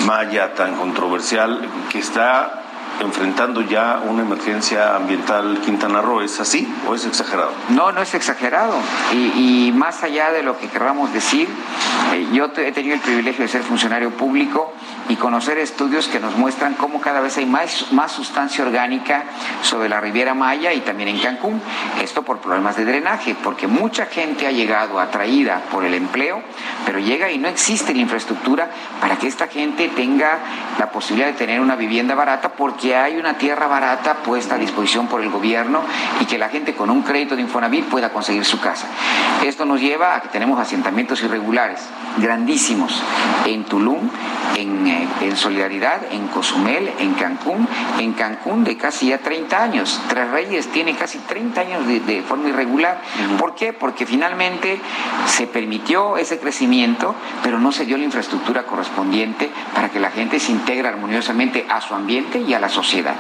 Maya 0.06 0.54
tan 0.56 0.76
controversial, 0.76 1.62
que 1.90 2.00
está 2.00 2.69
enfrentando 3.02 3.62
ya 3.62 4.02
una 4.08 4.24
emergencia 4.24 4.96
ambiental 4.96 5.60
Quintana 5.64 6.02
Roo. 6.02 6.22
¿Es 6.22 6.40
así 6.40 6.72
o 6.88 6.96
es 6.96 7.06
exagerado? 7.06 7.52
No, 7.70 7.92
no 7.92 8.02
es 8.02 8.14
exagerado. 8.14 8.76
Y, 9.14 9.72
más 9.74 10.04
allá 10.04 10.32
de 10.32 10.44
lo 10.44 10.58
que 10.58 10.68
queramos 10.68 11.14
decir, 11.14 11.48
eh, 12.14 12.28
yo 12.34 12.46
he 12.58 12.72
tenido 12.72 12.96
el 12.96 13.02
privilegio 13.02 13.44
de 13.44 13.48
ser 13.48 13.64
funcionario 13.64 14.12
público 14.12 14.74
y 15.10 15.16
conocer 15.16 15.58
estudios 15.58 16.08
que 16.08 16.20
nos 16.20 16.38
muestran 16.38 16.76
cómo 16.76 17.02
cada 17.02 17.20
vez 17.20 17.38
hay 17.38 17.46
más, 17.46 17.92
más 17.92 18.12
sustancia 18.12 18.64
orgánica 18.64 19.24
sobre 19.64 19.90
la 19.90 20.00
Riviera 20.00 20.36
Maya 20.36 20.72
y 20.74 20.82
también 20.82 21.10
en 21.10 21.20
Cancún. 21.20 21.62
Esto 22.02 22.22
por 22.22 22.40
problemas 22.40 22.78
de 22.78 22.86
drenaje, 22.86 23.36
porque 23.44 23.68
mucha 23.68 24.06
gente 24.06 24.46
ha 24.46 24.52
llegado 24.52 25.00
atraída 25.00 25.64
por 25.72 25.84
el 25.84 25.96
empleo, 25.96 26.42
pero 26.86 27.00
llega 27.00 27.32
y 27.32 27.40
no 27.40 27.48
existe 27.48 27.94
la 27.94 28.02
infraestructura 28.02 28.70
para 29.02 29.18
que 29.18 29.28
esta 29.28 29.48
gente 29.48 29.90
tenga 29.90 30.38
la 30.78 30.92
posibilidad 30.92 31.28
de 31.32 31.38
tener 31.38 31.60
una 31.60 31.76
vivienda 31.76 32.14
barata 32.14 32.50
porque 32.50 32.96
hay 32.96 33.18
una 33.18 33.34
tierra 33.34 33.68
barata 33.68 34.18
puesta 34.18 34.56
a 34.56 34.58
disposición 34.60 35.08
por 35.08 35.22
el 35.22 35.30
gobierno 35.30 35.82
y 36.22 36.26
que 36.26 36.38
la 36.38 36.50
gente 36.50 36.76
con 36.76 36.90
un 36.92 37.02
crédito 37.02 37.36
de 37.36 37.42
Infonavit 37.42 37.86
pueda 37.86 38.12
conseguir 38.12 38.46
su 38.46 38.60
casa. 38.60 38.88
Esto 39.44 39.66
nos 39.66 39.82
lleva 39.82 40.16
a 40.16 40.22
que 40.22 40.28
tenemos 40.28 40.60
asentamientos 40.60 41.24
irregulares 41.24 41.82
grandísimos 42.18 43.02
en 43.46 43.64
Tulum, 43.64 44.10
en, 44.56 44.99
eh, 45.22 45.36
Solidaridad, 45.36 46.02
en 46.12 46.28
Cozumel, 46.28 46.92
en 47.00 47.14
Cancún, 47.14 47.68
en 48.00 48.14
Cancún 48.14 48.64
de 48.64 48.78
casi 48.78 49.10
ya 49.10 49.20
30 49.20 49.64
años. 49.64 50.02
Tres 50.08 50.30
Reyes 50.30 50.68
tiene 50.68 50.96
casi 50.96 51.20
30 51.20 51.62
años 51.62 51.88
de, 51.88 52.22
forma 52.22 52.50
irregular. 52.50 53.02
¿Por 53.38 53.56
qué? 53.56 53.74
Porque 53.74 54.06
finalmente 54.06 54.80
se 55.28 55.48
permitió 55.48 56.18
ese 56.18 56.40
crecimiento, 56.40 57.16
pero 57.44 57.60
no 57.60 57.72
se 57.72 57.86
dio 57.86 57.98
la 57.98 58.04
infraestructura 58.04 58.64
correspondiente 58.64 59.50
para 59.74 59.90
que 59.90 60.00
la 60.00 60.12
gente 60.12 60.40
se 60.40 60.52
integre 60.52 60.88
armoniosamente 60.88 61.66
a 61.70 61.82
su 61.82 61.94
ambiente 61.94 62.40
y 62.40 62.54
a 62.54 62.60
la 62.60 62.70
sociedad. 62.70 63.16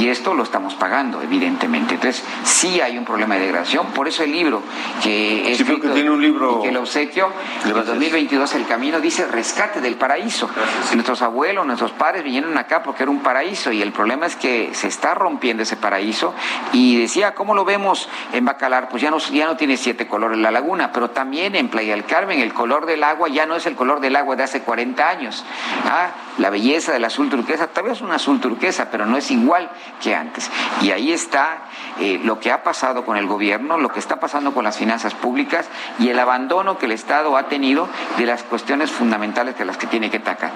Y 0.00 0.08
esto 0.08 0.34
lo 0.34 0.42
estamos 0.42 0.74
pagando, 0.74 1.22
evidentemente. 1.22 1.94
Entonces, 1.94 2.22
sí 2.44 2.80
hay 2.80 2.98
un 2.98 3.04
problema 3.04 3.34
de 3.34 3.42
degradación. 3.42 3.86
Por 3.88 4.08
eso 4.08 4.22
el 4.22 4.32
libro 4.32 4.62
que 5.02 5.52
es 5.52 5.62
que 5.62 5.76
tiene 5.76 6.10
un 6.10 6.22
libro 6.22 6.62
que 6.62 6.68
el 6.68 6.76
obsequio 6.76 7.30
en 7.64 7.72
2022 7.72 8.54
El 8.54 8.66
Camino 8.66 9.00
dice 9.00 9.26
rescate 9.26 9.80
del 9.80 9.96
paraíso. 9.96 10.48
Nuestros 10.94 11.21
abuelos, 11.22 11.66
nuestros 11.66 11.92
padres 11.92 12.24
vinieron 12.24 12.56
acá 12.58 12.82
porque 12.82 13.04
era 13.04 13.10
un 13.10 13.20
paraíso 13.20 13.72
y 13.72 13.82
el 13.82 13.92
problema 13.92 14.26
es 14.26 14.36
que 14.36 14.74
se 14.74 14.88
está 14.88 15.14
rompiendo 15.14 15.62
ese 15.62 15.76
paraíso 15.76 16.34
y 16.72 17.00
decía, 17.00 17.34
¿cómo 17.34 17.54
lo 17.54 17.64
vemos 17.64 18.08
en 18.32 18.44
Bacalar? 18.44 18.88
Pues 18.88 19.02
ya 19.02 19.10
no, 19.10 19.18
ya 19.18 19.46
no 19.46 19.56
tiene 19.56 19.76
siete 19.76 20.06
colores 20.06 20.38
la 20.38 20.50
laguna, 20.50 20.92
pero 20.92 21.10
también 21.10 21.54
en 21.54 21.68
Playa 21.68 21.94
del 21.94 22.04
Carmen 22.04 22.40
el 22.40 22.52
color 22.52 22.86
del 22.86 23.04
agua 23.04 23.28
ya 23.28 23.46
no 23.46 23.56
es 23.56 23.66
el 23.66 23.74
color 23.74 24.00
del 24.00 24.16
agua 24.16 24.36
de 24.36 24.42
hace 24.42 24.62
40 24.62 25.08
años. 25.08 25.44
Ah, 25.86 26.10
la 26.38 26.50
belleza 26.50 26.92
del 26.92 27.04
azul 27.04 27.28
turquesa, 27.28 27.68
todavía 27.68 27.92
es 27.92 28.00
un 28.00 28.12
azul 28.12 28.40
turquesa, 28.40 28.90
pero 28.90 29.06
no 29.06 29.16
es 29.16 29.30
igual 29.30 29.70
que 30.02 30.14
antes. 30.14 30.50
Y 30.80 30.90
ahí 30.90 31.12
está 31.12 31.64
eh, 32.00 32.20
lo 32.24 32.40
que 32.40 32.50
ha 32.50 32.62
pasado 32.62 33.04
con 33.04 33.16
el 33.16 33.26
gobierno, 33.26 33.78
lo 33.78 33.90
que 33.90 33.98
está 33.98 34.18
pasando 34.20 34.52
con 34.54 34.64
las 34.64 34.78
finanzas 34.78 35.14
públicas 35.14 35.68
y 35.98 36.08
el 36.08 36.18
abandono 36.18 36.78
que 36.78 36.86
el 36.86 36.92
Estado 36.92 37.36
ha 37.36 37.48
tenido 37.48 37.88
de 38.16 38.26
las 38.26 38.42
cuestiones 38.42 38.90
fundamentales 38.90 39.58
de 39.58 39.64
las 39.64 39.76
que 39.76 39.86
tiene 39.86 40.10
que 40.10 40.18
atacar. 40.18 40.52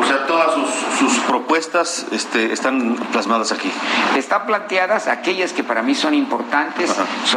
O 0.00 0.04
sea, 0.04 0.26
todas 0.26 0.54
sus, 0.98 1.18
propuestas 1.20 2.06
este, 2.12 2.52
están 2.52 2.96
plasmadas 3.12 3.52
aquí. 3.52 3.70
Están 4.16 4.46
planteadas 4.46 5.08
aquellas 5.08 5.52
que 5.52 5.62
para 5.62 5.82
mí 5.82 5.94
son 5.94 6.14
importantes, 6.14 6.94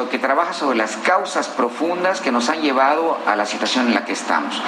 que 0.09 0.19
trabaja 0.19 0.53
sobre 0.53 0.77
las 0.77 0.97
causas 0.97 1.47
profundas 1.47 2.21
que 2.21 2.31
nos 2.31 2.49
han 2.49 2.61
llevado 2.61 3.17
a 3.25 3.35
la 3.35 3.45
situación 3.45 3.87
en 3.87 3.93
la 3.93 4.05
que 4.05 4.13
estamos. 4.13 4.61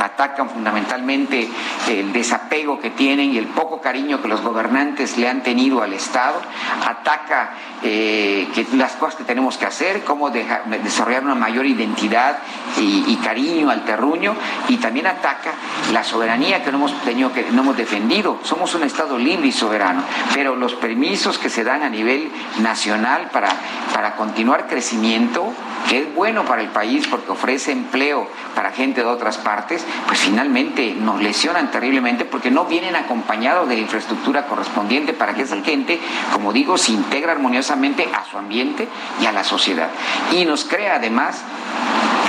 Atacan 0.00 0.48
fundamentalmente 0.48 1.48
el 1.88 2.12
desapego 2.12 2.78
que 2.80 2.90
tienen 2.90 3.32
y 3.32 3.38
el 3.38 3.46
poco 3.48 3.80
cariño 3.80 4.22
que 4.22 4.28
los 4.28 4.40
gobernantes 4.40 5.16
le 5.16 5.28
han 5.28 5.42
tenido 5.42 5.82
al 5.82 5.92
Estado. 5.92 6.40
Ataca 6.86 7.50
eh, 7.82 8.48
que 8.54 8.66
las 8.76 8.92
cosas 8.92 9.16
que 9.16 9.24
tenemos 9.24 9.58
que 9.58 9.66
hacer, 9.66 10.04
cómo 10.04 10.30
desarrollar 10.30 11.24
una 11.24 11.34
mayor 11.34 11.66
identidad 11.66 12.38
y, 12.78 13.18
cariño 13.24 13.70
al 13.70 13.84
terruño 13.84 14.34
y 14.68 14.76
también 14.76 15.06
ataca 15.06 15.52
la 15.92 16.04
soberanía 16.04 16.62
que 16.62 16.70
no 16.70 16.78
hemos 16.78 16.93
tenido 17.04 17.32
que 17.32 17.42
no 17.50 17.62
hemos 17.62 17.64
hemos 17.64 17.76
defendido. 17.78 18.38
Somos 18.42 18.74
un 18.74 18.82
Estado 18.82 19.16
libre 19.18 19.48
y 19.48 19.52
soberano, 19.52 20.02
pero 20.34 20.54
los 20.54 20.74
permisos 20.74 21.38
que 21.38 21.48
se 21.48 21.64
dan 21.64 21.82
a 21.82 21.88
nivel 21.88 22.30
nacional 22.60 23.30
para, 23.32 23.48
para 23.94 24.16
continuar 24.16 24.66
crecimiento, 24.66 25.50
que 25.88 26.00
es 26.00 26.14
bueno 26.14 26.44
para 26.44 26.60
el 26.60 26.68
país 26.68 27.06
porque 27.06 27.32
ofrece 27.32 27.72
empleo 27.72 28.28
para 28.54 28.72
gente 28.72 29.00
de 29.00 29.06
otras 29.06 29.38
partes, 29.38 29.84
pues 30.06 30.18
finalmente 30.18 30.94
nos 30.94 31.22
lesionan 31.22 31.70
terriblemente 31.70 32.26
porque 32.26 32.50
no 32.50 32.66
vienen 32.66 32.96
acompañados 32.96 33.66
de 33.66 33.76
la 33.76 33.80
infraestructura 33.80 34.46
correspondiente 34.46 35.14
para 35.14 35.34
que 35.34 35.42
esa 35.42 35.56
gente, 35.62 35.98
como 36.32 36.52
digo, 36.52 36.76
se 36.76 36.92
integre 36.92 37.32
armoniosamente 37.32 38.06
a 38.12 38.24
su 38.30 38.36
ambiente 38.36 38.88
y 39.22 39.26
a 39.26 39.32
la 39.32 39.42
sociedad. 39.42 39.88
Y 40.32 40.44
nos 40.44 40.64
crea 40.64 40.96
además 40.96 41.42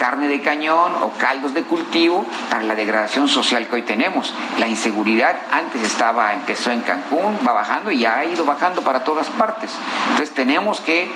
carne 0.05 0.27
de 0.27 0.39
cañón 0.39 0.93
o 1.01 1.13
caldos 1.17 1.55
de 1.55 1.63
cultivo 1.63 2.23
para 2.51 2.61
la 2.61 2.75
degradación 2.75 3.27
social 3.27 3.65
que 3.65 3.77
hoy 3.77 3.81
tenemos. 3.81 4.31
La 4.59 4.67
inseguridad 4.67 5.35
antes 5.51 5.81
estaba, 5.81 6.31
empezó 6.33 6.69
en 6.69 6.81
Cancún, 6.81 7.39
va 7.41 7.53
bajando 7.53 7.89
y 7.89 7.97
ya 7.99 8.19
ha 8.19 8.25
ido 8.25 8.45
bajando 8.45 8.83
para 8.83 9.03
todas 9.03 9.27
partes. 9.29 9.71
Entonces 10.11 10.35
tenemos 10.35 10.79
que 10.79 11.11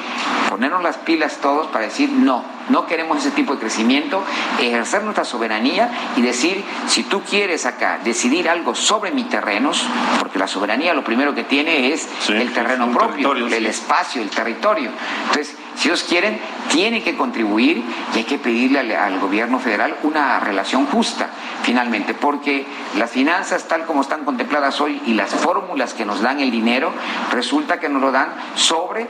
ponernos 0.49 0.81
las 0.81 0.97
pilas 0.97 1.37
todos 1.37 1.67
para 1.67 1.85
decir 1.85 2.09
no, 2.09 2.43
no 2.69 2.87
queremos 2.87 3.19
ese 3.19 3.29
tipo 3.29 3.53
de 3.53 3.59
crecimiento, 3.59 4.23
ejercer 4.59 5.03
nuestra 5.03 5.23
soberanía 5.23 5.91
y 6.15 6.23
decir, 6.23 6.65
si 6.87 7.03
tú 7.03 7.21
quieres 7.21 7.67
acá 7.67 7.99
decidir 8.03 8.49
algo 8.49 8.73
sobre 8.73 9.11
mis 9.11 9.29
terrenos, 9.29 9.85
porque 10.17 10.39
la 10.39 10.47
soberanía 10.47 10.95
lo 10.95 11.03
primero 11.03 11.35
que 11.35 11.43
tiene 11.43 11.93
es 11.93 12.09
el 12.27 12.51
terreno 12.53 12.89
propio, 12.91 13.33
el 13.33 13.65
espacio, 13.67 14.19
el 14.19 14.31
territorio. 14.31 14.89
Entonces, 15.27 15.55
si 15.79 15.87
ellos 15.87 16.03
quieren, 16.03 16.37
tienen 16.69 17.01
que 17.01 17.15
contribuir 17.15 17.81
y 18.13 18.17
hay 18.17 18.25
que 18.25 18.37
pedirle 18.37 18.97
al, 18.97 19.17
gobierno 19.19 19.59
federal 19.59 19.95
una 20.03 20.37
relación 20.41 20.85
justa, 20.87 21.29
finalmente, 21.63 22.13
porque 22.13 22.65
las 22.97 23.09
finanzas 23.09 23.65
tal 23.65 23.85
como 23.85 24.01
están 24.01 24.25
contempladas 24.25 24.81
hoy 24.81 25.01
y 25.05 25.13
las 25.13 25.29
fórmulas 25.29 25.93
que 25.93 26.03
nos 26.03 26.21
dan 26.21 26.41
el 26.41 26.51
dinero, 26.51 26.91
resulta 27.31 27.79
que 27.79 27.87
nos 27.87 28.01
lo 28.01 28.11
dan 28.11 28.27
sobre 28.55 29.07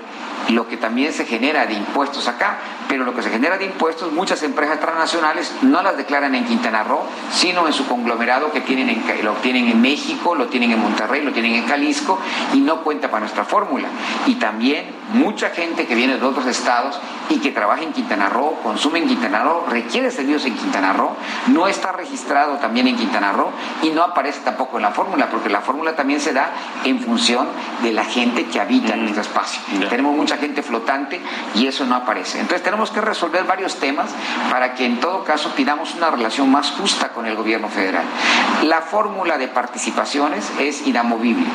lo 0.49 0.67
que 0.67 0.77
también 0.77 1.13
se 1.13 1.25
genera 1.25 1.65
de 1.65 1.73
impuestos 1.73 2.27
acá, 2.27 2.57
pero 2.87 3.03
lo 3.03 3.13
que 3.13 3.21
se 3.21 3.29
genera 3.29 3.57
de 3.57 3.65
impuestos, 3.65 4.11
muchas 4.11 4.41
empresas 4.43 4.79
transnacionales 4.79 5.53
no 5.61 5.81
las 5.81 5.97
declaran 5.97 6.33
en 6.35 6.45
Quintana 6.45 6.83
Roo, 6.83 7.03
sino 7.31 7.67
en 7.67 7.73
su 7.73 7.87
conglomerado 7.87 8.51
que 8.51 8.61
tienen 8.61 8.89
en, 8.89 9.03
lo 9.23 9.33
tienen 9.33 9.67
en 9.67 9.81
México, 9.81 10.35
lo 10.35 10.47
tienen 10.47 10.71
en 10.71 10.81
Monterrey, 10.81 11.21
lo 11.21 11.31
tienen 11.31 11.53
en 11.53 11.67
Jalisco 11.67 12.19
y 12.53 12.61
no 12.61 12.81
cuenta 12.81 13.09
para 13.09 13.21
nuestra 13.21 13.45
fórmula. 13.45 13.87
Y 14.25 14.35
también 14.35 14.87
mucha 15.13 15.49
gente 15.49 15.85
que 15.85 15.95
viene 15.95 16.17
de 16.17 16.25
otros 16.25 16.45
estados 16.45 16.99
y 17.29 17.39
que 17.39 17.51
trabaja 17.51 17.83
en 17.83 17.93
Quintana 17.93 18.29
Roo, 18.29 18.59
consume 18.63 18.99
en 18.99 19.07
Quintana 19.07 19.43
Roo, 19.43 19.65
requiere 19.69 20.09
servicios 20.11 20.45
en 20.45 20.55
Quintana 20.55 20.93
Roo, 20.93 21.11
no 21.47 21.67
está 21.67 21.91
registrado 21.91 22.57
también 22.57 22.87
en 22.87 22.95
Quintana 22.95 23.31
Roo 23.31 23.51
y 23.83 23.89
no 23.89 24.03
aparece 24.03 24.41
tampoco 24.41 24.77
en 24.77 24.83
la 24.83 24.91
fórmula, 24.91 25.29
porque 25.29 25.49
la 25.49 25.61
fórmula 25.61 25.95
también 25.95 26.19
se 26.19 26.33
da 26.33 26.51
en 26.83 26.99
función 26.99 27.47
de 27.83 27.91
la 27.91 28.05
gente 28.05 28.45
que 28.45 28.59
habita 28.59 28.93
en 28.93 29.01
nuestro 29.01 29.21
espacio. 29.21 29.61
Tenemos 29.89 30.15
mucha 30.15 30.28
gente 30.37 30.63
flotante 30.63 31.19
y 31.55 31.67
eso 31.67 31.85
no 31.85 31.95
aparece. 31.95 32.39
Entonces 32.39 32.63
tenemos 32.63 32.91
que 32.91 33.01
resolver 33.01 33.43
varios 33.45 33.75
temas 33.75 34.11
para 34.49 34.75
que 34.75 34.85
en 34.85 34.99
todo 34.99 35.23
caso 35.23 35.51
pidamos 35.55 35.95
una 35.95 36.11
relación 36.11 36.51
más 36.51 36.71
justa 36.71 37.09
con 37.09 37.25
el 37.25 37.35
gobierno 37.35 37.69
federal. 37.69 38.03
La 38.63 38.81
fórmula 38.81 39.37
de 39.37 39.47
participaciones 39.47 40.51
es 40.59 40.85
inamovible. 40.87 41.47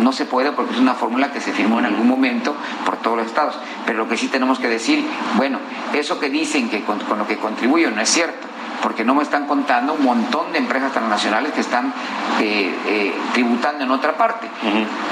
No 0.00 0.12
se 0.12 0.24
puede 0.24 0.52
porque 0.52 0.72
es 0.74 0.80
una 0.80 0.94
fórmula 0.94 1.32
que 1.32 1.40
se 1.40 1.52
firmó 1.52 1.78
en 1.78 1.86
algún 1.86 2.08
momento 2.08 2.54
por 2.84 2.96
todos 2.96 3.16
los 3.16 3.26
estados. 3.26 3.56
Pero 3.86 3.98
lo 3.98 4.08
que 4.08 4.16
sí 4.16 4.28
tenemos 4.28 4.58
que 4.58 4.68
decir, 4.68 5.04
bueno, 5.36 5.58
eso 5.92 6.18
que 6.18 6.30
dicen 6.30 6.68
que 6.70 6.82
con, 6.82 6.98
con 7.00 7.18
lo 7.18 7.26
que 7.26 7.38
contribuyen 7.38 7.94
no 7.94 8.00
es 8.02 8.10
cierto 8.10 8.51
porque 8.82 9.04
no 9.04 9.14
me 9.14 9.22
están 9.22 9.46
contando 9.46 9.94
un 9.94 10.04
montón 10.04 10.52
de 10.52 10.58
empresas 10.58 10.92
transnacionales 10.92 11.52
que 11.52 11.60
están 11.60 11.94
eh, 12.40 12.74
eh, 12.86 13.14
tributando 13.32 13.84
en 13.84 13.90
otra 13.90 14.16
parte, 14.16 14.48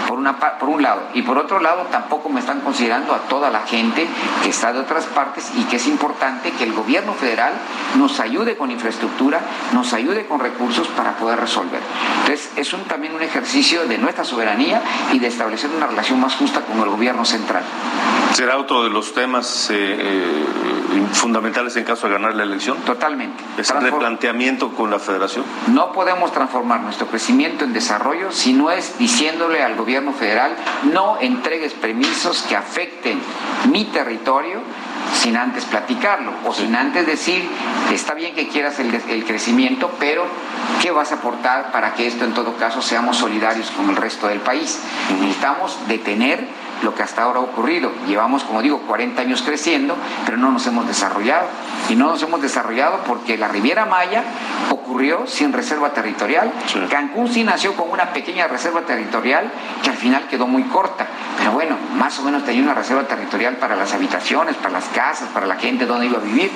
por, 0.07 0.19
una, 0.19 0.37
por 0.37 0.69
un 0.69 0.83
lado. 0.83 1.03
Y 1.15 1.23
por 1.23 1.39
otro 1.39 1.61
lado, 1.61 1.87
tampoco 1.91 2.29
me 2.29 2.41
están 2.41 2.61
considerando 2.61 3.15
a 3.15 3.19
toda 3.21 3.51
la 3.51 3.61
gente 3.61 4.07
que 4.43 4.49
está 4.51 4.73
de 4.73 4.81
otras 4.81 5.07
partes 5.07 5.53
y 5.57 5.65
que 5.65 5.77
es 5.77 5.87
importante 5.87 6.51
que 6.53 6.65
el 6.65 6.73
gobierno 6.73 7.15
federal 7.15 7.53
nos 7.97 8.21
ayude 8.21 8.57
con 8.57 8.71
infraestructura, 8.71 9.41
nos 9.73 9.93
ayude 9.93 10.27
con 10.27 10.41
recursos 10.41 10.89
para 10.89 11.13
poder 11.17 11.39
resolver. 11.39 11.81
Entonces, 12.21 12.51
es 12.57 12.73
un, 12.73 12.85
también 12.85 13.15
un 13.15 13.23
ejercicio 13.23 13.87
de 13.87 13.99
nuestra 13.99 14.25
soberanía 14.25 14.83
y 15.13 15.19
de 15.19 15.29
establecer 15.29 15.71
una 15.75 15.87
relación 15.87 16.21
más 16.21 16.35
justa 16.35 16.61
con 16.63 16.81
el 16.81 16.89
gobierno 16.89 17.25
central. 17.25 17.63
¿Será 18.33 18.59
otro 18.59 18.85
de 18.85 18.91
los 18.91 19.13
temas 19.13 19.69
eh, 19.73 20.45
fundamentales 21.13 21.77
en 21.77 21.85
caso 21.85 22.07
de 22.07 22.15
ganar 22.15 22.35
la 22.35 22.45
elección? 22.45 22.79
Totalmente. 22.79 23.43
¿Es 23.61 23.71
el 23.71 23.83
replanteamiento 23.83 24.73
con 24.75 24.91
la 24.91 24.99
federación? 24.99 25.45
No 25.69 25.93
podemos 25.93 26.33
transformar 26.33 26.81
nuestro 26.81 27.07
crecimiento 27.07 27.65
en 27.65 27.73
desarrollo 27.73 28.33
si 28.33 28.53
no 28.53 28.71
es 28.71 28.99
diciéndole 28.99 29.63
al 29.63 29.77
gobierno 29.77 30.13
federal 30.13 30.57
no 30.93 31.19
entregues 31.21 31.75
permisos 31.75 32.43
que 32.43 32.57
afecten 32.57 33.21
mi 33.71 33.85
territorio 33.85 34.61
sin 35.15 35.37
antes 35.37 35.65
platicarlo 35.65 36.33
o 36.47 36.55
sin 36.55 36.75
antes 36.75 37.07
decir, 37.07 37.49
está 37.93 38.15
bien 38.15 38.35
que 38.35 38.49
quieras 38.49 38.79
el, 38.79 38.95
el, 38.95 39.25
crecimiento, 39.25 39.91
pero 39.99 40.25
¿qué 40.81 40.91
vas 40.91 41.13
a 41.13 41.17
aportar 41.17 41.73
para 41.73 41.95
que 41.95 42.07
esto 42.07 42.25
en 42.25 42.33
todo 42.33 42.57
caso 42.57 42.81
seamos 42.81 43.19
solidarios 43.19 43.71
con 43.73 43.91
el 43.91 43.97
resto 43.97 44.29
del 44.29 44.41
país? 44.41 44.81
Necesitamos 45.21 45.77
detener 45.89 46.47
lo 46.83 46.95
que 46.95 47.03
hasta 47.03 47.23
ahora 47.23 47.41
ha 47.41 47.43
ocurrido. 47.43 47.91
Llevamos, 48.07 48.45
como 48.45 48.63
digo, 48.63 48.79
40 48.87 49.21
años 49.21 49.43
creciendo, 49.43 49.97
pero 50.25 50.37
no 50.37 50.51
nos 50.51 50.67
hemos 50.67 50.87
desarrollado. 50.87 51.47
Y 51.89 51.97
no 51.97 52.07
nos 52.07 52.23
hemos 52.23 52.41
desarrollado 52.41 53.01
porque 53.07 53.37
la 53.37 53.49
Riviera 53.49 53.87
Maya 53.87 54.23
ocurrió 54.71 55.27
sin 55.27 55.53
reserva 55.53 55.91
territorial. 55.91 56.53
Cancún 56.89 57.29
sí 57.29 57.45
nació 57.45 57.75
con 57.75 57.91
una 57.91 58.13
pequeña 58.13 58.47
reserva 58.49 58.83
territorial 58.83 59.51
que 59.83 59.91
al 59.91 59.97
final 59.97 60.27
quedó 60.29 60.47
muy 60.47 60.65
corta. 60.65 61.07
Pero 61.39 61.53
bueno, 61.53 61.77
más 61.97 62.19
o 62.19 62.23
menos 62.23 62.45
tenía 62.45 62.63
una 62.63 62.75
reserva 62.75 63.05
territorial 63.05 63.57
para 63.57 63.77
las 63.77 63.93
habitaciones, 63.95 64.57
para 64.57 64.71
las 64.71 64.85
casas, 64.87 65.29
para 65.29 65.47
la 65.47 65.57
gente 65.57 65.87
donde 65.87 66.07
iba 66.07 66.19
a 66.19 66.23
vivir. 66.23 66.51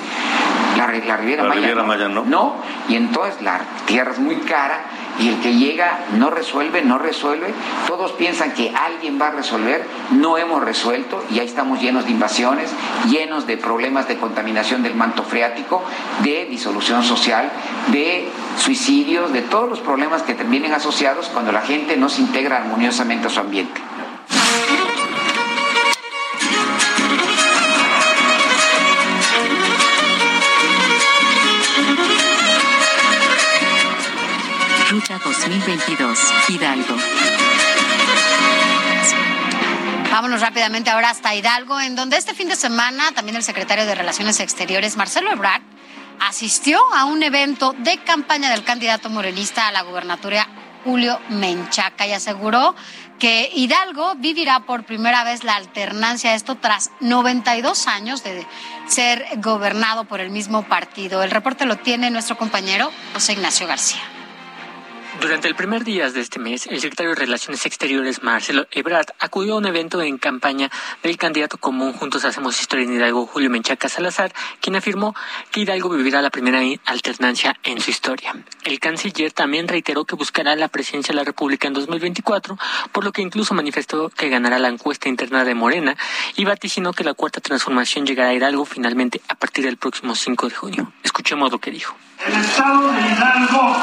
La, 0.77 0.87
Riviera, 0.87 1.43
Maya, 1.43 1.75
Maya 1.83 2.07
no. 2.09 2.25
No, 2.25 2.55
y 2.89 2.95
entonces 2.95 3.41
la 3.41 3.61
tierra 3.85 4.11
es 4.11 4.19
muy 4.19 4.35
cara 4.37 4.81
y 5.19 5.29
el 5.29 5.39
que 5.39 5.55
llega 5.55 5.99
no 6.17 6.29
resuelve, 6.29 6.81
no 6.81 6.97
resuelve. 6.97 7.53
Todos 7.87 8.11
piensan 8.13 8.53
que 8.53 8.73
alguien 8.75 9.19
va 9.19 9.27
a 9.27 9.31
resolver, 9.31 9.85
no 10.11 10.37
hemos 10.37 10.63
resuelto 10.63 11.23
y 11.31 11.39
ahí 11.39 11.47
estamos 11.47 11.81
llenos 11.81 12.05
de 12.05 12.11
invasiones, 12.11 12.69
llenos 13.09 13.47
de 13.47 13.57
problemas 13.57 14.07
de 14.07 14.17
contaminación 14.17 14.83
del 14.83 14.95
manto 14.95 15.23
freático, 15.23 15.83
de 16.23 16.45
disolución 16.45 17.03
social, 17.03 17.51
de 17.87 18.27
suicidios, 18.57 19.31
de 19.31 19.41
todos 19.41 19.69
los 19.69 19.79
problemas 19.79 20.23
que 20.23 20.33
vienen 20.33 20.73
asociados 20.73 21.29
cuando 21.29 21.51
la 21.51 21.61
gente 21.61 21.97
no 21.97 22.09
se 22.09 22.21
integra 22.21 22.57
armoniosamente 22.57 23.27
a 23.27 23.29
su 23.29 23.39
ambiente. 23.39 23.81
2022, 35.47 36.19
Hidalgo. 36.49 36.95
Vámonos 40.09 40.41
rápidamente 40.41 40.89
ahora 40.89 41.11
hasta 41.11 41.35
Hidalgo, 41.35 41.79
en 41.79 41.95
donde 41.95 42.17
este 42.17 42.33
fin 42.33 42.49
de 42.49 42.55
semana 42.55 43.11
también 43.11 43.35
el 43.35 43.43
secretario 43.43 43.85
de 43.85 43.93
Relaciones 43.93 44.39
Exteriores, 44.39 44.97
Marcelo 44.97 45.31
Ebrard, 45.31 45.61
asistió 46.19 46.79
a 46.95 47.05
un 47.05 47.21
evento 47.21 47.75
de 47.77 47.99
campaña 47.99 48.49
del 48.49 48.63
candidato 48.63 49.11
morenista 49.11 49.67
a 49.67 49.71
la 49.71 49.83
gubernatura 49.83 50.47
Julio 50.83 51.19
Menchaca 51.29 52.07
y 52.07 52.13
aseguró 52.13 52.75
que 53.19 53.51
Hidalgo 53.53 54.15
vivirá 54.15 54.61
por 54.61 54.83
primera 54.83 55.23
vez 55.23 55.43
la 55.43 55.57
alternancia, 55.57 56.33
esto 56.33 56.55
tras 56.55 56.89
92 57.01 57.87
años 57.87 58.23
de 58.23 58.47
ser 58.87 59.23
gobernado 59.37 60.05
por 60.05 60.21
el 60.21 60.31
mismo 60.31 60.63
partido. 60.63 61.21
El 61.21 61.29
reporte 61.29 61.67
lo 61.67 61.75
tiene 61.75 62.09
nuestro 62.09 62.35
compañero 62.35 62.91
José 63.13 63.33
Ignacio 63.33 63.67
García. 63.67 64.14
Durante 65.21 65.47
el 65.47 65.55
primer 65.55 65.83
día 65.83 66.11
de 66.11 66.19
este 66.19 66.39
mes, 66.39 66.67
el 66.67 66.79
secretario 66.81 67.11
de 67.11 67.15
Relaciones 67.15 67.65
Exteriores, 67.65 68.21
Marcelo 68.21 68.67
Ebrard, 68.71 69.07
acudió 69.19 69.53
a 69.53 69.57
un 69.57 69.65
evento 69.65 70.01
en 70.01 70.17
campaña 70.17 70.69
del 71.03 71.17
candidato 71.17 71.57
común 71.57 71.93
Juntos 71.93 72.25
Hacemos 72.25 72.59
Historia 72.59 72.83
en 72.85 72.93
Hidalgo, 72.93 73.25
Julio 73.25 73.49
Menchaca 73.49 73.87
Salazar, 73.87 74.33
quien 74.59 74.75
afirmó 74.75 75.15
que 75.51 75.61
Hidalgo 75.61 75.89
vivirá 75.89 76.21
la 76.21 76.29
primera 76.29 76.59
alternancia 76.85 77.55
en 77.63 77.79
su 77.79 77.91
historia. 77.91 78.35
El 78.63 78.79
canciller 78.79 79.31
también 79.31 79.67
reiteró 79.67 80.05
que 80.05 80.15
buscará 80.15 80.55
la 80.55 80.67
presidencia 80.67 81.13
de 81.13 81.17
la 81.17 81.23
República 81.23 81.67
en 81.67 81.73
2024, 81.73 82.57
por 82.91 83.03
lo 83.03 83.11
que 83.11 83.21
incluso 83.21 83.53
manifestó 83.53 84.09
que 84.09 84.29
ganará 84.29 84.59
la 84.59 84.67
encuesta 84.67 85.09
interna 85.09 85.45
de 85.45 85.55
Morena 85.55 85.95
y 86.35 86.45
vaticinó 86.45 86.93
que 86.93 87.03
la 87.03 87.13
cuarta 87.13 87.41
transformación 87.41 88.05
llegará 88.05 88.29
a 88.29 88.33
Hidalgo 88.33 88.65
finalmente 88.65 89.21
a 89.29 89.35
partir 89.35 89.63
del 89.63 89.77
próximo 89.77 90.13
5 90.13 90.49
de 90.49 90.55
junio. 90.55 90.93
Escuchemos 91.03 91.51
lo 91.51 91.59
que 91.59 91.71
dijo. 91.71 91.95
El 92.23 92.33
estado 92.33 92.91
de 92.91 93.01
Hidalgo 93.01 93.77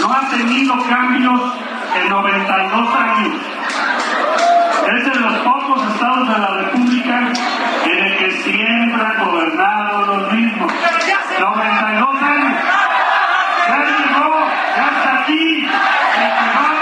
no 0.00 0.12
ha 0.12 0.28
tenido 0.30 0.74
cambios 0.88 1.40
en 1.96 2.08
92 2.08 2.94
años. 2.94 3.34
Es 4.86 5.04
de 5.04 5.14
los 5.20 5.34
pocos 5.38 5.92
estados 5.92 6.28
de 6.28 6.38
la 6.38 6.48
República 6.62 7.32
en 7.84 7.98
el 7.98 8.18
que 8.18 8.30
siempre 8.42 9.04
han 9.04 9.24
gobernado 9.24 10.06
los 10.06 10.32
mismos. 10.32 10.72
92 11.38 12.22
años. 12.22 12.58
Ya 13.68 13.78
llegó, 13.84 14.48
ya 14.76 14.88
está 14.96 15.20
aquí. 15.20 15.66
El 15.66 16.30
que 16.38 16.46
va 16.56 16.78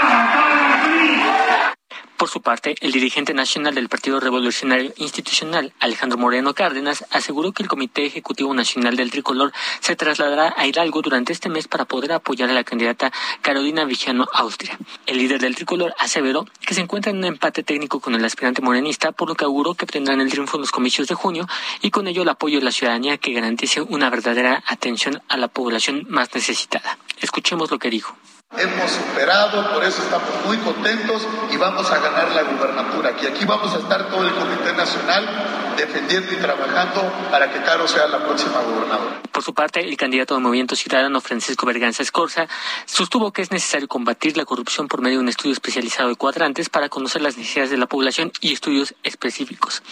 parte, 2.41 2.75
el 2.81 2.91
dirigente 2.91 3.33
nacional 3.33 3.75
del 3.75 3.89
Partido 3.89 4.19
Revolucionario 4.19 4.93
Institucional, 4.97 5.73
Alejandro 5.79 6.17
Moreno 6.17 6.53
Cárdenas, 6.53 7.05
aseguró 7.11 7.51
que 7.51 7.63
el 7.63 7.69
Comité 7.69 8.05
Ejecutivo 8.05 8.53
Nacional 8.53 8.95
del 8.95 9.11
Tricolor 9.11 9.51
se 9.79 9.95
trasladará 9.95 10.53
a 10.55 10.67
Hidalgo 10.67 11.01
durante 11.01 11.33
este 11.33 11.49
mes 11.49 11.67
para 11.67 11.85
poder 11.85 12.11
apoyar 12.11 12.49
a 12.49 12.53
la 12.53 12.63
candidata 12.63 13.11
Carolina 13.41 13.85
Villano 13.85 14.27
Austria. 14.33 14.77
El 15.05 15.17
líder 15.17 15.41
del 15.41 15.55
Tricolor 15.55 15.93
aseveró 15.99 16.45
que 16.65 16.73
se 16.73 16.81
encuentra 16.81 17.11
en 17.11 17.17
un 17.17 17.25
empate 17.25 17.63
técnico 17.63 17.99
con 17.99 18.15
el 18.15 18.23
aspirante 18.23 18.61
morenista, 18.61 19.11
por 19.11 19.29
lo 19.29 19.35
que 19.35 19.45
auguró 19.45 19.73
que 19.73 19.85
obtendrán 19.85 20.21
el 20.21 20.29
triunfo 20.29 20.57
en 20.57 20.61
los 20.61 20.71
comicios 20.71 21.07
de 21.07 21.15
junio 21.15 21.47
y 21.81 21.91
con 21.91 22.07
ello 22.07 22.21
el 22.21 22.29
apoyo 22.29 22.59
de 22.59 22.65
la 22.65 22.71
ciudadanía 22.71 23.17
que 23.17 23.33
garantice 23.33 23.81
una 23.81 24.09
verdadera 24.09 24.63
atención 24.67 25.21
a 25.27 25.37
la 25.37 25.47
población 25.47 26.05
más 26.09 26.33
necesitada. 26.33 26.97
Escuchemos 27.19 27.71
lo 27.71 27.79
que 27.79 27.89
dijo. 27.89 28.15
Hemos 28.55 28.91
superado, 28.91 29.73
por 29.73 29.83
eso 29.83 30.01
estamos 30.01 30.29
muy 30.45 30.55
contentos 30.59 31.27
y 31.51 31.57
vamos 31.57 31.91
a 31.91 31.99
ganar 31.99 32.31
la 32.31 32.43
gubernatura. 32.43 33.09
Aquí, 33.09 33.27
aquí 33.27 33.43
vamos 33.43 33.73
a 33.75 33.79
estar 33.79 34.09
todo 34.09 34.25
el 34.25 34.33
Comité 34.33 34.71
Nacional 34.71 35.75
defendiendo 35.75 36.31
y 36.31 36.37
trabajando 36.37 37.13
para 37.29 37.51
que 37.51 37.61
Caro 37.61 37.87
sea 37.87 38.07
la 38.07 38.23
próxima 38.25 38.61
gobernadora. 38.61 39.21
Por 39.31 39.43
su 39.43 39.53
parte, 39.53 39.81
el 39.81 39.95
candidato 39.97 40.33
del 40.33 40.41
Movimiento 40.41 40.75
Ciudadano, 40.75 41.21
Francisco 41.21 41.67
Berganza 41.67 42.01
Escorza, 42.01 42.47
sostuvo 42.85 43.31
que 43.31 43.43
es 43.43 43.51
necesario 43.51 43.87
combatir 43.87 44.35
la 44.35 44.45
corrupción 44.45 44.87
por 44.87 45.01
medio 45.01 45.17
de 45.17 45.23
un 45.23 45.29
estudio 45.29 45.53
especializado 45.53 46.09
de 46.09 46.15
cuadrantes 46.15 46.69
para 46.69 46.89
conocer 46.89 47.21
las 47.21 47.37
necesidades 47.37 47.69
de 47.69 47.77
la 47.77 47.85
población 47.85 48.31
y 48.41 48.53
estudios 48.53 48.95
específicos. 49.03 49.83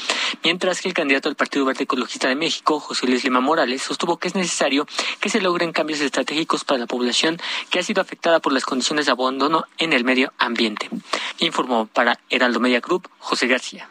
Mientras 0.44 0.82
que 0.82 0.88
el 0.88 0.96
candidato 0.96 1.30
del 1.30 1.36
Partido 1.36 1.66
Verde 1.66 1.84
Ecologista 1.84 2.28
de 2.28 2.36
México, 2.36 2.80
José 2.80 3.06
Luis 3.06 3.24
Lima 3.24 3.40
Morales, 3.40 3.84
sostuvo 3.84 4.18
que 4.18 4.30
es 4.30 4.34
necesario 4.34 4.88
que 5.20 5.30
se 5.30 5.42
logren 5.42 5.74
cambios 5.74 6.00
estratégicos 6.00 6.64
para 6.64 6.80
la 6.80 6.88
población 6.88 7.40
que 7.70 7.78
ha 7.78 7.84
sido 7.84 8.02
afectada 8.02 8.40
por 8.46 8.54
las 8.54 8.64
condiciones 8.64 9.08
de 9.08 9.12
abandono 9.12 9.66
en 9.80 9.92
el 9.92 10.04
medio 10.04 10.32
ambiente. 10.38 10.88
Informó 11.40 11.88
para 11.88 12.20
Heraldo 12.30 12.60
Media 12.60 12.80
Group 12.80 13.10
José 13.18 13.48
García. 13.48 13.90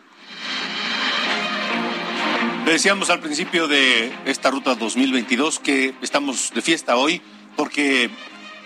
Decíamos 2.65 3.11
al 3.11 3.19
principio 3.19 3.67
de 3.67 4.15
esta 4.27 4.53
ruta 4.53 4.77
2022 4.77 5.59
que 5.59 5.97
estamos 6.03 6.53
de 6.55 6.63
fiesta 6.63 6.95
hoy 6.95 7.21
porque 7.57 8.11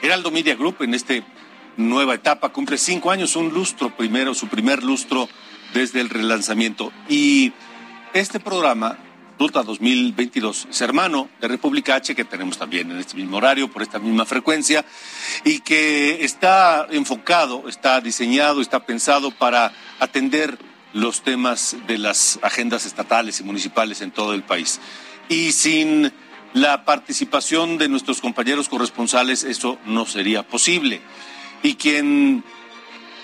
Heraldo 0.03 0.31
Media 0.31 0.57
Group 0.57 0.83
en 0.83 0.93
esta 0.93 1.15
nueva 1.79 2.17
etapa 2.17 2.51
cumple 2.51 2.77
cinco 2.77 3.11
años, 3.11 3.35
un 3.35 3.55
lustro 3.55 3.89
primero, 3.97 4.35
su 4.35 4.47
primer 4.49 4.85
lustro 4.85 5.27
desde 5.73 6.03
el 6.03 6.11
relanzamiento. 6.11 6.93
Y 7.09 7.55
este 8.13 8.41
programa, 8.41 8.99
Ruta 9.39 9.63
2022, 9.63 10.67
es 10.69 10.81
hermano 10.81 11.29
de 11.41 11.47
República 11.47 11.95
H, 11.95 12.17
que 12.17 12.25
tenemos 12.25 12.59
también 12.59 12.91
en 12.91 12.99
este 12.99 13.15
mismo 13.15 13.37
horario, 13.37 13.71
por 13.71 13.83
esta 13.83 14.01
misma 14.01 14.25
frecuencia, 14.25 14.85
y 15.45 15.61
que 15.61 16.25
está 16.25 16.89
enfocado, 16.91 17.69
está 17.69 18.01
diseñado, 18.01 18.61
está 18.61 18.85
pensado 18.85 19.31
para 19.31 19.73
atender 20.01 20.59
los 20.93 21.23
temas 21.23 21.77
de 21.87 21.99
las 21.99 22.41
agendas 22.43 22.85
estatales 22.85 23.39
y 23.39 23.45
municipales 23.45 24.01
en 24.01 24.11
todo 24.11 24.35
el 24.35 24.43
país. 24.43 24.81
Y 25.29 25.53
sin 25.53 26.13
la 26.53 26.85
participación 26.85 27.79
de 27.79 27.89
nuestros 27.89 28.21
compañeros 28.21 28.69
corresponsales 28.69 29.45
eso 29.45 29.79
no 29.87 30.05
sería 30.05 30.43
posible. 30.43 31.01
Y 31.63 31.75
quien 31.75 32.43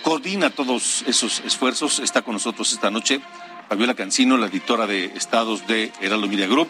coordina 0.03 0.51
todos 0.51 1.03
esos 1.09 1.41
esfuerzos 1.41 1.99
está 1.99 2.23
con 2.23 2.35
nosotros 2.35 2.73
esta 2.73 2.91
noche, 2.91 3.21
Fabiola 3.69 3.95
Cancino, 3.95 4.37
la 4.37 4.47
editora 4.47 4.87
de 4.87 5.07
Estados 5.17 5.67
de 5.67 5.93
Heraldo 6.01 6.29
Media 6.29 6.47
Group 6.47 6.69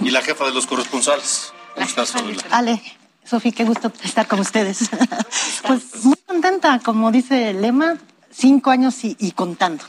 y 0.00 0.10
la 0.10 0.22
jefa 0.22 0.44
de 0.44 0.52
los 0.52 0.66
corresponsales. 0.66 1.52
¿Cómo 1.74 1.86
estás, 1.86 2.10
Fabiola? 2.12 2.42
Ale, 2.50 2.80
Sofía, 3.24 3.52
qué 3.52 3.64
gusto 3.64 3.92
estar 4.02 4.26
con 4.26 4.40
ustedes. 4.40 4.90
pues 5.66 6.04
muy 6.04 6.16
contenta, 6.26 6.80
como 6.80 7.10
dice 7.10 7.50
el 7.50 7.62
lema, 7.62 7.96
cinco 8.30 8.70
años 8.70 9.04
y, 9.04 9.16
y, 9.18 9.32
contando. 9.32 9.84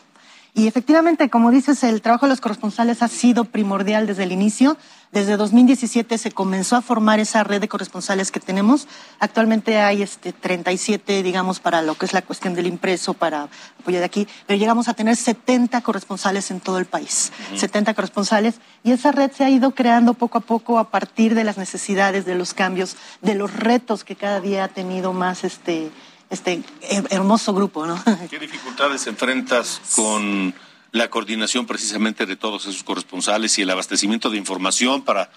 Y 0.53 0.67
efectivamente, 0.67 1.29
como 1.29 1.51
dices, 1.51 1.83
el 1.83 2.01
trabajo 2.01 2.25
de 2.25 2.31
los 2.31 2.41
corresponsales 2.41 3.01
ha 3.01 3.07
sido 3.07 3.45
primordial 3.45 4.07
desde 4.07 4.23
el 4.23 4.31
inicio. 4.31 4.77
Desde 5.11 5.37
2017 5.37 6.19
se 6.19 6.31
comenzó 6.31 6.75
a 6.75 6.83
formar 6.83 7.19
esa 7.19 7.43
red 7.43 7.59
de 7.59 7.67
corresponsales 7.67 8.29
que 8.29 8.39
tenemos. 8.39 8.87
Actualmente 9.19 9.79
hay 9.79 10.03
este 10.03 10.33
37, 10.33 11.23
digamos, 11.23 11.59
para 11.59 11.81
lo 11.81 11.95
que 11.95 12.05
es 12.05 12.13
la 12.13 12.21
cuestión 12.21 12.53
del 12.53 12.67
impreso, 12.67 13.15
para 13.15 13.49
apoyar 13.79 14.01
de 14.01 14.05
aquí, 14.05 14.27
pero 14.45 14.59
llegamos 14.59 14.87
a 14.87 14.93
tener 14.93 15.15
70 15.15 15.81
corresponsales 15.81 16.51
en 16.51 16.59
todo 16.59 16.77
el 16.77 16.85
país. 16.85 17.31
Uh 17.51 17.55
-huh. 17.55 17.59
70 17.59 17.95
corresponsales. 17.95 18.55
Y 18.83 18.91
esa 18.91 19.11
red 19.11 19.31
se 19.31 19.43
ha 19.43 19.49
ido 19.49 19.71
creando 19.71 20.13
poco 20.13 20.37
a 20.37 20.41
poco 20.41 20.77
a 20.77 20.91
partir 20.91 21.33
de 21.33 21.43
las 21.43 21.57
necesidades, 21.57 22.25
de 22.25 22.35
los 22.35 22.53
cambios, 22.53 22.95
de 23.21 23.33
los 23.33 23.51
retos 23.51 24.03
que 24.03 24.15
cada 24.15 24.39
día 24.39 24.65
ha 24.65 24.67
tenido 24.67 25.11
más 25.11 25.43
este, 25.43 25.89
este 26.29 26.61
hermoso 27.09 27.55
grupo, 27.55 27.87
¿no? 27.87 27.99
¿Qué 28.29 28.37
dificultades 28.37 29.07
enfrentas 29.07 29.81
con 29.95 30.53
la 30.91 31.09
coordinación 31.09 31.65
precisamente 31.65 32.25
de 32.25 32.35
todos 32.35 32.65
esos 32.65 32.83
corresponsales 32.83 33.57
y 33.57 33.61
el 33.61 33.69
abastecimiento 33.69 34.29
de 34.29 34.37
información 34.37 35.03
para 35.03 35.29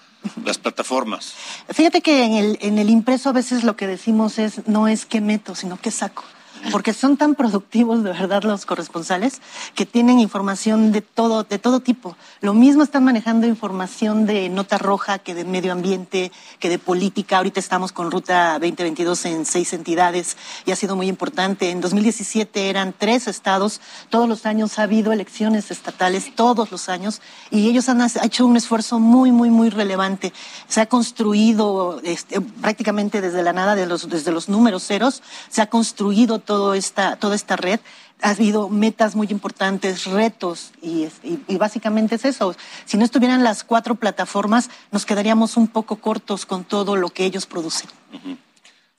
las 0.43 0.57
plataformas? 0.57 1.33
Fíjate 1.69 2.01
que 2.01 2.23
en 2.23 2.33
el, 2.33 2.57
en 2.61 2.77
el 2.77 2.89
impreso 2.89 3.29
a 3.29 3.33
veces 3.33 3.63
lo 3.63 3.75
que 3.75 3.87
decimos 3.87 4.39
es 4.39 4.67
no 4.67 4.87
es 4.87 5.05
qué 5.05 5.21
meto, 5.21 5.55
sino 5.55 5.79
qué 5.79 5.91
saco 5.91 6.23
porque 6.71 6.93
son 6.93 7.17
tan 7.17 7.35
productivos 7.35 8.03
de 8.03 8.11
verdad 8.11 8.43
los 8.43 8.65
corresponsales 8.65 9.41
que 9.75 9.85
tienen 9.85 10.19
información 10.19 10.91
de 10.91 11.01
todo, 11.01 11.43
de 11.43 11.59
todo 11.59 11.79
tipo. 11.79 12.15
Lo 12.41 12.53
mismo 12.53 12.83
están 12.83 13.03
manejando 13.03 13.47
información 13.47 14.25
de 14.25 14.49
nota 14.49 14.77
roja 14.77 15.19
que 15.19 15.33
de 15.33 15.45
medio 15.45 15.71
ambiente, 15.71 16.31
que 16.59 16.69
de 16.69 16.79
política. 16.79 17.37
Ahorita 17.37 17.59
estamos 17.59 17.91
con 17.91 18.11
Ruta 18.11 18.53
2022 18.53 19.25
en 19.25 19.45
seis 19.45 19.73
entidades 19.73 20.37
y 20.65 20.71
ha 20.71 20.75
sido 20.75 20.95
muy 20.95 21.07
importante. 21.07 21.69
En 21.69 21.81
2017 21.81 22.69
eran 22.69 22.93
tres 22.97 23.27
estados. 23.27 23.81
Todos 24.09 24.29
los 24.29 24.45
años 24.45 24.79
ha 24.79 24.83
habido 24.83 25.11
elecciones 25.11 25.71
estatales, 25.71 26.33
todos 26.35 26.71
los 26.71 26.89
años, 26.89 27.21
y 27.51 27.67
ellos 27.69 27.89
han 27.89 28.01
hecho 28.23 28.45
un 28.45 28.57
esfuerzo 28.57 28.99
muy, 28.99 29.31
muy, 29.31 29.49
muy 29.49 29.69
relevante. 29.69 30.33
Se 30.67 30.81
ha 30.81 30.85
construido 30.85 31.99
este, 32.03 32.41
prácticamente 32.41 33.21
desde 33.21 33.43
la 33.43 33.53
nada, 33.53 33.75
de 33.75 33.85
los, 33.85 34.09
desde 34.09 34.31
los 34.31 34.49
números 34.49 34.85
ceros, 34.85 35.21
se 35.49 35.61
ha 35.61 35.69
construido 35.69 36.39
todo 36.39 36.52
todo 36.53 36.75
esta, 36.75 37.15
toda 37.15 37.35
esta 37.35 37.55
red. 37.55 37.79
Ha 38.21 38.29
habido 38.29 38.69
metas 38.69 39.15
muy 39.15 39.27
importantes, 39.31 40.05
retos, 40.05 40.71
y, 40.83 41.05
y, 41.23 41.39
y, 41.47 41.57
básicamente 41.57 42.15
es 42.15 42.25
eso. 42.25 42.55
Si 42.85 42.95
no 42.95 43.03
estuvieran 43.03 43.43
las 43.43 43.63
cuatro 43.63 43.95
plataformas, 43.95 44.69
nos 44.91 45.05
quedaríamos 45.07 45.57
un 45.57 45.67
poco 45.67 45.95
cortos 45.95 46.45
con 46.45 46.63
todo 46.63 46.95
lo 46.95 47.09
que 47.09 47.25
ellos 47.25 47.47
producen. 47.47 47.89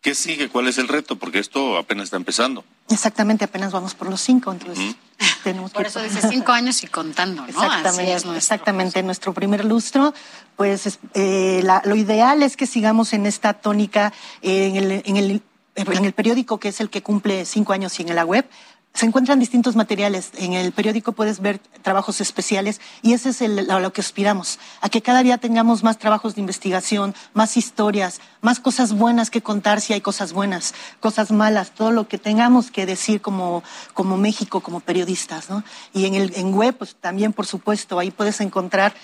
¿Qué 0.02 0.14
sigue? 0.16 0.48
¿Cuál 0.48 0.66
es 0.66 0.78
el 0.78 0.88
reto? 0.88 1.16
Porque 1.16 1.38
esto 1.38 1.78
apenas 1.78 2.04
está 2.04 2.16
empezando. 2.16 2.64
Exactamente, 2.90 3.44
apenas 3.44 3.72
vamos 3.72 3.94
por 3.94 4.10
los 4.10 4.20
cinco, 4.20 4.52
entonces 4.52 4.78
uh 4.78 4.90
-huh. 5.18 5.42
tenemos 5.44 5.70
Por 5.70 5.82
que... 5.82 5.88
eso 5.88 6.02
dice 6.08 6.20
cinco 6.28 6.52
años 6.52 6.82
y 6.82 6.88
contando, 6.88 7.42
¿no? 7.42 7.48
Exactamente, 7.48 8.12
es 8.12 8.24
nuestro 8.26 8.34
exactamente. 8.34 9.02
Nuestro 9.02 9.32
primer 9.32 9.64
lustro, 9.64 10.12
pues 10.56 10.98
eh, 11.14 11.60
la, 11.62 11.80
lo 11.86 11.94
ideal 11.94 12.42
es 12.42 12.58
que 12.58 12.66
sigamos 12.66 13.12
en 13.14 13.24
esta 13.24 13.54
tónica 13.54 14.12
eh, 14.42 14.66
en 14.66 14.76
el, 14.76 15.02
en 15.06 15.16
el 15.16 15.42
en 15.74 16.04
el 16.04 16.12
periódico, 16.12 16.58
que 16.58 16.68
es 16.68 16.80
el 16.80 16.90
que 16.90 17.02
cumple 17.02 17.44
cinco 17.44 17.72
años, 17.72 17.98
y 17.98 18.02
en 18.02 18.14
la 18.14 18.24
web, 18.24 18.46
se 18.94 19.06
encuentran 19.06 19.40
distintos 19.40 19.74
materiales. 19.74 20.30
En 20.36 20.52
el 20.52 20.70
periódico 20.70 21.12
puedes 21.12 21.40
ver 21.40 21.58
trabajos 21.82 22.20
especiales 22.20 22.80
y 23.02 23.12
ese 23.12 23.30
es 23.30 23.42
el, 23.42 23.68
a 23.68 23.80
lo 23.80 23.92
que 23.92 24.00
aspiramos, 24.00 24.60
a 24.80 24.88
que 24.88 25.02
cada 25.02 25.24
día 25.24 25.38
tengamos 25.38 25.82
más 25.82 25.98
trabajos 25.98 26.36
de 26.36 26.40
investigación, 26.40 27.12
más 27.32 27.56
historias, 27.56 28.20
más 28.40 28.60
cosas 28.60 28.92
buenas 28.92 29.30
que 29.30 29.42
contar 29.42 29.80
si 29.80 29.94
hay 29.94 30.00
cosas 30.00 30.32
buenas, 30.32 30.74
cosas 31.00 31.32
malas, 31.32 31.72
todo 31.72 31.90
lo 31.90 32.06
que 32.06 32.18
tengamos 32.18 32.70
que 32.70 32.86
decir 32.86 33.20
como, 33.20 33.64
como 33.94 34.16
México, 34.16 34.60
como 34.60 34.78
periodistas. 34.78 35.50
¿no? 35.50 35.64
Y 35.92 36.06
en, 36.06 36.14
el, 36.14 36.32
en 36.36 36.54
web, 36.54 36.76
pues 36.76 36.94
también, 36.94 37.32
por 37.32 37.46
supuesto, 37.46 37.98
ahí 37.98 38.12
puedes 38.12 38.40
encontrar 38.40 38.94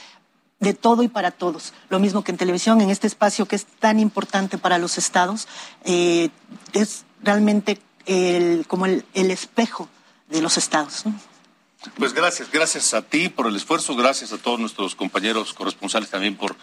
de 0.61 0.75
todo 0.75 1.03
y 1.03 1.09
para 1.09 1.31
todos. 1.31 1.73
Lo 1.89 1.99
mismo 1.99 2.23
que 2.23 2.31
en 2.31 2.39
televisión, 2.39 2.81
en 2.81 2.91
este 2.91 3.07
espacio 3.07 3.47
que 3.47 3.57
es 3.57 3.65
tan 3.67 3.99
importante 3.99 4.59
para 4.59 4.79
los 4.79 4.99
estados, 4.99 5.49
eh, 5.85 6.29
es 6.73 7.05
realmente 7.23 7.81
el, 8.07 8.67
como 8.69 8.87
el, 8.87 9.05
el, 9.15 9.31
espejo 9.31 9.89
de 10.29 10.43
los 10.43 10.59
estados. 10.59 11.05
Pues 11.97 12.13
gracias, 12.13 12.51
gracias 12.53 12.93
a 12.93 13.03
ti 13.03 13.31
por 13.31 13.47
el 13.47 13.57
esfuerzo, 13.57 13.97
gracias 13.97 14.33
a 14.33 14.39
todos 14.39 14.61
nuestros 14.61 14.95
compañeros 14.95 15.55
corresponsales 15.55 16.11
también 16.11 16.37
por 16.37 16.55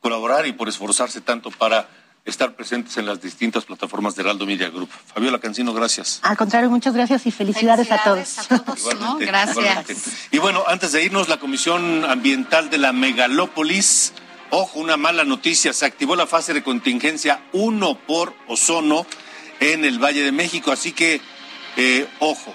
colaborar 0.00 0.46
y 0.46 0.52
por 0.52 0.68
esforzarse 0.68 1.22
tanto 1.22 1.50
para 1.50 1.88
estar 2.26 2.54
presentes 2.54 2.96
en 2.96 3.06
las 3.06 3.22
distintas 3.22 3.64
plataformas 3.64 4.16
de 4.16 4.22
Heraldo 4.22 4.44
Media 4.46 4.68
Group. 4.68 4.90
Fabiola 5.14 5.38
Cancino, 5.38 5.72
gracias. 5.72 6.18
Al 6.22 6.36
contrario, 6.36 6.68
muchas 6.68 6.92
gracias 6.92 7.24
y 7.26 7.30
felicidades, 7.30 7.88
felicidades 7.88 8.38
a 8.38 8.48
todos. 8.48 8.60
A 8.60 8.64
todos 8.64 9.00
¿no? 9.00 9.16
Gracias. 9.18 9.56
Igualmente. 9.56 9.96
Y 10.32 10.38
bueno, 10.38 10.64
antes 10.66 10.92
de 10.92 11.04
irnos, 11.04 11.28
la 11.28 11.38
Comisión 11.38 12.04
Ambiental 12.04 12.68
de 12.68 12.78
la 12.78 12.92
Megalópolis, 12.92 14.12
ojo, 14.50 14.80
una 14.80 14.96
mala 14.96 15.24
noticia, 15.24 15.72
se 15.72 15.86
activó 15.86 16.16
la 16.16 16.26
fase 16.26 16.52
de 16.52 16.64
contingencia 16.64 17.40
1 17.52 17.98
por 18.06 18.34
ozono 18.48 19.06
en 19.60 19.84
el 19.84 19.98
Valle 19.98 20.22
de 20.22 20.32
México, 20.32 20.72
así 20.72 20.92
que, 20.92 21.20
eh, 21.76 22.06
ojo, 22.18 22.52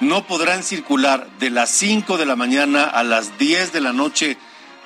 no 0.00 0.26
podrán 0.26 0.62
circular 0.62 1.28
de 1.38 1.50
las 1.50 1.70
5 1.70 2.16
de 2.16 2.26
la 2.26 2.36
mañana 2.36 2.84
a 2.84 3.04
las 3.04 3.38
10 3.38 3.72
de 3.72 3.80
la 3.80 3.92
noche 3.92 4.38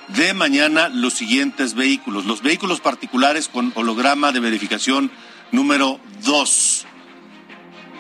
de 0.09 0.35
mañana 0.35 0.89
los 0.89 1.15
siguientes 1.15 1.75
vehículos. 1.75 2.25
Los 2.25 2.43
vehículos 2.43 2.81
particulares 2.81 3.49
con 3.49 3.73
holograma 3.75 4.33
de 4.33 4.41
verificación 4.41 5.11
número 5.53 6.01
2. 6.25 6.87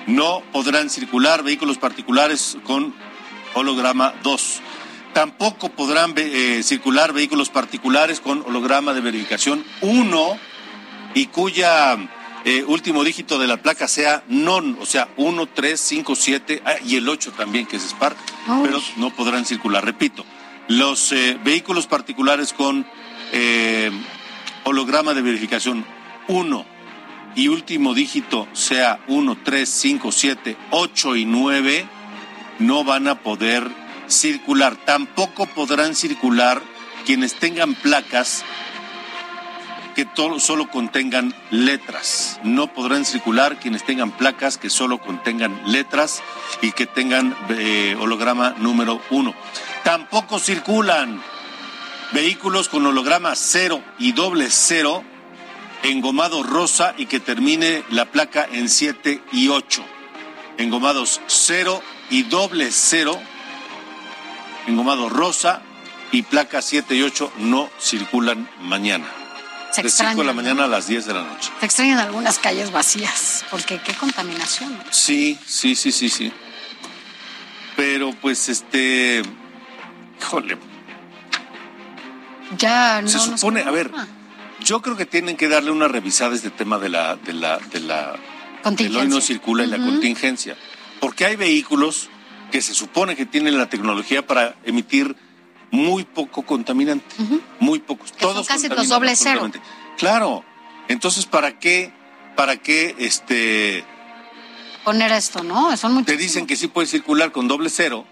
No 0.06 0.42
podrán 0.52 0.90
circular 0.90 1.42
vehículos 1.42 1.78
particulares 1.78 2.56
con 2.64 2.94
holograma 3.54 4.14
2. 4.22 4.61
Tampoco 5.12 5.70
podrán 5.70 6.14
eh, 6.16 6.62
circular 6.62 7.12
vehículos 7.12 7.50
particulares 7.50 8.20
con 8.20 8.42
holograma 8.42 8.94
de 8.94 9.00
verificación 9.00 9.64
1 9.80 10.38
y 11.14 11.26
cuya 11.26 11.96
eh, 12.44 12.64
último 12.66 13.04
dígito 13.04 13.38
de 13.38 13.46
la 13.46 13.56
placa 13.59 13.88
sea 13.88 14.22
non, 14.28 14.78
o 14.80 14.86
sea, 14.86 15.09
1, 15.16 15.46
3, 15.52 15.80
5, 15.80 16.14
7 16.14 16.62
y 16.86 16.96
el 16.96 17.09
8 17.09 17.32
también, 17.32 17.66
que 17.66 17.76
es 17.76 17.82
SPAR, 17.82 18.16
pero 18.62 18.80
no 18.96 19.11
podrán 19.11 19.44
circular. 19.44 19.84
Repito, 19.84 20.24
los 20.68 21.12
eh, 21.12 21.38
vehículos 21.42 21.86
particulares 21.86 22.52
con 22.52 22.86
eh, 23.32 23.90
holograma 24.64 25.14
de 25.14 25.22
verificación 25.22 25.84
1 26.28 26.66
y 27.34 27.48
último 27.48 27.94
dígito 27.94 28.48
sea 28.52 29.00
1, 29.08 29.38
3, 29.44 29.68
5, 29.68 30.12
7, 30.12 30.56
8 30.70 31.16
y 31.16 31.24
9 31.24 31.86
no 32.58 32.84
van 32.84 33.08
a 33.08 33.16
poder 33.16 33.68
circular. 34.08 34.76
Tampoco 34.76 35.46
podrán 35.46 35.94
circular 35.94 36.60
quienes 37.04 37.34
tengan 37.34 37.74
placas 37.74 38.44
que 39.94 40.06
solo 40.38 40.70
contengan 40.70 41.34
letras. 41.50 42.38
No 42.44 42.72
podrán 42.72 43.04
circular 43.04 43.58
quienes 43.58 43.84
tengan 43.84 44.12
placas 44.12 44.56
que 44.56 44.70
solo 44.70 44.98
contengan 44.98 45.60
letras 45.66 46.22
y 46.62 46.70
que 46.72 46.86
tengan 46.86 47.36
eh, 47.48 47.96
holograma 47.98 48.54
número 48.58 49.00
uno. 49.10 49.34
Tampoco 49.89 50.39
circulan 50.39 51.18
vehículos 52.12 52.68
con 52.68 52.84
holograma 52.84 53.34
cero 53.34 53.82
y 53.99 54.12
doble 54.12 54.51
cero 54.51 55.03
engomado 55.82 56.43
rosa 56.43 56.93
y 56.99 57.07
que 57.07 57.20
termine 57.20 57.82
la 57.89 58.05
placa 58.05 58.47
en 58.53 58.68
7 58.68 59.22
y 59.32 59.49
8. 59.49 59.82
Engomados 60.59 61.22
cero 61.26 61.82
y 62.11 62.24
doble 62.24 62.70
cero, 62.70 63.18
engomado 64.66 65.09
rosa 65.09 65.62
y 66.12 66.20
placa 66.20 66.61
7 66.61 66.95
y 66.95 67.01
8 67.01 67.32
no 67.39 67.70
circulan 67.80 68.47
mañana. 68.61 69.11
Se 69.72 69.82
de 69.82 69.89
5 69.89 70.16
de 70.16 70.24
la 70.24 70.34
mañana 70.34 70.64
a 70.64 70.68
las 70.68 70.86
10 70.86 71.07
de 71.07 71.14
la 71.14 71.22
noche. 71.22 71.51
Se 71.61 71.64
extrañan 71.64 71.99
algunas 71.99 72.39
calles 72.39 72.72
vacías, 72.72 73.43
porque 73.51 73.80
qué 73.80 73.95
contaminación. 73.95 74.78
Sí, 74.91 75.39
sí, 75.47 75.74
sí, 75.74 75.93
sí, 75.93 76.11
sí. 76.11 76.30
Pero 77.74 78.12
pues 78.20 78.51
este, 78.51 79.22
híjole. 80.20 80.58
Ya 82.56 83.02
no. 83.02 83.08
Se 83.08 83.18
supone, 83.18 83.62
a 83.62 83.70
ver, 83.70 83.90
yo 84.60 84.80
creo 84.82 84.96
que 84.96 85.06
tienen 85.06 85.36
que 85.36 85.48
darle 85.48 85.70
una 85.70 85.88
revisada 85.88 86.32
a 86.32 86.36
este 86.36 86.50
tema 86.50 86.78
de 86.78 86.88
la, 86.88 87.16
de 87.16 87.32
la, 87.32 87.58
de 87.58 87.80
la, 87.80 88.16
contingencia. 88.62 89.02
hoy 89.02 89.08
no 89.08 89.20
circula 89.20 89.64
en 89.64 89.70
la 89.70 89.78
contingencia, 89.78 90.56
porque 91.00 91.26
hay 91.26 91.36
vehículos 91.36 92.08
que 92.50 92.62
se 92.62 92.74
supone 92.74 93.16
que 93.16 93.26
tienen 93.26 93.58
la 93.58 93.68
tecnología 93.68 94.26
para 94.26 94.56
emitir 94.64 95.16
muy 95.70 96.04
poco 96.04 96.42
contaminante, 96.42 97.14
muy 97.60 97.78
pocos. 97.80 98.12
Todos 98.12 98.46
son 98.46 98.56
casi 98.56 98.68
los 98.68 98.88
doble 98.88 99.14
cero. 99.16 99.50
Claro. 99.98 100.44
Entonces, 100.88 101.26
¿para 101.26 101.58
qué, 101.58 101.92
para 102.34 102.56
qué, 102.56 102.94
este, 102.98 103.84
poner 104.84 105.12
esto, 105.12 105.42
no? 105.42 105.76
Son 105.76 106.02
Te 106.04 106.16
dicen 106.16 106.46
que 106.46 106.56
sí 106.56 106.66
puede 106.66 106.86
circular 106.86 107.30
con 107.30 107.46
doble 107.46 107.68
cero. 107.68 108.06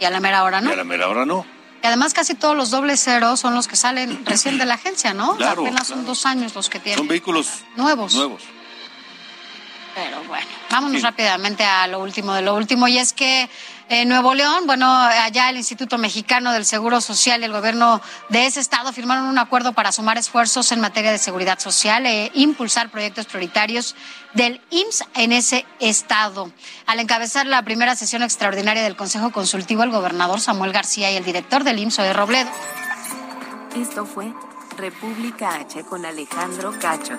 Y 0.00 0.04
a 0.04 0.10
la 0.10 0.20
mera 0.20 0.44
hora 0.44 0.60
no. 0.60 0.70
Y 0.70 0.72
a 0.72 0.76
la 0.76 0.84
mera 0.84 1.08
hora 1.08 1.26
no. 1.26 1.44
Y 1.82 1.86
además 1.86 2.12
casi 2.12 2.34
todos 2.34 2.56
los 2.56 2.70
doble 2.70 2.96
ceros 2.96 3.38
son 3.40 3.54
los 3.54 3.68
que 3.68 3.76
salen 3.76 4.24
recién 4.26 4.58
de 4.58 4.66
la 4.66 4.74
agencia, 4.74 5.14
¿no? 5.14 5.36
Claro, 5.36 5.62
Apenas 5.62 5.86
son 5.86 6.04
dos 6.04 6.26
años 6.26 6.54
los 6.54 6.68
que 6.68 6.80
tienen. 6.80 6.98
Son 6.98 7.08
vehículos 7.08 7.62
nuevos. 7.76 8.14
Nuevos. 8.14 8.42
Pero 9.98 10.22
bueno, 10.28 10.46
vámonos 10.70 11.02
rápidamente 11.02 11.64
a 11.64 11.88
lo 11.88 11.98
último 11.98 12.32
de 12.32 12.42
lo 12.42 12.54
último. 12.54 12.86
Y 12.86 12.98
es 12.98 13.12
que 13.12 13.50
en 13.88 14.08
Nuevo 14.08 14.32
León, 14.32 14.64
bueno, 14.64 14.88
allá 14.88 15.50
el 15.50 15.56
Instituto 15.56 15.98
Mexicano 15.98 16.52
del 16.52 16.64
Seguro 16.64 17.00
Social 17.00 17.40
y 17.40 17.46
el 17.46 17.52
gobierno 17.52 18.00
de 18.28 18.46
ese 18.46 18.60
estado 18.60 18.92
firmaron 18.92 19.24
un 19.24 19.38
acuerdo 19.38 19.72
para 19.72 19.90
sumar 19.90 20.16
esfuerzos 20.16 20.70
en 20.70 20.80
materia 20.80 21.10
de 21.10 21.18
seguridad 21.18 21.58
social 21.58 22.06
e 22.06 22.30
impulsar 22.34 22.90
proyectos 22.90 23.26
prioritarios 23.26 23.96
del 24.34 24.60
IMSS 24.70 25.04
en 25.16 25.32
ese 25.32 25.66
estado. 25.80 26.52
Al 26.86 27.00
encabezar 27.00 27.46
la 27.46 27.62
primera 27.62 27.96
sesión 27.96 28.22
extraordinaria 28.22 28.84
del 28.84 28.94
Consejo 28.94 29.32
Consultivo, 29.32 29.82
el 29.82 29.90
gobernador 29.90 30.38
Samuel 30.38 30.72
García 30.72 31.10
y 31.10 31.16
el 31.16 31.24
director 31.24 31.64
del 31.64 31.80
IMSS, 31.80 31.96
de 31.96 32.12
Robledo. 32.12 32.50
Esto 33.74 34.06
fue 34.06 34.32
República 34.76 35.56
H 35.56 35.82
con 35.82 36.06
Alejandro 36.06 36.72
Cacho. 36.78 37.18